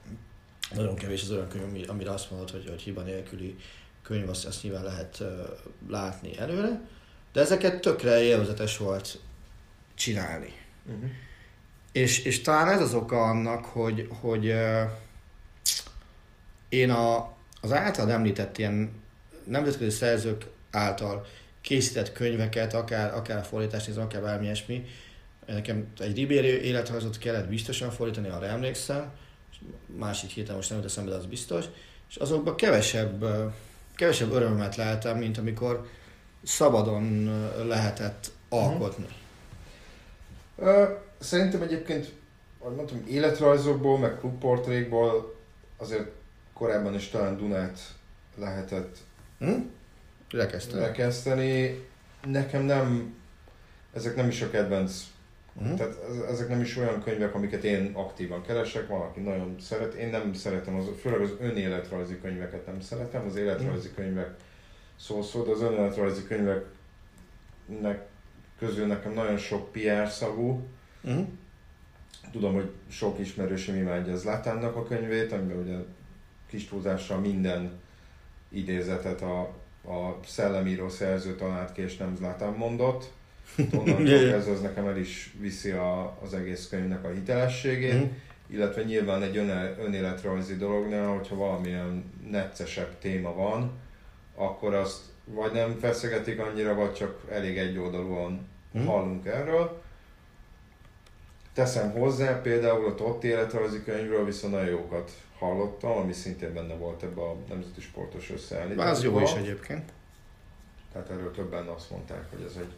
nagyon 0.75 0.95
kevés 0.95 1.23
az 1.23 1.31
olyan 1.31 1.49
könyv, 1.49 1.91
amire 1.91 2.11
azt 2.11 2.31
mondod, 2.31 2.51
hogy, 2.51 2.69
hogy 2.69 2.81
hiba 2.81 3.03
nélküli 3.03 3.57
könyv, 4.03 4.29
azt, 4.29 4.45
azt 4.45 4.63
nyilván 4.63 4.83
lehet 4.85 5.21
uh, 5.21 5.29
látni 5.89 6.39
előre. 6.39 6.81
De 7.33 7.41
ezeket 7.41 7.81
tökre 7.81 8.23
élvezetes 8.23 8.77
volt 8.77 9.19
csinálni. 9.95 10.53
Uh-huh. 10.87 11.11
És, 11.93 12.25
és 12.25 12.41
talán 12.41 12.69
ez 12.69 12.81
az 12.81 12.95
oka 12.95 13.23
annak, 13.23 13.65
hogy, 13.65 14.09
hogy 14.21 14.47
uh, 14.47 14.83
én 16.69 16.91
a, 16.91 17.33
az 17.61 17.73
által 17.73 18.11
említett 18.11 18.59
ilyen 18.59 19.03
nemzetközi 19.45 19.91
szerzők 19.91 20.47
által 20.71 21.27
készített 21.65 22.13
könyveket, 22.13 22.75
akár, 22.75 23.15
akár 23.15 23.45
fordítást 23.45 23.87
nézem, 23.87 24.05
akár 24.05 24.23
bármi 24.23 24.45
ilyesmi. 24.45 24.87
Nekem 25.47 25.87
egy 25.99 26.17
Ribéry 26.17 26.47
életrajzot 26.47 27.19
kellett 27.19 27.49
biztosan 27.49 27.91
fordítani, 27.91 28.29
arra 28.29 28.47
emlékszem, 28.47 29.13
másik 29.87 30.31
héten 30.31 30.55
most 30.55 30.69
nem 30.69 30.79
jut 30.79 30.87
eszembe, 30.87 31.11
de 31.11 31.17
az 31.17 31.27
biztos, 31.27 31.65
és 32.09 32.17
azokban 32.17 32.57
kevesebb, 32.57 33.25
kevesebb 33.95 34.33
örömet 34.33 34.77
lehetem, 34.77 35.19
mint 35.19 35.39
amikor 35.39 35.87
szabadon 36.43 37.25
lehetett 37.67 38.31
alkotni. 38.49 39.07
Szerintem 41.19 41.63
egyébként, 41.63 42.13
ahogy 42.59 42.75
mondtam, 42.75 43.05
életrajzokból, 43.09 43.99
meg 43.99 44.19
klubportrékból 44.19 45.37
azért 45.77 46.11
korábban 46.53 46.95
is 46.95 47.09
talán 47.09 47.37
Dunát 47.37 47.79
lehetett 48.37 48.97
hm? 49.39 49.61
Rekeszteni. 50.35 50.83
Rekeszteni. 50.83 51.85
Nekem 52.27 52.63
nem, 52.63 53.15
ezek 53.93 54.17
nem 54.17 54.29
is 54.29 54.43
a 54.43 54.51
kedvenc 54.51 55.13
Uh-huh. 55.57 55.77
Tehát 55.77 55.97
ezek 56.31 56.49
nem 56.49 56.61
is 56.61 56.77
olyan 56.77 57.03
könyvek, 57.03 57.35
amiket 57.35 57.65
én 57.65 57.91
aktívan 57.93 58.43
keresek, 58.43 58.89
valaki 58.89 59.21
nagyon 59.21 59.57
szeret. 59.61 59.95
Én 59.95 60.09
nem 60.09 60.33
szeretem, 60.33 60.77
az, 60.77 60.85
főleg 61.01 61.21
az 61.21 61.31
önéletrajzi 61.41 62.21
könyveket 62.21 62.67
nem 62.67 62.81
szeretem. 62.81 63.27
Az 63.27 63.37
életrajzi 63.37 63.89
uh-huh. 63.89 64.05
könyvek 64.05 64.35
szó 64.97 65.23
szó, 65.23 65.43
de 65.43 65.51
az 65.51 65.61
önéletrajzi 65.61 66.23
könyveknek 66.27 68.07
közül 68.59 68.87
nekem 68.87 69.13
nagyon 69.13 69.37
sok 69.37 69.73
PR 69.73 70.09
szagú. 70.09 70.67
Uh-huh. 71.03 71.27
Tudom, 72.33 72.55
hogy 72.55 72.71
sok 72.89 73.19
ismerősöm 73.19 73.77
imádja 73.77 74.17
Zlatánnak 74.17 74.77
a 74.77 74.85
könyvét, 74.85 75.33
amiben 75.33 75.57
ugye 75.57 75.77
kis 76.47 76.69
túlzással 76.69 77.19
minden 77.19 77.81
idézetet 78.49 79.23
a 79.23 79.55
a 79.87 80.19
szellemíró 80.27 80.89
szerző 80.89 81.35
tanárt 81.35 81.73
ki, 81.73 81.83
és 81.83 81.97
nem 81.97 82.17
Zlatan 82.17 82.55
mondott. 82.55 83.13
Onnantól 83.79 84.19
ez 84.19 84.47
az 84.47 84.61
nekem 84.61 84.87
el 84.87 84.99
is 84.99 85.35
viszi 85.41 85.71
a, 85.71 86.19
az 86.23 86.35
egész 86.35 86.69
könyvnek 86.69 87.05
a 87.05 87.09
hitelességét, 87.09 87.95
mm. 87.95 88.07
illetve 88.47 88.83
nyilván 88.83 89.23
egy 89.23 89.37
ön, 89.37 89.49
önéletrajzi 89.79 90.57
dolognál, 90.57 91.09
hogyha 91.09 91.37
valamilyen 91.37 92.13
neccesebb 92.31 92.99
téma 92.99 93.35
van, 93.35 93.73
akkor 94.35 94.75
azt 94.75 95.01
vagy 95.25 95.53
nem 95.53 95.79
feszegetik 95.79 96.41
annyira, 96.41 96.75
vagy 96.75 96.93
csak 96.93 97.21
elég 97.31 97.59
egyoldalúan 97.59 98.49
mm. 98.79 98.85
hallunk 98.85 99.27
erről. 99.27 99.83
Teszem 101.55 101.91
hozzá, 101.91 102.41
például 102.41 102.87
a 102.87 102.95
Tott 102.95 103.25
életrajzi 103.25 103.83
könyvről 103.83 104.25
viszont 104.25 104.53
nagyon 104.53 104.69
jókat 104.69 105.11
hallottam, 105.45 105.91
ami 105.91 106.13
szintén 106.13 106.55
benne 106.55 106.75
volt 106.75 107.03
ebbe 107.03 107.21
a 107.21 107.37
nemzeti 107.49 107.81
sportos 107.81 108.31
összeállításban. 108.31 108.87
Az 108.87 109.03
jó 109.03 109.21
is 109.21 109.33
egyébként. 109.33 109.93
Tehát 110.93 111.11
erről 111.11 111.31
többen 111.31 111.67
azt 111.67 111.91
mondták, 111.91 112.25
hogy 112.31 112.45
ez 112.49 112.57
egy 112.57 112.73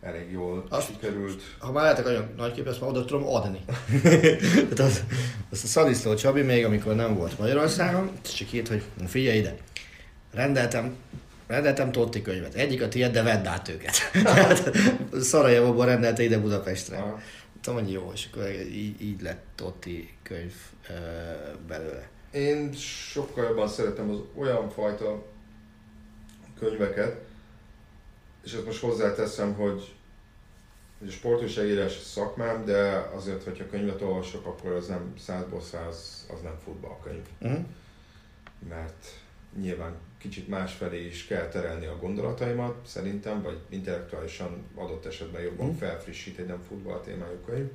elég 0.00 0.30
jól 0.30 0.66
azt, 0.68 0.86
sikerült. 0.86 1.42
Ha 1.58 1.72
már 1.72 1.82
lehetek 1.82 2.04
nagyon 2.04 2.28
nagy 2.36 2.52
kép, 2.52 2.66
ezt 2.66 2.80
már 2.80 2.90
oda 2.90 3.04
tudom 3.04 3.26
adni. 3.26 3.64
Tehát 4.74 4.78
az, 4.78 5.04
az 5.50 5.64
a 5.64 5.66
Szadiszló 5.66 6.14
Csabi 6.14 6.42
még, 6.42 6.64
amikor 6.64 6.94
nem 6.94 7.14
volt 7.14 7.38
Magyarországon, 7.38 8.10
csak 8.22 8.52
írt, 8.52 8.68
hogy 8.68 8.82
figyelj 9.06 9.38
ide, 9.38 9.56
rendeltem 10.32 10.96
rendeltem 11.46 11.92
Totti 11.92 12.22
könyvet. 12.22 12.54
Egyik 12.54 12.82
a 12.82 12.88
tiéd, 12.88 13.12
de 13.12 13.22
vedd 13.22 13.46
át 13.46 13.68
őket. 13.68 13.94
Szarajevóból 15.30 15.86
rendelte 15.86 16.22
ide 16.22 16.38
Budapestre. 16.38 16.96
Aha. 16.96 17.20
Tudom, 17.60 17.78
hogy 17.78 17.92
jó, 17.92 18.10
és 18.12 18.28
akkor 18.32 18.50
így, 18.50 19.00
így 19.00 19.20
lett 19.22 19.44
Totti 19.54 20.14
könyv 20.22 20.54
uh, 20.88 21.58
belőle. 21.66 22.08
Én 22.30 22.72
sokkal 22.72 23.44
jobban 23.44 23.68
szeretem 23.68 24.10
az 24.10 24.18
olyan 24.36 24.70
fajta 24.70 25.24
könyveket, 26.58 27.20
és 28.44 28.52
ezt 28.52 28.64
most 28.64 28.80
hozzáteszem, 28.80 29.54
hogy, 29.54 29.94
hogy 30.98 31.08
a 31.08 31.10
sportúságírás 31.10 31.92
szakmám, 31.92 32.64
de 32.64 33.10
azért, 33.14 33.42
hogyha 33.44 33.66
könyvet 33.66 34.02
olvasok, 34.02 34.46
akkor 34.46 34.72
az 34.72 34.86
nem 34.86 35.14
százból 35.18 35.60
száz, 35.60 36.26
az 36.32 36.40
nem 36.40 36.58
futballkönyv. 36.64 37.26
Uh-huh. 37.40 37.64
Mert 38.68 39.06
nyilván 39.60 39.96
kicsit 40.18 40.48
másfelé 40.48 41.06
is 41.06 41.26
kell 41.26 41.48
terelni 41.48 41.86
a 41.86 41.96
gondolataimat, 41.96 42.74
szerintem, 42.86 43.42
vagy 43.42 43.58
intellektuálisan 43.68 44.64
adott 44.74 45.06
esetben 45.06 45.42
jobban 45.42 45.66
uh-huh. 45.66 45.80
felfrissít 45.80 46.38
egy 46.38 46.46
nem 46.46 46.62
futball 46.68 47.00
témájú 47.00 47.38
könyv. 47.46 47.70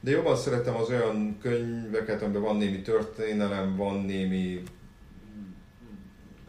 De 0.00 0.10
jobban 0.10 0.36
szeretem 0.36 0.76
az 0.76 0.88
olyan 0.88 1.38
könyveket, 1.40 2.22
amiben 2.22 2.42
van 2.42 2.56
némi 2.56 2.80
történelem, 2.80 3.76
van 3.76 4.04
némi 4.04 4.62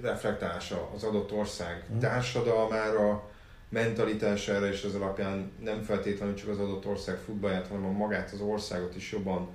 reflektása 0.01 0.89
az 0.95 1.03
adott 1.03 1.32
ország 1.32 1.84
mm. 1.93 1.99
társadalmára, 1.99 3.30
mentalitására, 3.70 4.68
és 4.68 4.84
az 4.84 4.95
alapján 4.95 5.51
nem 5.59 5.82
feltétlenül 5.82 6.36
csak 6.36 6.49
az 6.49 6.59
adott 6.59 6.86
ország 6.86 7.18
futballját, 7.18 7.68
hanem 7.68 7.86
a 7.86 7.91
magát 7.91 8.32
az 8.32 8.41
országot 8.41 8.95
is 8.95 9.11
jobban 9.11 9.49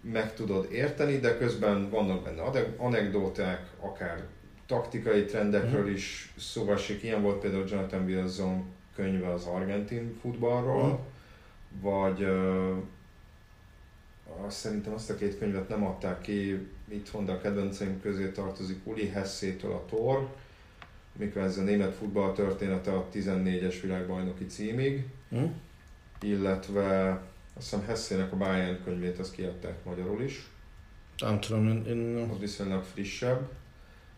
meg 0.00 0.34
tudod 0.34 0.72
érteni, 0.72 1.18
de 1.18 1.36
közben 1.36 1.90
vannak 1.90 2.22
benne 2.22 2.42
anekdóták, 2.76 3.66
akár 3.80 4.24
taktikai 4.66 5.24
trendekről 5.24 5.88
is 5.88 6.34
szó 6.38 6.72
esik. 6.72 7.02
Ilyen 7.02 7.22
volt 7.22 7.40
például 7.40 7.64
Jonathan 7.68 8.04
Wilson 8.04 8.64
könyve 8.94 9.32
az 9.32 9.44
argentin 9.44 10.16
futballról, 10.20 10.88
mm. 10.88 11.80
vagy 11.80 12.22
uh, 12.22 12.76
azt 14.46 14.56
szerintem 14.56 14.92
azt 14.92 15.10
a 15.10 15.14
két 15.14 15.38
könyvet 15.38 15.68
nem 15.68 15.84
adták 15.84 16.20
ki 16.20 16.68
itthon, 16.88 17.24
de 17.24 17.32
a 17.32 17.40
kedvenceim 17.40 18.00
közé 18.00 18.28
tartozik 18.28 18.86
Uli 18.86 19.08
Hessétől 19.08 19.72
a 19.72 19.84
Tor, 19.84 20.34
mikor 21.16 21.42
ez 21.42 21.58
a 21.58 21.62
német 21.62 21.94
futball 21.94 22.32
története 22.32 22.92
a 22.92 23.08
14-es 23.14 23.78
világbajnoki 23.82 24.46
címig, 24.46 25.06
mm. 25.34 25.44
illetve 26.20 27.10
azt 27.56 27.70
hiszem 27.70 27.86
Hessének 27.86 28.32
a 28.32 28.36
Bayern 28.36 28.84
könyvét 28.84 29.18
azt 29.18 29.34
kiadták 29.34 29.84
magyarul 29.84 30.22
is. 30.22 30.48
Nem 31.18 31.40
tudom, 31.40 31.68
én... 31.68 31.84
én... 31.86 32.28
Az 32.30 32.38
viszonylag 32.38 32.82
frissebb. 32.82 33.48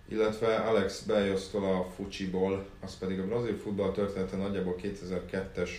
Illetve 0.08 0.56
Alex 0.56 1.02
Bejosztól 1.02 1.64
a 1.64 1.86
Fucsiból, 1.96 2.66
az 2.80 2.98
pedig 2.98 3.18
a 3.18 3.26
brazil 3.26 3.56
futball 3.56 3.92
története 3.92 4.36
nagyjából 4.36 4.76
2002-es 4.82 5.70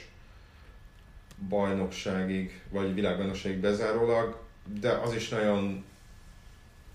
bajnokságig, 1.49 2.61
vagy 2.69 2.93
világbajnokságig 2.93 3.59
bezárólag, 3.59 4.37
de 4.79 4.91
az 4.91 5.13
is 5.13 5.29
nagyon 5.29 5.85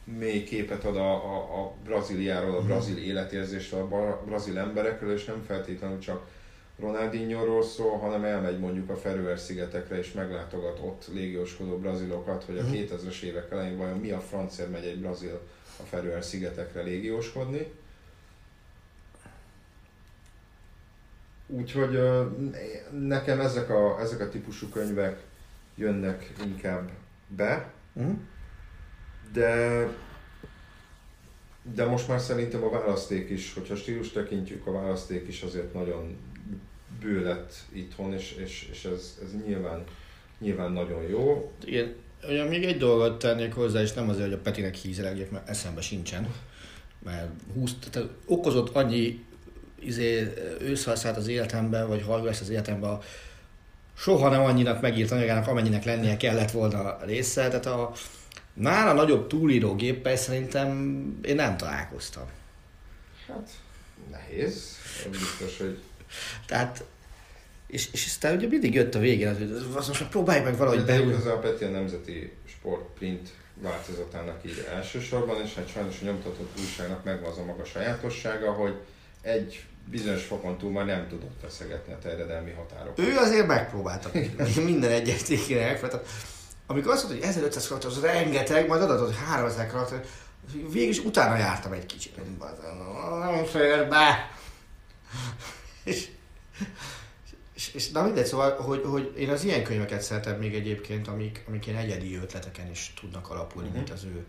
mély 0.04 0.44
képet 0.44 0.84
ad 0.84 0.96
a, 0.96 1.12
a, 1.12 1.60
a 1.60 1.74
Brazíliáról, 1.84 2.54
a 2.54 2.58
mhm. 2.58 2.66
brazil 2.66 2.96
életérzésről, 2.96 3.80
a 3.80 4.22
brazil 4.24 4.58
emberekről, 4.58 5.12
és 5.12 5.24
nem 5.24 5.42
feltétlenül 5.46 5.98
csak 5.98 6.26
Ronaldinho-ról 6.78 7.62
szól, 7.62 7.98
hanem 7.98 8.24
elmegy 8.24 8.58
mondjuk 8.58 8.90
a 8.90 8.96
Feröer-szigetekre 8.96 9.98
és 9.98 10.12
meglátogat 10.12 10.78
ott 10.78 11.08
légióskodó 11.12 11.78
brazilokat, 11.78 12.44
hogy 12.44 12.58
a 12.58 12.64
2000-es 12.64 13.20
mhm. 13.20 13.26
évek 13.26 13.50
elején 13.50 13.76
vajon 13.76 13.98
mi 13.98 14.10
a 14.10 14.20
francia 14.20 14.68
megy 14.68 14.84
egy 14.84 15.00
brazil 15.00 15.40
a 15.80 15.82
Feröer-szigetekre 15.82 16.82
légióskodni. 16.82 17.72
Úgyhogy 21.46 21.98
nekem 22.90 23.40
ezek 23.40 23.70
a, 23.70 24.00
ezek 24.00 24.20
a 24.20 24.28
típusú 24.28 24.68
könyvek 24.68 25.22
jönnek 25.74 26.32
inkább 26.44 26.90
be, 27.28 27.72
uh-huh. 27.92 28.16
de 29.32 29.86
de 31.62 31.84
most 31.84 32.08
már 32.08 32.20
szerintem 32.20 32.62
a 32.62 32.70
választék 32.70 33.30
is, 33.30 33.54
hogyha 33.54 33.76
stílus 33.76 34.10
tekintjük, 34.10 34.66
a 34.66 34.72
választék 34.72 35.28
is 35.28 35.42
azért 35.42 35.72
nagyon 35.74 36.16
bő 37.00 37.22
lett 37.22 37.54
itthon, 37.72 38.12
és, 38.12 38.32
és, 38.32 38.68
és 38.70 38.84
ez, 38.84 39.18
ez 39.22 39.28
nyilván, 39.46 39.84
nyilván 40.38 40.72
nagyon 40.72 41.02
jó. 41.02 41.52
Igen, 41.64 41.94
Ugye 42.28 42.44
még 42.44 42.64
egy 42.64 42.78
dolgot 42.78 43.18
tennék 43.18 43.54
hozzá, 43.54 43.80
és 43.80 43.92
nem 43.92 44.08
azért, 44.08 44.24
hogy 44.24 44.32
a 44.32 44.40
Petinek 44.42 44.74
hízelegjek, 44.74 45.30
mert 45.30 45.48
eszembe 45.48 45.80
sincsen. 45.80 46.34
Mert 46.98 47.28
20, 47.54 47.74
tehát 47.90 48.08
okozott 48.26 48.74
annyi 48.74 49.24
izé, 49.78 50.32
őszhalszát 50.60 51.16
az 51.16 51.28
életemben, 51.28 51.88
vagy 51.88 52.02
hallgatást 52.02 52.40
az 52.40 52.48
életemben, 52.48 52.98
soha 53.96 54.28
nem 54.28 54.42
annyinak 54.42 54.80
megírt 54.80 55.10
anyagának, 55.10 55.46
amennyinek 55.46 55.84
lennie 55.84 56.16
kellett 56.16 56.50
volna 56.50 56.78
a 56.78 57.04
része. 57.04 57.48
Tehát 57.48 57.66
a 57.66 57.92
nála 58.54 58.92
nagyobb 58.92 59.26
túlíró 59.26 59.74
géppel 59.74 60.16
szerintem 60.16 60.70
én 61.22 61.34
nem 61.34 61.56
találkoztam. 61.56 62.24
Hát 63.26 63.50
nehéz, 64.10 64.76
biztos, 65.10 65.58
hogy... 65.58 65.78
Tehát 66.46 66.84
és, 67.72 67.88
és 67.92 68.06
aztán 68.06 68.36
ugye 68.36 68.46
mindig 68.46 68.74
jött 68.74 68.94
a 68.94 68.98
végén, 68.98 69.36
hogy 69.36 69.66
most 69.74 70.00
már 70.00 70.08
próbálj 70.08 70.42
meg 70.42 70.56
valahogy 70.56 70.84
beülni. 70.84 71.14
Ez 71.14 71.26
a 71.26 71.38
Peti 71.38 71.64
a 71.64 71.68
Nemzeti 71.68 72.32
Sport 72.46 72.84
Print 72.98 73.28
változatának 73.54 74.38
így 74.46 74.66
elsősorban, 74.74 75.42
és 75.44 75.54
hát 75.54 75.68
sajnos 75.68 76.00
a 76.00 76.04
nyomtatott 76.04 76.58
újságnak 76.60 77.04
megvan 77.04 77.30
az 77.30 77.38
a 77.38 77.44
maga 77.44 77.64
sajátossága, 77.64 78.52
hogy 78.52 78.74
egy 79.22 79.64
bizonyos 79.90 80.22
fokon 80.22 80.58
túl 80.58 80.70
már 80.70 80.84
nem 80.84 81.08
tudott 81.08 81.36
feszegetni 81.42 81.92
a 81.92 81.98
terjedelmi 81.98 82.50
határokat. 82.50 82.98
Ő 82.98 83.16
azért 83.16 83.46
megpróbálta. 83.46 84.10
Minden 84.64 84.90
egyes 84.90 85.22
cikkére 85.22 85.80
Amikor 86.66 86.92
azt 86.92 87.02
mondta, 87.02 87.20
hogy 87.20 87.30
1500 87.34 87.66
karakter, 87.66 87.90
az 87.90 88.00
rengeteg, 88.00 88.66
majd 88.68 88.82
adatot, 88.82 89.06
hogy 89.06 89.24
3000 89.26 89.66
karakter, 89.66 90.04
végül 90.72 90.88
is 90.88 90.98
utána 90.98 91.36
jártam 91.36 91.72
egy 91.72 91.86
kicsit. 91.86 92.16
Nem 92.16 93.44
fér 93.44 93.88
be. 93.88 94.30
És 95.84 96.08
és, 97.62 97.74
és 97.74 97.90
na 97.90 98.02
mindegy, 98.02 98.26
szóval, 98.26 98.56
hogy, 98.56 98.82
hogy 98.84 99.12
én 99.16 99.30
az 99.30 99.44
ilyen 99.44 99.64
könyveket 99.64 100.02
szeretem 100.02 100.38
még 100.38 100.54
egyébként, 100.54 101.08
amik, 101.08 101.44
amik 101.48 101.66
ilyen 101.66 101.78
egyedi 101.78 102.16
ötleteken 102.16 102.70
is 102.70 102.92
tudnak 103.00 103.30
alapulni, 103.30 103.68
uh-huh. 103.68 103.82
mint 103.82 103.94
az 103.94 104.04
ő 104.04 104.26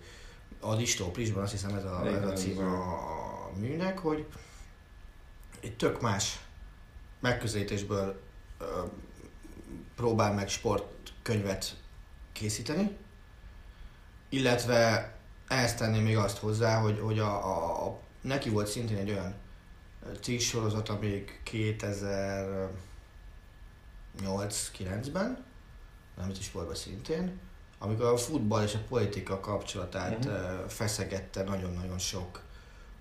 a 0.60 0.76
Distóplisban, 0.76 1.44
azt 1.44 1.52
hiszem 1.52 1.76
ez 1.76 1.84
a, 1.84 2.08
ez 2.08 2.28
a 2.28 2.34
cím 2.34 2.58
a, 2.58 3.52
műnek, 3.60 3.98
hogy 4.00 4.26
egy 5.60 5.76
tök 5.76 6.02
más 6.02 6.40
megközelítésből 7.20 8.22
ö, 8.58 8.66
próbál 9.96 10.34
meg 10.34 10.50
sportkönyvet 10.50 11.78
készíteni, 12.32 12.98
illetve 14.30 15.14
ehhez 15.48 15.76
tenném 15.76 16.04
még 16.04 16.18
azt 16.18 16.38
hozzá, 16.38 16.80
hogy, 16.80 17.00
hogy 17.00 17.20
a, 17.20 17.46
a, 17.46 17.86
a, 17.86 18.00
neki 18.22 18.50
volt 18.50 18.68
szintén 18.68 18.98
egy 18.98 19.10
olyan 19.10 19.36
cikk 20.22 20.40
sorozat, 20.40 20.90
amíg 20.90 21.40
2000 21.44 22.70
8-9-ben, 24.22 25.46
nem 26.18 26.30
is 26.30 26.44
sportban 26.44 26.76
szintén, 26.76 27.40
amikor 27.80 28.06
a 28.06 28.18
futball 28.18 28.64
és 28.64 28.74
a 28.74 28.84
politika 28.88 29.40
kapcsolatát 29.40 30.26
uh-huh. 30.26 30.68
feszegette 30.68 31.44
nagyon-nagyon 31.44 31.98
sok 31.98 32.42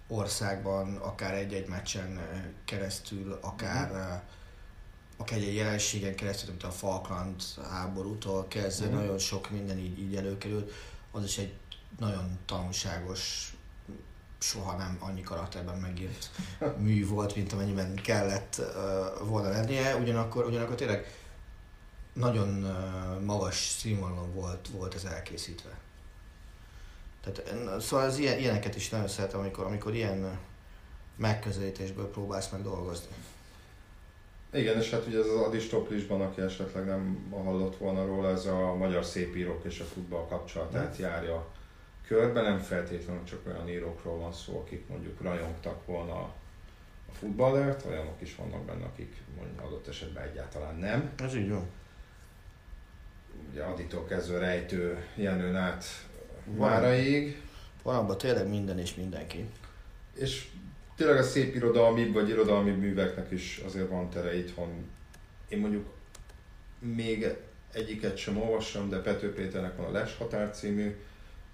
országban, 0.08 0.96
akár 0.96 1.34
egy-egy 1.34 1.68
meccsen 1.68 2.20
keresztül, 2.64 3.38
akár, 3.40 3.90
uh-huh. 3.90 4.20
akár 5.16 5.38
egy 5.38 5.54
jelenségen 5.54 6.14
keresztül, 6.14 6.50
mint 6.50 6.62
a 6.62 6.70
Falkland 6.70 7.42
háborútól 7.70 8.48
kezdve, 8.48 8.86
uh-huh. 8.86 9.00
nagyon 9.00 9.18
sok 9.18 9.50
minden 9.50 9.78
így, 9.78 9.98
így 9.98 10.16
előkerült. 10.16 10.72
Az 11.10 11.24
is 11.24 11.38
egy 11.38 11.54
nagyon 11.98 12.38
tanulságos 12.46 13.51
soha 14.42 14.76
nem 14.76 14.96
annyi 15.00 15.22
karakterben 15.22 15.78
megírt 15.78 16.30
mű 16.76 17.06
volt, 17.06 17.36
mint 17.36 17.52
amennyiben 17.52 17.94
kellett 17.94 18.56
uh, 18.58 19.28
volna 19.28 19.48
lennie, 19.48 19.96
ugyanakkor, 19.96 20.46
ugyanakkor 20.46 20.74
tényleg 20.74 21.14
nagyon 22.12 22.64
uh, 22.64 23.24
magas 23.24 23.56
színvonalon 23.56 24.34
volt, 24.34 24.68
volt 24.68 24.94
ez 24.94 25.04
elkészítve. 25.04 25.78
Tehát, 27.24 27.80
szóval 27.80 28.06
az 28.06 28.18
ilyen, 28.18 28.38
ilyeneket 28.38 28.76
is 28.76 28.88
nagyon 28.88 29.08
szeretem, 29.08 29.40
amikor, 29.40 29.64
amikor 29.64 29.94
ilyen 29.94 30.38
megközelítésből 31.16 32.10
próbálsz 32.10 32.50
meg 32.50 32.62
dolgozni. 32.62 33.14
Igen, 34.52 34.78
és 34.78 34.90
hát 34.90 35.06
ugye 35.06 35.18
ez 35.18 35.26
az 35.26 35.40
Adistoplisban, 35.40 36.20
aki 36.20 36.40
esetleg 36.40 36.86
nem 36.86 37.28
hallott 37.30 37.76
volna 37.76 38.06
róla, 38.06 38.30
ez 38.30 38.46
a 38.46 38.74
magyar 38.74 39.04
szépírók 39.04 39.64
és 39.64 39.80
a 39.80 39.84
futball 39.84 40.26
kapcsolatát 40.26 40.96
járja 40.96 41.46
körben 42.12 42.44
nem 42.44 42.58
feltétlenül 42.58 43.24
csak 43.24 43.46
olyan 43.46 43.68
írókról 43.68 44.18
van 44.18 44.32
szó, 44.32 44.58
akik 44.58 44.88
mondjuk 44.88 45.20
rajongtak 45.20 45.86
volna 45.86 46.14
a 47.08 47.12
futballert, 47.12 47.84
olyanok 47.86 48.20
is 48.20 48.34
vannak 48.34 48.64
benne, 48.64 48.84
akik 48.84 49.16
mondjuk 49.36 49.60
adott 49.60 49.88
esetben 49.88 50.22
egyáltalán 50.22 50.76
nem. 50.76 51.10
Ez 51.18 51.34
így 51.34 51.50
van. 51.50 51.66
Ugye 53.50 53.62
Aditól 53.62 54.04
kezdve 54.04 54.38
rejtő 54.38 55.06
Jenőn 55.14 55.56
át 55.56 55.84
Máraig. 56.56 57.42
Van 57.82 57.96
abban 57.96 58.18
tényleg 58.18 58.48
minden 58.48 58.78
és 58.78 58.94
mindenki. 58.94 59.48
És 60.14 60.48
tényleg 60.96 61.16
a 61.16 61.22
szép 61.22 61.54
irodalmi 61.54 62.10
vagy 62.10 62.28
irodalmi 62.28 62.70
műveknek 62.70 63.30
is 63.30 63.62
azért 63.66 63.88
van 63.88 64.10
tere 64.10 64.36
itthon. 64.36 64.90
Én 65.48 65.58
mondjuk 65.58 65.86
még 66.78 67.36
egyiket 67.72 68.16
sem 68.16 68.40
olvassam, 68.40 68.88
de 68.88 69.00
Pető 69.00 69.34
Péternek 69.34 69.76
van 69.76 69.86
a 69.86 69.90
Les 69.90 70.16
Határ 70.16 70.50
című 70.50 70.96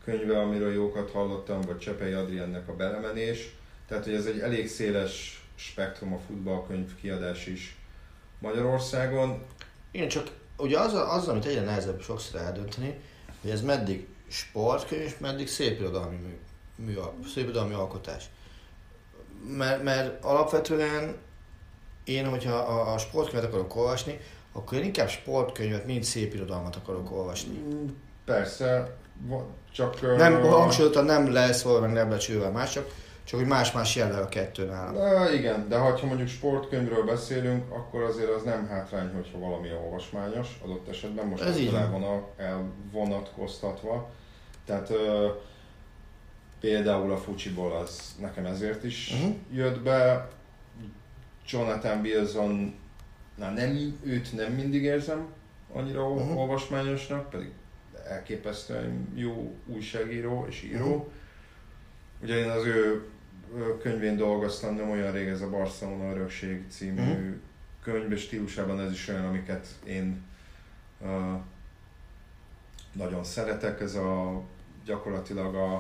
könyve, 0.08 0.40
amiről 0.40 0.72
jókat 0.72 1.10
hallottam, 1.10 1.60
vagy 1.60 1.78
Csepei 1.78 2.12
Adriennek 2.12 2.68
a 2.68 2.76
Belemenés. 2.76 3.56
Tehát, 3.88 4.04
hogy 4.04 4.14
ez 4.14 4.26
egy 4.26 4.38
elég 4.38 4.68
széles 4.68 5.42
spektrum 5.54 6.12
a 6.12 6.18
futballkönyv 6.26 6.94
kiadás 7.00 7.46
is 7.46 7.76
Magyarországon. 8.38 9.42
Igen, 9.90 10.08
csak 10.08 10.30
ugye 10.56 10.78
az, 10.78 10.94
az 10.94 11.28
amit 11.28 11.44
egyre 11.44 11.60
nehezebb 11.60 12.00
sokszor 12.00 12.40
eldönteni, 12.40 13.00
hogy 13.40 13.50
ez 13.50 13.62
meddig 13.62 14.06
sportkönyv, 14.28 15.02
és 15.02 15.18
meddig 15.18 15.48
szépirodalmi 15.48 16.16
mű, 16.16 16.38
mű, 16.76 16.94
szépirodalmi 17.34 17.74
alkotás. 17.74 18.24
Mert, 19.56 19.82
mert 19.82 20.24
alapvetően 20.24 21.16
én, 22.04 22.26
hogyha 22.26 22.54
a, 22.54 22.92
a 22.92 22.98
sportkönyvet 22.98 23.48
akarok 23.48 23.76
olvasni, 23.76 24.20
akkor 24.52 24.78
én 24.78 24.84
inkább 24.84 25.08
sportkönyvet, 25.08 25.86
mint 25.86 26.04
szépirodalmat 26.04 26.76
akarok 26.76 27.12
olvasni. 27.12 27.62
Persze, 28.24 28.96
csak... 29.72 30.16
Nem, 30.16 30.42
hangsúlyozottan 30.42 31.04
nem 31.04 31.32
lesz 31.32 31.62
valami 31.62 31.92
nem 31.92 32.08
becsülve 32.08 32.48
más, 32.48 32.72
csak, 32.72 32.94
Csak 33.24 33.38
hogy 33.38 33.48
más-más 33.48 33.96
jelleg 33.96 34.22
a 34.22 34.28
kettő 34.28 34.64
nálam. 34.64 34.94
De 34.94 35.34
igen, 35.34 35.68
de 35.68 35.76
ha 35.76 35.98
mondjuk 36.06 36.28
sportkönyvről 36.28 37.04
beszélünk, 37.04 37.72
akkor 37.72 38.02
azért 38.02 38.30
az 38.30 38.42
nem 38.42 38.66
hátrány, 38.68 39.10
hogyha 39.14 39.38
valami 39.38 39.68
olvasmányos 39.84 40.48
adott 40.64 40.88
esetben. 40.88 41.26
Most 41.26 41.42
Ez 41.42 41.58
így 41.58 41.70
van. 41.70 41.80
elvona, 41.80 42.22
elvonatkoztatva. 42.36 44.10
Tehát 44.64 44.90
ö, 44.90 45.28
például 46.60 47.12
a 47.12 47.16
Fucsiból 47.16 47.72
az 47.72 48.14
nekem 48.20 48.44
ezért 48.46 48.84
is 48.84 49.14
Mhm. 49.22 49.30
jött 49.52 49.80
be. 49.80 50.28
Jonathan 51.48 52.00
Wilson, 52.00 52.74
na 53.34 53.50
nem, 53.50 53.98
őt 54.04 54.32
nem 54.36 54.52
mindig 54.52 54.82
érzem 54.82 55.26
annyira 55.72 56.08
uh-huh. 56.08 56.38
olvasmányosnak, 56.38 57.30
pedig 57.30 57.50
elképesztően 58.08 59.08
jó 59.14 59.54
újságíró 59.66 60.46
és 60.48 60.62
író. 60.62 60.96
Mhm. 60.96 61.06
Ugye 62.22 62.36
én 62.36 62.48
az 62.48 62.64
ő 62.64 63.06
könyvén 63.82 64.16
dolgoztam 64.16 64.74
nem 64.74 64.90
olyan 64.90 65.12
rég, 65.12 65.28
ez 65.28 65.40
a 65.40 65.50
Barcelona 65.50 66.10
Örökség 66.10 66.64
című 66.70 67.00
Mhm. 67.02 67.32
könyv, 67.82 68.12
és 68.12 68.20
stílusában 68.22 68.80
ez 68.80 68.92
is 68.92 69.08
olyan, 69.08 69.24
amiket 69.24 69.66
én 69.84 70.22
uh, 71.00 71.08
nagyon 72.92 73.24
szeretek. 73.24 73.80
Ez 73.80 73.94
a 73.94 74.40
gyakorlatilag 74.84 75.54
a, 75.54 75.74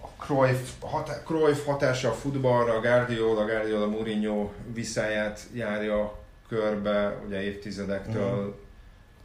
a 0.00 0.08
Cruyff, 0.18 0.70
hatá, 0.80 1.22
Cruyff 1.22 1.64
hatása 1.64 2.08
a 2.10 2.14
futballra, 2.14 2.72
a 2.74 2.80
Guardiola, 2.80 3.44
Guardiola 3.46 3.86
Mourinho 3.86 4.52
viszáját 4.74 5.46
járja 5.52 6.18
körbe, 6.48 7.18
ugye 7.26 7.42
évtizedektől 7.42 8.60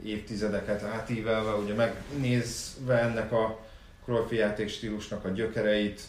évtizedeket 0.03 0.83
átívelve, 0.83 1.51
ugye 1.51 1.73
megnézve 1.73 2.99
ennek 2.99 3.31
a 3.31 3.59
Cruyff 4.03 4.31
játékstílusnak 4.31 5.25
a 5.25 5.29
gyökereit, 5.29 6.01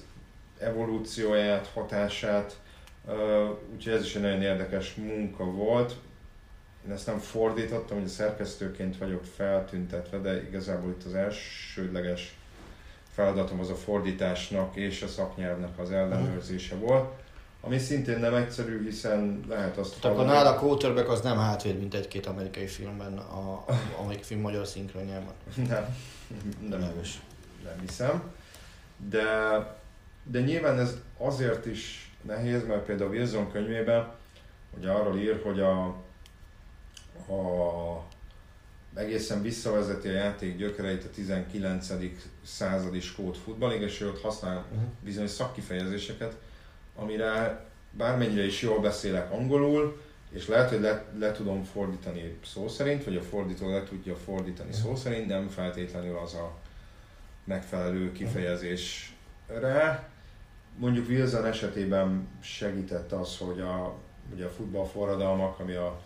evolúcióját, 0.58 1.70
hatását, 1.74 2.56
úgyhogy 3.72 3.92
ez 3.92 4.04
is 4.04 4.14
egy 4.14 4.22
nagyon 4.22 4.42
érdekes 4.42 4.94
munka 4.94 5.44
volt. 5.44 5.94
Én 6.86 6.92
ezt 6.92 7.06
nem 7.06 7.18
fordítottam, 7.18 7.98
hogy 7.98 8.08
szerkesztőként 8.08 8.98
vagyok 8.98 9.24
feltüntetve, 9.24 10.18
de 10.18 10.42
igazából 10.42 10.90
itt 10.90 11.04
az 11.04 11.14
elsődleges 11.14 12.36
feladatom 13.12 13.60
az 13.60 13.70
a 13.70 13.74
fordításnak 13.74 14.76
és 14.76 15.02
a 15.02 15.06
szaknyelvnek 15.06 15.78
az 15.78 15.90
ellenőrzése 15.90 16.74
volt, 16.74 17.12
ami 17.68 17.78
szintén 17.78 18.18
nem 18.18 18.34
egyszerű, 18.34 18.84
hiszen 18.84 19.44
lehet 19.48 19.76
azt 19.76 20.00
Tehát 20.00 20.16
akkor 20.16 20.28
nála 20.28 20.50
a 20.54 20.58
quarterback 20.58 21.08
az 21.08 21.20
nem 21.20 21.36
hátvéd, 21.38 21.78
mint 21.78 21.94
egy-két 21.94 22.26
amerikai 22.26 22.66
filmben, 22.66 23.18
a, 23.18 23.52
a 23.52 23.64
amerikai 24.00 24.24
film 24.24 24.40
magyar 24.40 24.66
szinkronjában. 24.66 25.32
Nem, 25.68 25.96
nem, 26.68 26.80
Leves. 26.80 27.20
nem 27.64 27.80
hiszem. 27.80 28.22
De, 29.08 29.26
de 30.24 30.40
nyilván 30.40 30.78
ez 30.78 30.96
azért 31.18 31.66
is 31.66 32.12
nehéz, 32.22 32.66
mert 32.66 32.84
például 32.84 33.10
Wilson 33.10 33.50
könyvében 33.52 34.08
ugye 34.78 34.90
arról 34.90 35.18
ír, 35.18 35.40
hogy 35.42 35.60
a, 35.60 35.84
a 37.32 38.04
egészen 38.94 39.42
visszavezeti 39.42 40.08
a 40.08 40.12
játék 40.12 40.56
gyökereit 40.56 41.04
a 41.04 41.10
19. 41.14 41.88
századi 42.44 43.00
skót 43.00 43.36
futballig, 43.36 43.80
és 43.80 44.00
ő 44.00 44.08
ott 44.08 44.20
használ 44.20 44.64
Mhm. 44.72 44.82
bizonyos 45.04 45.30
szakkifejezéseket, 45.30 46.36
amire 46.98 47.64
bármennyire 47.90 48.44
is 48.44 48.62
jól 48.62 48.80
beszélek 48.80 49.32
angolul, 49.32 50.00
és 50.30 50.46
lehet, 50.46 50.68
hogy 50.68 50.80
le, 50.80 51.04
le 51.18 51.32
tudom 51.32 51.64
fordítani 51.64 52.38
szó 52.44 52.68
szerint, 52.68 53.04
vagy 53.04 53.16
a 53.16 53.22
fordító 53.22 53.70
le 53.70 53.82
tudja 53.82 54.16
fordítani 54.16 54.72
szó 54.72 54.94
szerint, 54.94 55.26
nem 55.26 55.48
feltétlenül 55.48 56.16
az 56.16 56.34
a 56.34 56.56
megfelelő 57.44 58.12
kifejezésre. 58.12 60.08
Mondjuk 60.76 61.08
Wilson 61.08 61.46
esetében 61.46 62.28
segített 62.40 63.12
az, 63.12 63.38
hogy 63.38 63.60
a, 63.60 63.94
ugye 64.32 64.44
a 64.44 64.50
futballforradalmak, 64.50 65.58
ami, 65.58 65.74
a, 65.74 66.00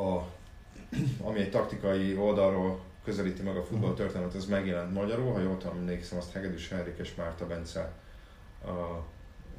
a, 0.00 0.26
ami 1.28 1.40
egy 1.40 1.50
taktikai 1.50 2.16
oldalról 2.16 2.80
közelíti 3.04 3.42
meg 3.42 3.56
a 3.56 3.64
futballtörténetet, 3.64 4.34
ez 4.34 4.46
megjelent 4.46 4.92
magyarul, 4.92 5.32
ha 5.32 5.40
jól 5.40 5.58
emlékszem, 5.64 6.18
azt 6.18 6.32
Hegedűs 6.32 6.68
Henrik 6.68 6.98
és 6.98 7.14
Márta 7.14 7.46
Bence 7.46 7.92
a, 8.64 9.04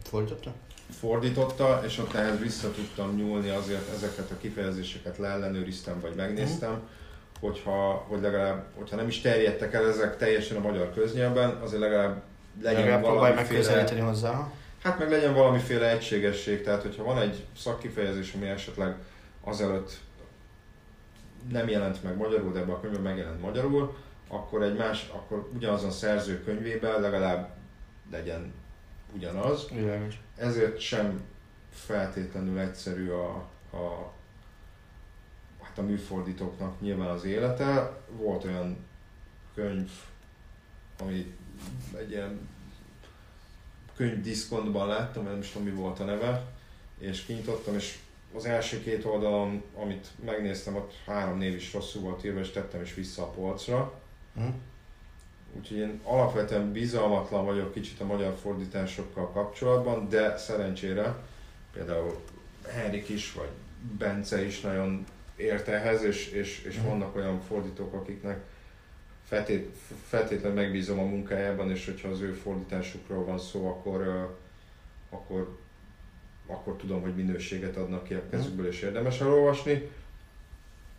Fordította? 0.04 0.54
fordította, 1.00 1.82
és 1.86 1.98
ott 1.98 2.14
ehhez 2.14 2.40
vissza 2.40 2.72
tudtam 2.72 3.16
nyúlni, 3.16 3.50
azért 3.50 3.94
ezeket 3.94 4.32
a 4.32 4.38
kifejezéseket 4.38 5.18
leellenőriztem, 5.18 6.00
vagy 6.00 6.16
megnéztem, 6.16 6.82
hogyha, 7.40 8.06
hogy 8.08 8.22
legalább, 8.22 8.66
hogyha 8.76 8.96
nem 8.96 9.08
is 9.08 9.22
terjedtek 9.22 9.74
el 9.74 9.88
ezek 9.88 10.18
teljesen 10.18 10.58
a 10.58 10.60
magyar 10.60 10.94
köznyelben, 10.94 11.50
azért 11.50 11.82
legalább 11.82 12.22
legyen 12.62 12.80
Legalább 12.80 13.04
próbálj 13.04 13.34
megközelíteni 13.34 14.00
hozzá. 14.00 14.52
hát 14.84 15.00
meg 15.00 15.10
legyen 15.10 15.34
valamiféle 15.34 15.90
egységesség, 15.90 16.64
tehát 16.64 16.82
hogyha 16.82 17.04
van 17.04 17.22
egy 17.22 17.46
szakkifejezés, 17.58 18.34
ami 18.34 18.48
esetleg 18.48 18.96
azelőtt 19.44 19.98
nem 21.52 21.68
jelent 21.68 22.04
meg 22.04 22.18
magyarul, 22.18 22.52
de 22.52 22.60
ebben 22.60 22.76
a 22.76 22.80
könyvben 22.80 23.02
megjelent 23.02 23.42
magyarul, 23.42 23.96
akkor 24.28 24.64
egy 24.64 24.76
más, 24.76 25.10
akkor 25.14 25.50
ugyanazon 25.56 25.92
szerző 25.92 26.44
könyvében 26.44 27.02
legalább 27.02 27.50
legyen 28.12 28.54
ugyanaz, 29.14 29.70
Világos. 29.70 30.20
ezért 30.36 30.80
sem 30.80 31.22
feltétlenül 31.72 32.60
egyszerű 32.60 33.10
a, 33.10 33.30
a, 33.72 34.12
hát 35.62 35.78
a 35.78 35.82
műfordítóknak 35.82 36.82
nyilván 36.82 37.10
az 37.10 37.24
élete. 37.24 37.98
Volt 38.10 38.44
olyan 38.44 38.78
könyv, 39.54 39.90
ami 41.00 41.36
egy 41.98 42.12
ilyen 42.12 42.50
könyvdiszkontban 43.96 44.88
láttam, 44.88 45.24
nem 45.24 45.40
is 45.40 45.50
tudom 45.52 45.68
mi 45.68 45.74
volt 45.74 46.00
a 46.00 46.04
neve, 46.04 46.46
és 46.98 47.26
kinyitottam, 47.26 47.76
és 47.76 47.98
az 48.36 48.46
első 48.46 48.82
két 48.82 49.06
oldalon, 49.06 49.64
amit 49.76 50.08
megnéztem, 50.26 50.76
ott 50.76 50.94
három 51.06 51.38
név 51.38 51.56
is 51.56 51.74
rosszul 51.74 52.02
volt 52.02 52.26
írva, 52.26 52.40
és 52.40 52.50
tettem 52.50 52.82
is 52.82 52.94
vissza 52.94 53.24
a 53.24 53.30
polcra. 53.30 54.02
Hm? 54.36 54.48
Úgyhogy 55.58 55.78
én 55.78 56.00
alapvetően 56.04 56.72
bizalmatlan 56.72 57.46
vagyok 57.46 57.74
kicsit 57.74 58.00
a 58.00 58.06
magyar 58.06 58.36
fordításokkal 58.42 59.30
kapcsolatban, 59.32 60.10
de 60.10 60.38
szerencsére 60.38 61.16
például 61.74 62.20
Henrik 62.68 63.10
is, 63.10 63.34
vagy 63.34 63.50
Bence 63.98 64.46
is 64.46 64.62
nagyon 64.62 65.06
ért 65.36 65.68
ehhez, 65.68 66.04
és, 66.04 66.28
és, 66.32 66.64
és 66.64 66.78
Mhm. 66.78 66.88
vannak 66.88 67.16
olyan 67.16 67.42
fordítók, 67.42 67.94
akiknek 67.94 68.40
feltét, 69.26 69.76
feltétlenül 70.08 70.58
megbízom 70.62 71.00
a 71.00 71.04
munkájában, 71.04 71.72
és 71.72 71.86
hogyha 71.86 72.08
az 72.10 72.22
ő 72.22 72.32
fordításukról 72.34 73.26
van 73.26 73.40
szó, 73.40 73.68
akkor, 73.68 74.30
akkor, 75.10 75.58
akkor 76.48 76.76
tudom, 76.76 77.02
hogy 77.02 77.16
minőséget 77.16 77.78
adnak 77.78 78.04
ki 78.04 78.14
a 78.14 78.30
kezükből, 78.30 78.68
és 78.68 78.82
érdemes 78.82 79.22
elolvasni. 79.22 79.90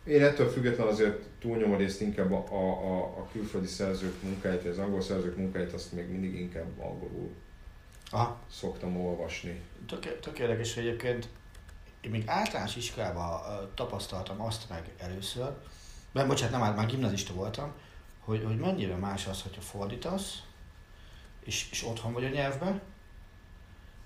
Én 0.03 0.23
ettől 0.23 0.49
függetlenül 0.49 0.91
azért 0.91 1.21
túlnyomó 1.39 1.75
részt 1.75 2.01
inkább 2.01 2.31
a, 2.31 2.45
a, 2.49 2.85
a, 2.85 3.03
a 3.03 3.27
külföldi 3.31 3.67
szerzők 3.67 4.21
munkáját, 4.23 4.61
vagy 4.61 4.71
az 4.71 4.77
angol 4.77 5.01
szerzők 5.01 5.37
munkáját, 5.37 5.73
azt 5.73 5.91
még 5.91 6.09
mindig 6.09 6.35
inkább 6.35 6.79
angolul 6.79 7.29
Aha. 8.09 8.39
szoktam 8.51 8.97
olvasni. 8.97 9.61
Tök, 9.87 10.19
tök 10.19 10.39
érdekes, 10.39 10.73
hogy 10.73 10.85
egyébként 10.85 11.27
én 12.01 12.11
még 12.11 12.23
általános 12.25 12.75
iskolában 12.75 13.41
tapasztaltam 13.75 14.41
azt 14.41 14.69
meg 14.69 14.89
először, 14.97 15.51
mert 16.11 16.27
bocsánat, 16.27 16.51
nem, 16.51 16.61
már, 16.61 16.75
már 16.75 16.85
gimnazista 16.85 17.33
voltam, 17.33 17.73
hogy, 18.19 18.43
hogy 18.43 18.57
mennyire 18.57 18.95
más 18.95 19.27
az, 19.27 19.41
hogyha 19.41 19.61
fordítasz, 19.61 20.41
és, 21.43 21.67
és 21.71 21.85
otthon 21.85 22.13
vagy 22.13 22.23
a 22.23 22.29
nyelvben, 22.29 22.81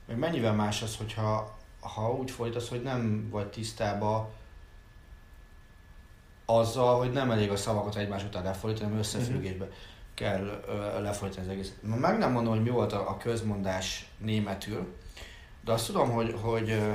meg 0.07 0.17
mennyivel 0.17 0.53
más 0.53 0.81
az, 0.81 0.95
hogyha 0.95 1.57
ha 1.79 2.13
úgy 2.13 2.31
fordítasz, 2.31 2.69
hogy 2.69 2.81
nem 2.81 3.29
vagy 3.29 3.47
tisztában 3.47 4.29
azzal, 6.45 6.97
hogy 6.97 7.11
nem 7.11 7.31
elég 7.31 7.51
a 7.51 7.55
szavakat 7.55 7.95
egymás 7.95 8.23
után 8.23 8.43
lefordítani, 8.43 8.85
hanem 8.85 8.99
összefüggésbe 8.99 9.67
kell 10.13 10.63
ö, 10.67 11.01
lefordítani 11.01 11.47
az 11.47 11.53
egészet. 11.53 11.75
Ma 11.81 11.95
meg 11.95 12.17
nem 12.17 12.31
mondom, 12.31 12.53
hogy 12.53 12.63
mi 12.63 12.69
volt 12.69 12.93
a, 12.93 13.09
a 13.09 13.17
közmondás 13.17 14.09
németül, 14.17 14.95
de 15.63 15.71
azt 15.71 15.85
tudom, 15.85 16.11
hogy, 16.11 16.35
hogy 16.41 16.69
ö, 16.69 16.91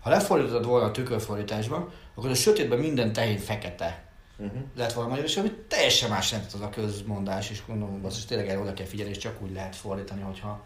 ha 0.00 0.10
lefordítod 0.10 0.66
volna 0.66 0.86
a 0.86 0.90
tükörfordításba, 0.90 1.92
akkor 2.14 2.30
a 2.30 2.34
sötétben 2.34 2.78
minden 2.78 3.12
tehén 3.12 3.38
fekete 3.38 4.02
Uh-huh. 4.38 4.62
lett 4.76 4.92
volna 4.92 5.10
magyar, 5.10 5.24
és 5.24 5.36
ami 5.36 5.52
teljesen 5.68 6.10
más 6.10 6.30
nem 6.30 6.40
az 6.54 6.60
a 6.60 6.70
közmondás, 6.70 7.50
és 7.50 7.62
gondolom, 7.66 8.02
hogy 8.02 8.12
is 8.12 8.24
tényleg 8.24 8.48
erre 8.48 8.58
oda 8.58 8.74
kell 8.74 8.86
figyelni, 8.86 9.10
és 9.12 9.18
csak 9.18 9.42
úgy 9.42 9.52
lehet 9.52 9.76
fordítani, 9.76 10.22
hogyha 10.22 10.64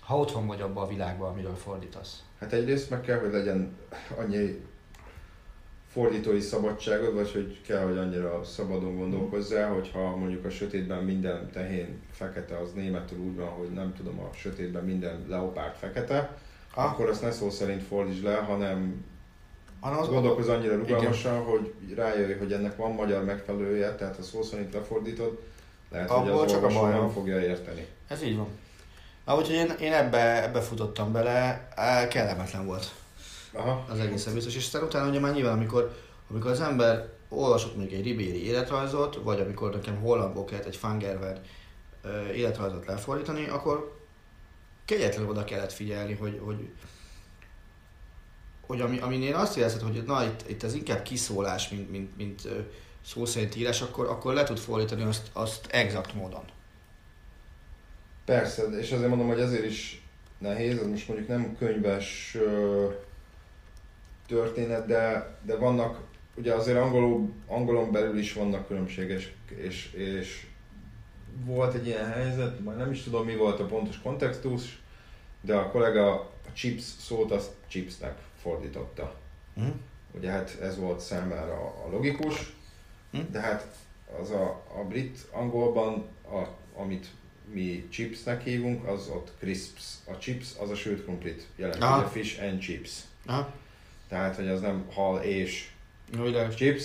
ha 0.00 0.18
otthon 0.18 0.46
vagy 0.46 0.60
abban 0.60 0.84
a 0.84 0.88
világban, 0.88 1.30
amiről 1.30 1.56
fordítasz. 1.56 2.22
Hát 2.40 2.52
egyrészt 2.52 2.90
meg 2.90 3.00
kell, 3.00 3.18
hogy 3.18 3.32
legyen 3.32 3.76
annyi 4.18 4.64
fordítói 5.92 6.40
szabadságod, 6.40 7.14
vagy 7.14 7.32
hogy 7.32 7.60
kell, 7.66 7.84
hogy 7.84 7.98
annyira 7.98 8.44
szabadon 8.44 8.96
gondolkozzál, 8.96 9.72
hogyha 9.72 10.16
mondjuk 10.16 10.44
a 10.44 10.50
sötétben 10.50 11.04
minden 11.04 11.50
tehén 11.52 12.02
fekete, 12.10 12.56
az 12.56 12.72
németül 12.72 13.18
úgy 13.18 13.36
van, 13.36 13.48
hogy 13.48 13.70
nem 13.70 13.94
tudom, 13.96 14.20
a 14.20 14.34
sötétben 14.34 14.84
minden 14.84 15.24
leopárd 15.28 15.74
fekete, 15.74 16.36
Ah. 16.74 16.84
akkor 16.84 17.08
azt 17.08 17.22
ne 17.22 17.30
szó 17.30 17.50
szerint 17.50 17.82
fordítsd 17.82 18.24
le, 18.24 18.34
hanem 18.34 19.04
Hanem 19.80 19.98
az, 19.98 20.08
gondolkozz 20.08 20.48
annyira 20.48 20.76
rugalmasan, 20.76 21.44
hogy 21.44 21.74
rájöjj, 21.94 22.32
hogy 22.32 22.52
ennek 22.52 22.76
van 22.76 22.92
magyar 22.92 23.24
megfelelője, 23.24 23.94
tehát 23.94 24.16
ha 24.16 24.22
szó 24.22 24.42
szerint 24.42 24.74
lefordítod, 24.74 25.42
lehet, 25.90 26.10
hogy 26.10 26.28
Abból 26.28 26.42
az 26.44 26.50
csak 26.50 26.64
a 26.64 26.88
nem 26.88 27.08
fogja 27.08 27.40
érteni. 27.40 27.86
Ez 28.08 28.22
így 28.22 28.36
van. 28.36 28.46
Na, 29.24 29.36
úgyhogy 29.36 29.54
én, 29.54 29.70
én 29.80 29.92
ebbe, 29.92 30.42
ebbe 30.44 30.60
futottam 30.60 31.12
bele, 31.12 31.68
kellemetlen 32.10 32.66
volt 32.66 32.92
Aha. 33.52 33.84
az 33.88 33.98
egészen 33.98 34.34
biztos. 34.34 34.56
És 34.56 34.64
aztán 34.64 34.82
utána 34.82 35.08
ugye 35.08 35.20
már 35.20 35.34
nyilván, 35.34 35.52
amikor, 35.52 35.96
amikor 36.30 36.50
az 36.50 36.60
ember 36.60 37.08
olvasott 37.28 37.76
mondjuk 37.76 37.98
egy 37.98 38.04
Ribéry 38.04 38.44
életrajzot, 38.44 39.20
vagy 39.22 39.40
amikor 39.40 39.74
nekem 39.74 40.00
hollandból 40.00 40.44
kellett 40.44 40.66
egy 40.66 40.76
Fangerver 40.76 41.40
életrajzot 42.34 42.86
lefordítani, 42.86 43.48
akkor 43.48 43.98
kegyetlenül 44.84 45.30
oda 45.30 45.44
kellett 45.44 45.72
figyelni, 45.72 46.14
hogy, 46.14 46.40
hogy, 46.44 46.68
hogy 48.66 48.80
ami, 48.80 48.98
amin 48.98 49.22
én 49.22 49.34
azt 49.34 49.56
éreztem, 49.56 49.92
hogy 49.92 50.02
na 50.02 50.24
itt, 50.24 50.48
itt 50.48 50.62
ez 50.62 50.74
inkább 50.74 51.02
kiszólás, 51.02 51.68
mint, 51.68 51.90
mint, 51.90 52.16
mint 52.16 52.48
szó 53.06 53.24
szerint 53.24 53.56
írás, 53.56 53.82
akkor, 53.82 54.06
akkor 54.06 54.34
le 54.34 54.44
tud 54.44 54.58
fordítani 54.58 55.02
azt, 55.02 55.30
azt 55.32 55.66
exakt 55.70 56.14
módon. 56.14 56.44
Persze, 58.24 58.62
és 58.62 58.92
azért 58.92 59.08
mondom, 59.08 59.26
hogy 59.26 59.40
ezért 59.40 59.64
is 59.64 60.02
nehéz, 60.38 60.78
ez 60.78 60.86
most 60.86 61.08
mondjuk 61.08 61.28
nem 61.28 61.56
könyves 61.58 62.36
történet, 64.30 64.86
de, 64.86 65.36
de 65.42 65.56
vannak, 65.56 66.00
ugye 66.34 66.54
azért 66.54 66.78
angolul, 66.78 67.32
angolon 67.46 67.90
belül 67.92 68.18
is 68.18 68.32
vannak 68.32 68.66
különbséges, 68.66 69.32
és, 69.48 69.92
és 69.92 70.46
volt 71.44 71.74
egy 71.74 71.86
ilyen 71.86 72.12
helyzet, 72.12 72.64
már 72.64 72.76
nem 72.76 72.90
is 72.90 73.02
tudom 73.02 73.24
mi 73.24 73.36
volt 73.36 73.60
a 73.60 73.66
pontos 73.66 74.00
kontextus, 74.02 74.82
de 75.40 75.54
a 75.56 75.70
kollega 75.70 76.12
a 76.20 76.52
chips 76.52 76.82
szót 76.82 77.30
azt 77.32 77.50
chipsnek 77.68 78.18
fordította. 78.42 79.14
Mhm. 79.54 79.68
Ugye 80.12 80.30
hát 80.30 80.58
ez 80.60 80.78
volt 80.78 81.00
számára 81.00 81.54
a 81.84 81.88
logikus, 81.90 82.52
Hm? 83.12 83.18
de 83.30 83.40
hát 83.40 83.66
az 84.20 84.30
a, 84.30 84.62
a 84.78 84.84
brit 84.88 85.26
angolban, 85.30 86.06
a, 86.24 86.46
amit 86.80 87.06
mi 87.52 87.86
chipsnek 87.90 88.42
hívunk, 88.42 88.86
az 88.86 89.08
ott 89.08 89.32
crisps. 89.38 89.94
A 90.06 90.18
chips 90.18 90.48
az 90.58 90.70
a 90.70 90.74
sült 90.74 91.02
krumplit 91.02 91.46
jelenti, 91.56 91.82
Aha. 91.82 91.98
ugye 91.98 92.08
fish 92.08 92.42
and 92.42 92.58
chips. 92.60 93.00
Aha. 93.26 93.52
Tehát, 94.10 94.36
hogy 94.36 94.48
az 94.48 94.60
nem 94.60 94.84
hal 94.94 95.22
és 95.22 95.68
világos. 96.22 96.54
chips. 96.54 96.84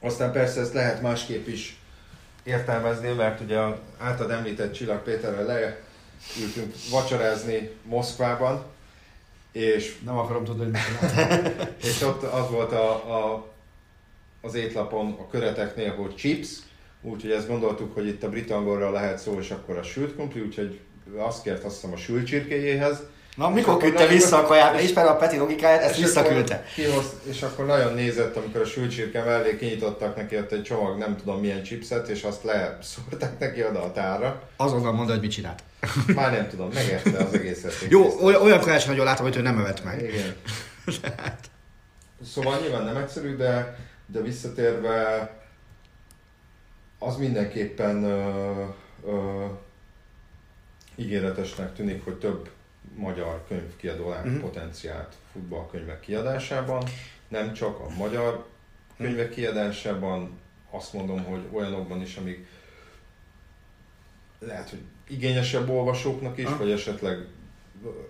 Aztán 0.00 0.32
persze 0.32 0.60
ezt 0.60 0.72
lehet 0.72 1.02
másképp 1.02 1.46
is 1.46 1.78
értelmezni, 2.42 3.12
mert 3.12 3.40
ugye 3.40 3.58
a 3.58 3.80
általad 3.98 4.32
említett 4.32 4.72
Csillag 4.72 5.02
Péterrel 5.02 5.44
leültünk 5.44 6.74
vacsorázni 6.90 7.70
Moszkvában, 7.82 8.64
és 9.52 9.98
Nem 10.04 10.16
akarom 10.16 10.44
tudni, 10.44 10.62
hogy 10.62 10.72
mit 10.72 11.14
és 11.90 12.02
ott 12.02 12.22
az 12.22 12.50
volt 12.50 12.72
a, 12.72 12.92
a, 12.92 13.52
az 14.40 14.54
étlapon 14.54 15.16
a 15.18 15.28
köreteknél, 15.28 15.94
hogy 15.94 16.14
chips, 16.14 16.48
úgyhogy 17.02 17.30
ezt 17.30 17.48
gondoltuk, 17.48 17.94
hogy 17.94 18.06
itt 18.06 18.22
a 18.22 18.28
brit 18.28 18.50
angolra 18.50 18.90
lehet 18.90 19.18
szó, 19.18 19.38
és 19.38 19.50
akkor 19.50 19.76
a 19.76 19.82
sült 19.82 20.14
krumpli, 20.14 20.40
úgyhogy 20.40 20.80
azt 21.16 21.42
kért 21.42 21.64
azt 21.64 21.74
hiszem 21.74 21.92
a 21.92 21.96
sült 21.96 22.26
csirkéjéhez. 22.26 23.02
Na, 23.38 23.48
mikor 23.48 23.74
akkor 23.74 23.82
küldte 23.82 24.06
vissza 24.06 24.38
a 24.38 24.46
kaját? 24.46 24.82
Ismerem 24.82 25.12
a 25.12 25.16
Peti 25.16 25.36
logikáját, 25.36 25.82
ezt 25.82 25.98
És 25.98 26.04
visszaküldte. 26.04 26.64
Kihoz, 26.74 27.12
és 27.22 27.42
akkor 27.42 27.66
nagyon 27.66 27.94
nézett, 27.94 28.36
amikor 28.36 28.60
a 28.60 28.64
sült 28.64 28.90
csirke 28.90 29.24
mellé 29.24 29.56
kinyitottak 29.56 30.16
neki 30.16 30.36
ott 30.36 30.52
egy 30.52 30.62
csomag, 30.62 30.98
nem 30.98 31.16
tudom 31.16 31.40
milyen 31.40 31.62
chipset, 31.62 32.08
és 32.08 32.22
azt 32.22 32.44
leszórták 32.44 33.38
neki 33.38 33.64
oda 33.64 33.82
a 33.82 33.92
tárra. 33.92 34.42
Azonnal 34.56 34.92
mondta, 34.92 35.12
hogy 35.12 35.22
mit 35.22 35.30
csinált. 35.30 35.62
Már 36.14 36.32
nem 36.32 36.48
tudom, 36.48 36.70
megérte 36.74 37.18
az 37.24 37.34
egészet. 37.34 37.72
Jó, 37.88 38.18
olyan, 38.22 38.42
olyan 38.42 38.60
kajáson 38.60 38.90
nagyon 38.90 39.04
látom, 39.04 39.26
hogy 39.26 39.36
ő 39.36 39.40
nem 39.40 39.58
evett 39.58 39.84
meg. 39.84 40.02
Igen. 40.02 40.34
Szóval 42.34 42.58
nyilván 42.60 42.84
nem 42.84 42.96
egyszerű, 42.96 43.36
de, 43.36 43.78
de 44.06 44.20
visszatérve 44.20 45.30
az 46.98 47.16
mindenképpen 47.16 48.04
ö, 48.04 48.64
ö, 49.06 49.44
ígéretesnek 50.96 51.74
tűnik, 51.74 52.04
hogy 52.04 52.14
több 52.14 52.48
magyar 52.96 53.44
könyvkiadó 53.48 54.08
Mhm. 54.08 54.40
potenciált 54.40 55.14
futballkönyvek 55.32 56.00
kiadásában. 56.00 56.82
Nem 57.28 57.52
csak 57.52 57.78
a 57.80 57.88
magyar 57.96 58.46
könyvek 58.96 59.30
kiadásában, 59.30 60.38
azt 60.70 60.92
mondom, 60.92 61.24
hogy 61.24 61.40
olyanokban 61.52 62.00
is, 62.02 62.16
amik 62.16 62.46
lehet, 64.38 64.70
hogy 64.70 64.80
igényesebb 65.08 65.68
olvasóknak 65.68 66.38
is, 66.38 66.44
Aha. 66.44 66.56
vagy 66.56 66.70
esetleg 66.70 67.26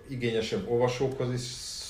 igényesebb 0.07 0.69
olvasókhoz 0.69 1.33
is 1.33 1.41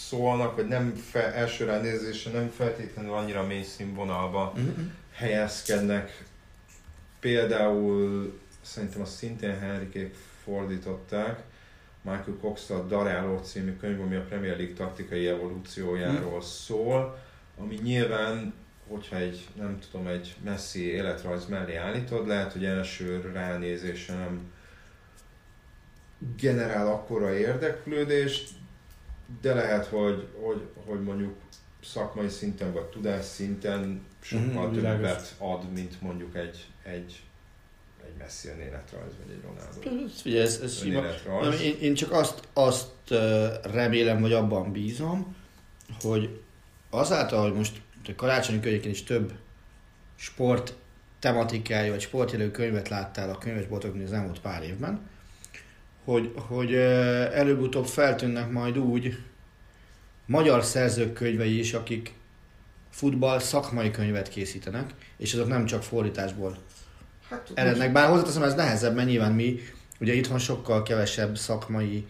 szólnak, 0.07 0.55
vagy 0.55 0.67
nem 0.67 0.95
fe, 0.95 1.33
első 1.33 1.65
ránézésre 1.65 2.31
nem 2.31 2.49
feltétlenül 2.49 3.13
annyira 3.13 3.45
mély 3.45 3.63
színvonalba 3.63 4.53
Mhm. 4.55 4.69
helyezkednek. 5.13 6.23
Például 7.19 8.33
szerintem 8.61 9.01
azt 9.01 9.15
szintén 9.15 9.59
Henrikék 9.59 10.15
fordították, 10.43 11.43
Michael 12.09 12.37
cox 12.41 12.69
a 12.69 12.83
Daráló 12.83 13.37
című 13.37 13.77
könyv, 13.77 14.01
ami 14.01 14.15
a 14.15 14.23
Premier 14.23 14.57
League 14.57 14.75
taktikai 14.75 15.27
evolúciójáról 15.27 16.41
szól, 16.41 17.17
ami 17.57 17.79
nyilván, 17.83 18.53
hogyha 18.87 19.15
egy, 19.15 19.47
nem 19.55 19.79
tudom, 19.91 20.07
egy 20.07 20.35
messzi 20.43 20.85
életrajz 20.85 21.45
mellé 21.47 21.75
állítod, 21.75 22.27
lehet, 22.27 22.51
hogy 22.51 22.65
első 22.65 23.31
ránézésre 23.33 24.15
nem 24.15 24.51
generál 26.37 26.87
akkora 26.87 27.33
érdeklődést, 27.33 28.49
de 29.41 29.53
lehet, 29.53 29.85
hogy, 29.85 30.27
hogy, 30.41 30.67
hogy 30.85 31.03
mondjuk 31.03 31.35
szakmai 31.83 32.29
szinten 32.29 32.73
vagy 32.73 32.85
tudás 32.85 33.25
szinten 33.25 34.05
sokkal 34.19 34.71
világos. 34.71 35.07
többet 35.07 35.35
ad, 35.37 35.71
mint 35.71 36.01
mondjuk 36.01 36.35
egy, 36.35 36.67
egy, 36.83 37.23
egy 38.09 38.17
Messi 38.17 38.47
önéletrajz, 38.47 39.13
vagy 39.23 39.35
egy 39.35 39.41
Ronaldo 39.41 40.05
Ez, 40.05 40.21
Figyelj, 40.21 40.43
ez, 40.43 40.59
ez 40.63 40.77
sima. 40.77 41.01
Nem, 41.41 41.51
én, 41.51 41.77
én 41.81 41.93
csak 41.93 42.11
azt, 42.11 42.39
azt 42.53 42.89
remélem, 43.63 44.21
vagy 44.21 44.33
abban 44.33 44.71
bízom, 44.71 45.35
hogy 46.01 46.41
azáltal, 46.89 47.41
hogy 47.41 47.53
most 47.57 47.81
a 48.07 48.15
karácsonyi 48.15 48.59
környékén 48.59 48.91
is 48.91 49.03
több 49.03 49.33
sport 50.15 50.73
tematikájú, 51.19 51.91
vagy 51.91 52.01
sportjelő 52.01 52.51
könyvet 52.51 52.89
láttál 52.89 53.29
a 53.29 53.37
könyvesboltokban 53.37 54.03
az 54.03 54.13
elmúlt 54.13 54.39
pár 54.39 54.63
évben, 54.63 55.09
hogy, 56.03 56.33
hogy 56.35 56.73
előbb-utóbb 57.33 57.85
feltűnnek 57.85 58.51
majd 58.51 58.77
úgy 58.77 59.17
magyar 60.25 60.63
szerzők 60.63 61.13
könyvei 61.13 61.59
is, 61.59 61.73
akik 61.73 62.13
futball 62.89 63.39
szakmai 63.39 63.91
könyvet 63.91 64.29
készítenek, 64.29 64.93
és 65.17 65.33
azok 65.33 65.47
nem 65.47 65.65
csak 65.65 65.83
fordításból 65.83 66.57
Hát, 67.29 67.51
erednek. 67.53 67.91
Bár 67.91 68.09
hozzáteszem, 68.09 68.43
ez 68.43 68.55
nehezebb, 68.55 68.95
mert 68.95 69.07
nyilván 69.07 69.31
mi 69.31 69.59
ugye 69.99 70.13
itthon 70.13 70.39
sokkal 70.39 70.83
kevesebb 70.83 71.37
szakmai 71.37 72.07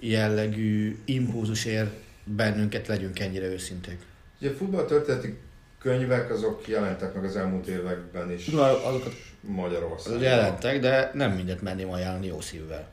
jellegű 0.00 0.98
impulzus 1.04 1.64
ér 1.64 1.90
bennünket, 2.24 2.86
legyünk 2.86 3.18
ennyire 3.18 3.46
őszinték. 3.46 3.98
Ugye 4.40 4.50
a 4.50 4.54
futballtörténeti 4.54 5.38
könyvek 5.78 6.30
azok 6.30 6.68
jelentek 6.68 7.14
meg 7.14 7.24
az 7.24 7.36
elmúlt 7.36 7.66
években 7.66 8.32
is 8.32 8.46
Na, 8.46 8.86
azokat 8.86 9.12
Magyarországon. 9.40 10.20
jelentek, 10.20 10.80
de 10.80 11.10
nem 11.14 11.32
mindet 11.32 11.62
merném 11.62 11.90
ajánlani 11.90 12.26
jó 12.26 12.40
szívvel. 12.40 12.88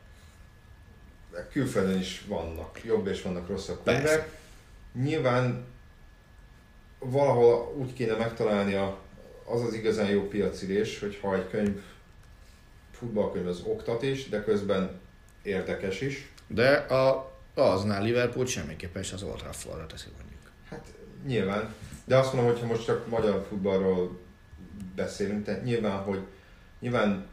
De 1.32 1.48
Külföldön 1.52 2.00
is 2.00 2.24
vannak, 2.28 2.84
jobb 2.84 3.08
és 3.08 3.22
vannak 3.22 3.48
rosszabb 3.48 3.80
könyvek. 3.84 4.04
Persze. 4.04 4.28
Nyilván 5.04 5.66
valahol 7.00 7.76
úgy 7.78 7.94
kéne 7.94 8.16
megtalálni 8.16 8.74
a, 8.74 8.98
az 9.46 9.62
az 9.62 9.74
igazán 9.74 10.10
jó 10.10 10.28
piacirés, 10.28 11.00
hogy 11.00 11.20
ha 11.22 11.36
egy 11.36 11.50
könyv, 11.50 11.82
futballkönyv 12.92 13.48
az 13.48 13.62
oktat 13.66 14.04
is, 14.04 14.30
de 14.30 14.44
közben 14.44 15.00
érdekes 15.44 16.02
is. 16.02 16.32
De 16.48 16.72
a, 16.76 17.32
aznál 17.54 18.04
Liverpool 18.04 18.46
semmiképpen 18.46 19.02
is 19.02 19.12
az 19.12 19.24
Old 19.24 19.38
Traffordra 19.38 19.86
teszi 19.86 20.08
mondjuk. 20.18 20.52
Hát 20.70 20.88
nyilván. 21.26 21.74
De 22.06 22.18
azt 22.18 22.34
mondom, 22.34 22.52
hogy 22.52 22.62
ha 22.62 22.68
most 22.68 22.86
csak 22.86 23.08
magyar 23.08 23.46
futballról 23.50 24.20
beszélünk, 24.96 25.46
tehát 25.46 25.64
nyilván, 25.64 25.98
hogy 25.98 26.20
nyilván 26.80 27.28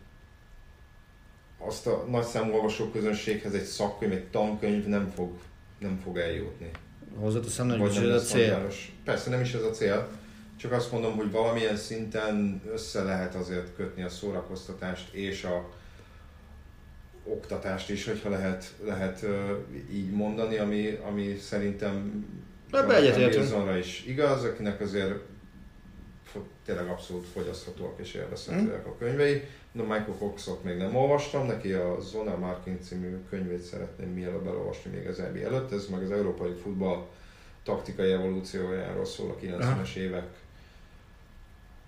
azt 1.59 1.87
a 1.87 2.07
nagy 2.11 2.25
számú 2.25 2.53
olvasóközönséghez 2.55 3.55
egy 3.55 3.65
szakkönyv, 3.65 4.13
egy 4.13 4.25
tankönyv 4.27 4.87
nem 4.87 5.11
fog, 5.15 5.31
nem 5.79 6.01
fog 6.05 6.19
eljutni. 6.19 6.71
Hozzáteszem, 7.15 7.67
nem 7.67 7.79
Vagy 7.79 7.91
is 7.91 7.97
nem 7.97 8.11
ez 8.11 8.23
a 8.23 8.25
cél. 8.25 8.53
határos. 8.53 8.93
Persze 9.05 9.31
nem 9.31 9.41
is 9.41 9.53
ez 9.53 9.63
a 9.63 9.71
cél, 9.71 10.09
csak 10.63 10.73
azt 10.73 10.93
mondom, 10.93 11.17
hogy 11.17 11.31
valamilyen 11.31 11.77
szinten 11.77 12.63
össze 12.73 13.03
lehet 13.03 13.35
azért 13.35 13.75
kötni 13.77 14.03
a 14.03 14.09
szórakoztatást 14.09 15.15
és 15.15 15.45
a 15.45 15.71
oktatást 17.25 17.91
is, 17.91 18.07
hogyha 18.07 18.31
lehet, 18.31 18.73
lehet 18.85 19.27
így 19.93 20.11
mondani, 20.11 20.57
ami, 20.57 20.99
ami 21.07 21.37
szerintem. 21.37 22.25
Wilsonra 23.37 23.77
is 23.77 24.05
igaz, 24.07 24.45
akinek 24.45 24.81
azért 24.81 25.21
tényleg 26.65 26.89
abszolút 26.89 27.27
fogyaszthatóak 27.27 28.01
és 28.01 28.15
élvezhetőek 28.15 28.87
a 28.87 28.97
könyvei. 28.99 29.43
No, 29.73 29.83
Michael 29.83 30.17
Coxot 30.19 30.65
még 30.65 30.77
nem 30.77 30.97
olvastam, 30.97 31.47
neki 31.47 31.73
a 31.73 32.01
Zona 32.01 32.37
Marking 32.37 32.79
című 32.83 33.17
könyvét 33.31 33.63
szeretném 33.63 34.09
mielőbb 34.09 34.47
elolvasni 34.47 34.91
még 34.91 35.07
az 35.07 35.21
EB 35.21 35.37
előtt, 35.37 35.73
ez 35.73 35.87
meg 35.87 36.03
az 36.03 36.11
európai 36.11 36.53
futball 36.63 37.07
taktikai 37.63 38.13
evolúciójáról 38.13 39.05
szól 39.05 39.31
a 39.31 39.45
90-es 39.45 39.97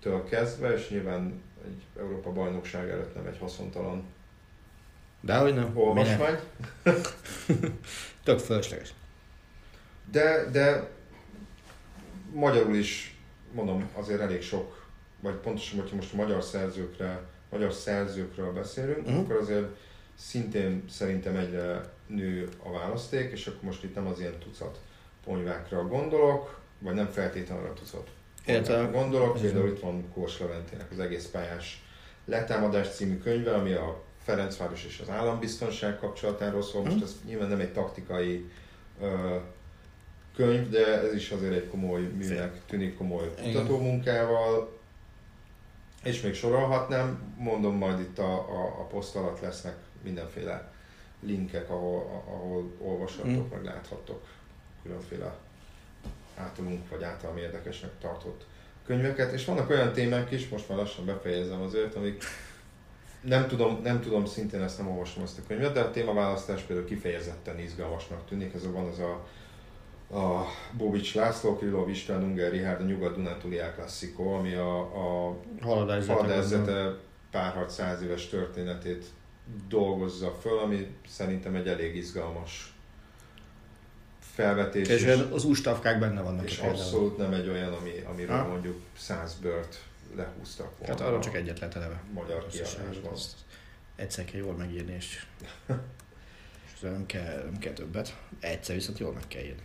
évektől 0.05 0.23
kezdve, 0.29 0.73
és 0.73 0.89
nyilván 0.89 1.41
egy 1.65 1.83
Európa 1.99 2.31
bajnokság 2.31 2.89
előtt 2.89 3.15
nem 3.15 3.25
egy 3.25 3.37
haszontalan 3.37 4.03
Dehogy 5.21 5.53
nem. 5.53 5.77
olvasmány. 5.77 6.39
Tök 8.23 8.39
fölösleges. 8.39 8.93
De, 10.11 10.49
de 10.51 10.89
magyarul 12.33 12.75
is, 12.75 13.19
mondom, 13.51 13.89
azért 13.93 14.19
elég 14.19 14.41
sok, 14.41 14.85
vagy 15.19 15.33
pontosan, 15.33 15.79
hogyha 15.79 15.95
most 15.95 16.13
a 16.13 16.15
magyar 16.15 16.43
szerzőkre, 16.43 17.23
magyar 17.49 17.73
szerzőkről 17.73 18.53
beszélünk, 18.53 19.07
uh-huh. 19.07 19.19
akkor 19.19 19.35
azért 19.35 19.67
szintén 20.15 20.83
szerintem 20.89 21.35
egyre 21.35 21.93
nő 22.07 22.49
a 22.63 22.71
választék, 22.71 23.31
és 23.31 23.47
akkor 23.47 23.63
most 23.63 23.83
itt 23.83 23.95
nem 23.95 24.07
az 24.07 24.19
ilyen 24.19 24.39
tucat 24.39 24.79
ponyvákra 25.23 25.87
gondolok, 25.87 26.59
vagy 26.79 26.93
nem 26.93 27.07
feltétlenül 27.11 27.65
a 27.65 27.73
tucat 27.73 28.09
Értem. 28.45 28.91
gondolok, 28.91 29.41
például 29.41 29.67
itt 29.67 29.79
van 29.79 30.09
Kós 30.13 30.39
Leventének 30.39 30.91
az 30.91 30.99
egész 30.99 31.25
pályás 31.25 31.83
letámadás 32.25 32.89
című 32.89 33.17
könyve, 33.17 33.53
ami 33.55 33.73
a 33.73 34.03
Ferencváros 34.23 34.85
és 34.85 34.99
az 34.99 35.09
állambiztonság 35.09 35.99
kapcsolatáról 35.99 36.61
szól. 36.63 36.83
Most 36.83 37.03
ez 37.03 37.15
nyilván 37.25 37.49
nem 37.49 37.59
egy 37.59 37.73
taktikai 37.73 38.49
ö, 39.01 39.35
könyv, 40.35 40.69
de 40.69 41.01
ez 41.01 41.13
is 41.13 41.31
azért 41.31 41.53
egy 41.53 41.67
komoly 41.69 42.01
műnek 42.01 42.61
tűnik 42.65 42.97
komoly 42.97 43.33
kutatómunkával. 43.43 44.73
És 46.03 46.21
még 46.21 46.33
sorolhatnám, 46.33 47.35
mondom 47.37 47.75
majd 47.75 47.99
itt 47.99 48.19
a, 48.19 48.33
a, 48.33 48.65
a 48.79 48.83
poszt 48.83 49.15
alatt 49.15 49.39
lesznek 49.39 49.75
mindenféle 50.03 50.71
linkek, 51.21 51.69
ahol, 51.69 52.23
ahol 52.27 52.71
olvashattok, 52.79 53.47
Mm. 53.47 53.51
meg 53.51 53.63
láthattok 53.63 54.27
különféle 54.83 55.35
általunk 56.37 56.89
vagy 56.89 57.03
általam 57.03 57.37
érdekesnek 57.37 57.91
tartott 58.01 58.45
könyveket, 58.85 59.31
és 59.31 59.45
vannak 59.45 59.69
olyan 59.69 59.93
témák 59.93 60.31
is, 60.31 60.49
most 60.49 60.69
már 60.69 60.77
lassan 60.77 61.05
befejezem 61.05 61.61
azért, 61.61 61.95
amik 61.95 62.23
nem 63.21 63.47
tudom, 63.47 63.79
nem 63.83 64.01
tudom, 64.01 64.25
szintén 64.25 64.61
ezt 64.61 64.77
nem 64.77 64.89
olvasom 64.89 65.23
ezt 65.23 65.39
a 65.39 65.41
könyvet, 65.47 65.73
de 65.73 65.79
a 65.79 65.91
témaválasztás 65.91 66.61
például 66.61 66.87
kifejezetten 66.87 67.59
izgalmasnak 67.59 68.25
tűnik. 68.25 68.53
Ez 68.53 68.63
a, 68.63 68.71
van 68.71 68.85
az 68.87 68.99
a, 68.99 69.25
a 70.17 70.45
Bobics 70.77 71.15
László, 71.15 71.57
Krylov 71.57 71.89
István, 71.89 72.23
Unger 72.23 72.51
Rihárd, 72.51 72.81
a 72.81 72.83
Nyugat-Dunántúli 72.83 73.59
Klasszikó, 73.75 74.33
ami 74.33 74.53
a, 74.53 74.79
a 74.79 75.35
Haladás. 75.61 76.07
Haladezete 76.07 76.97
párharc 77.31 77.73
száz 77.73 78.01
éves 78.01 78.27
történetét 78.27 79.05
dolgozza 79.67 80.31
föl, 80.31 80.59
ami 80.59 80.87
szerintem 81.07 81.55
egy 81.55 81.67
elég 81.67 81.95
izgalmas 81.95 82.74
felvetés. 84.35 84.87
És 84.87 85.05
az 85.31 85.43
ústavkák 85.43 85.99
benne 85.99 86.21
vannak. 86.21 86.49
és 86.49 86.57
abszolút 86.57 87.17
nem 87.17 87.33
egy 87.33 87.47
olyan, 87.49 87.73
ami, 87.73 87.91
amiről 88.05 88.37
Ha? 88.37 88.47
mondjuk 88.47 88.81
száz 88.97 89.35
bört 89.41 89.83
lehúztak 90.15 90.77
volna. 90.77 90.93
Hát 90.93 91.01
arról 91.07 91.19
csak 91.19 91.35
egyet 91.35 91.59
lehet 91.59 91.75
eleve. 91.75 92.01
Magyar 92.13 92.47
kiadásban. 92.47 93.13
Egyszer 93.95 94.25
kell 94.25 94.39
jól 94.39 94.53
megírni, 94.53 94.93
és, 94.93 95.25
és 96.73 96.79
nem 96.79 97.05
kell, 97.05 97.43
nem 97.43 97.57
kell 97.59 97.73
többet. 97.73 98.17
Egyszer 98.39 98.75
viszont 98.75 98.99
jól 98.99 99.13
meg 99.13 99.23
kell 99.27 99.41
írni. 99.41 99.63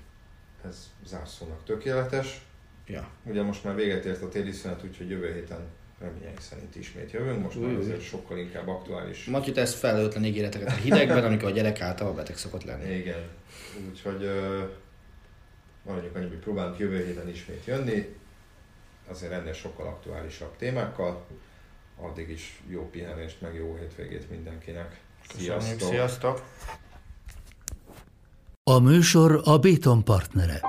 Ez 0.68 0.90
zárszónak 1.06 1.64
tökéletes. 1.64 2.40
Ja. 2.86 3.08
Ugye 3.22 3.42
most 3.42 3.64
már 3.64 3.74
véget 3.74 4.04
ért 4.04 4.22
a 4.22 4.28
téli 4.28 4.52
szünet, 4.52 4.84
úgyhogy 4.84 5.10
jövő 5.10 5.32
héten 5.32 5.60
reményeink 6.00 6.40
szerint 6.40 6.76
ismét 6.76 7.10
jövünk. 7.10 7.42
Most 7.42 7.60
már 7.60 7.74
azért 7.74 8.02
sokkal 8.02 8.38
inkább 8.38 8.68
aktuális. 8.68 9.24
Maki 9.24 9.52
tesz 9.52 9.74
felelőtlen 9.74 10.24
ígéreteket 10.24 10.68
a 10.68 10.74
hidegben, 10.74 11.24
amikor 11.24 11.48
a 11.48 11.52
gyerek 11.52 11.80
által 11.80 12.12
beteg 12.12 12.36
szokott 12.36 12.64
lenni. 12.64 12.94
Igen. 12.94 13.28
Úgyhogy 13.88 14.24
uh, 14.24 14.68
maradjunk 15.82 16.16
annyi, 16.16 16.28
hogy 16.28 16.38
próbálunk 16.38 16.78
jövő 16.78 17.04
héten 17.04 17.28
ismét 17.28 17.64
jönni. 17.64 18.16
Azért 19.08 19.32
ennél 19.32 19.52
sokkal 19.52 19.86
aktuálisabb 19.86 20.56
témákkal. 20.56 21.26
Addig 21.96 22.30
is 22.30 22.62
jó 22.68 22.88
pihenést, 22.90 23.40
meg 23.40 23.54
jó 23.54 23.76
hétvégét 23.80 24.30
mindenkinek. 24.30 25.00
Köszönjük, 25.28 25.80
sziasztok! 25.80 26.42
A 28.62 28.78
műsor 28.78 29.40
a 29.44 29.58
Béton 29.58 30.04
partnere. 30.04 30.60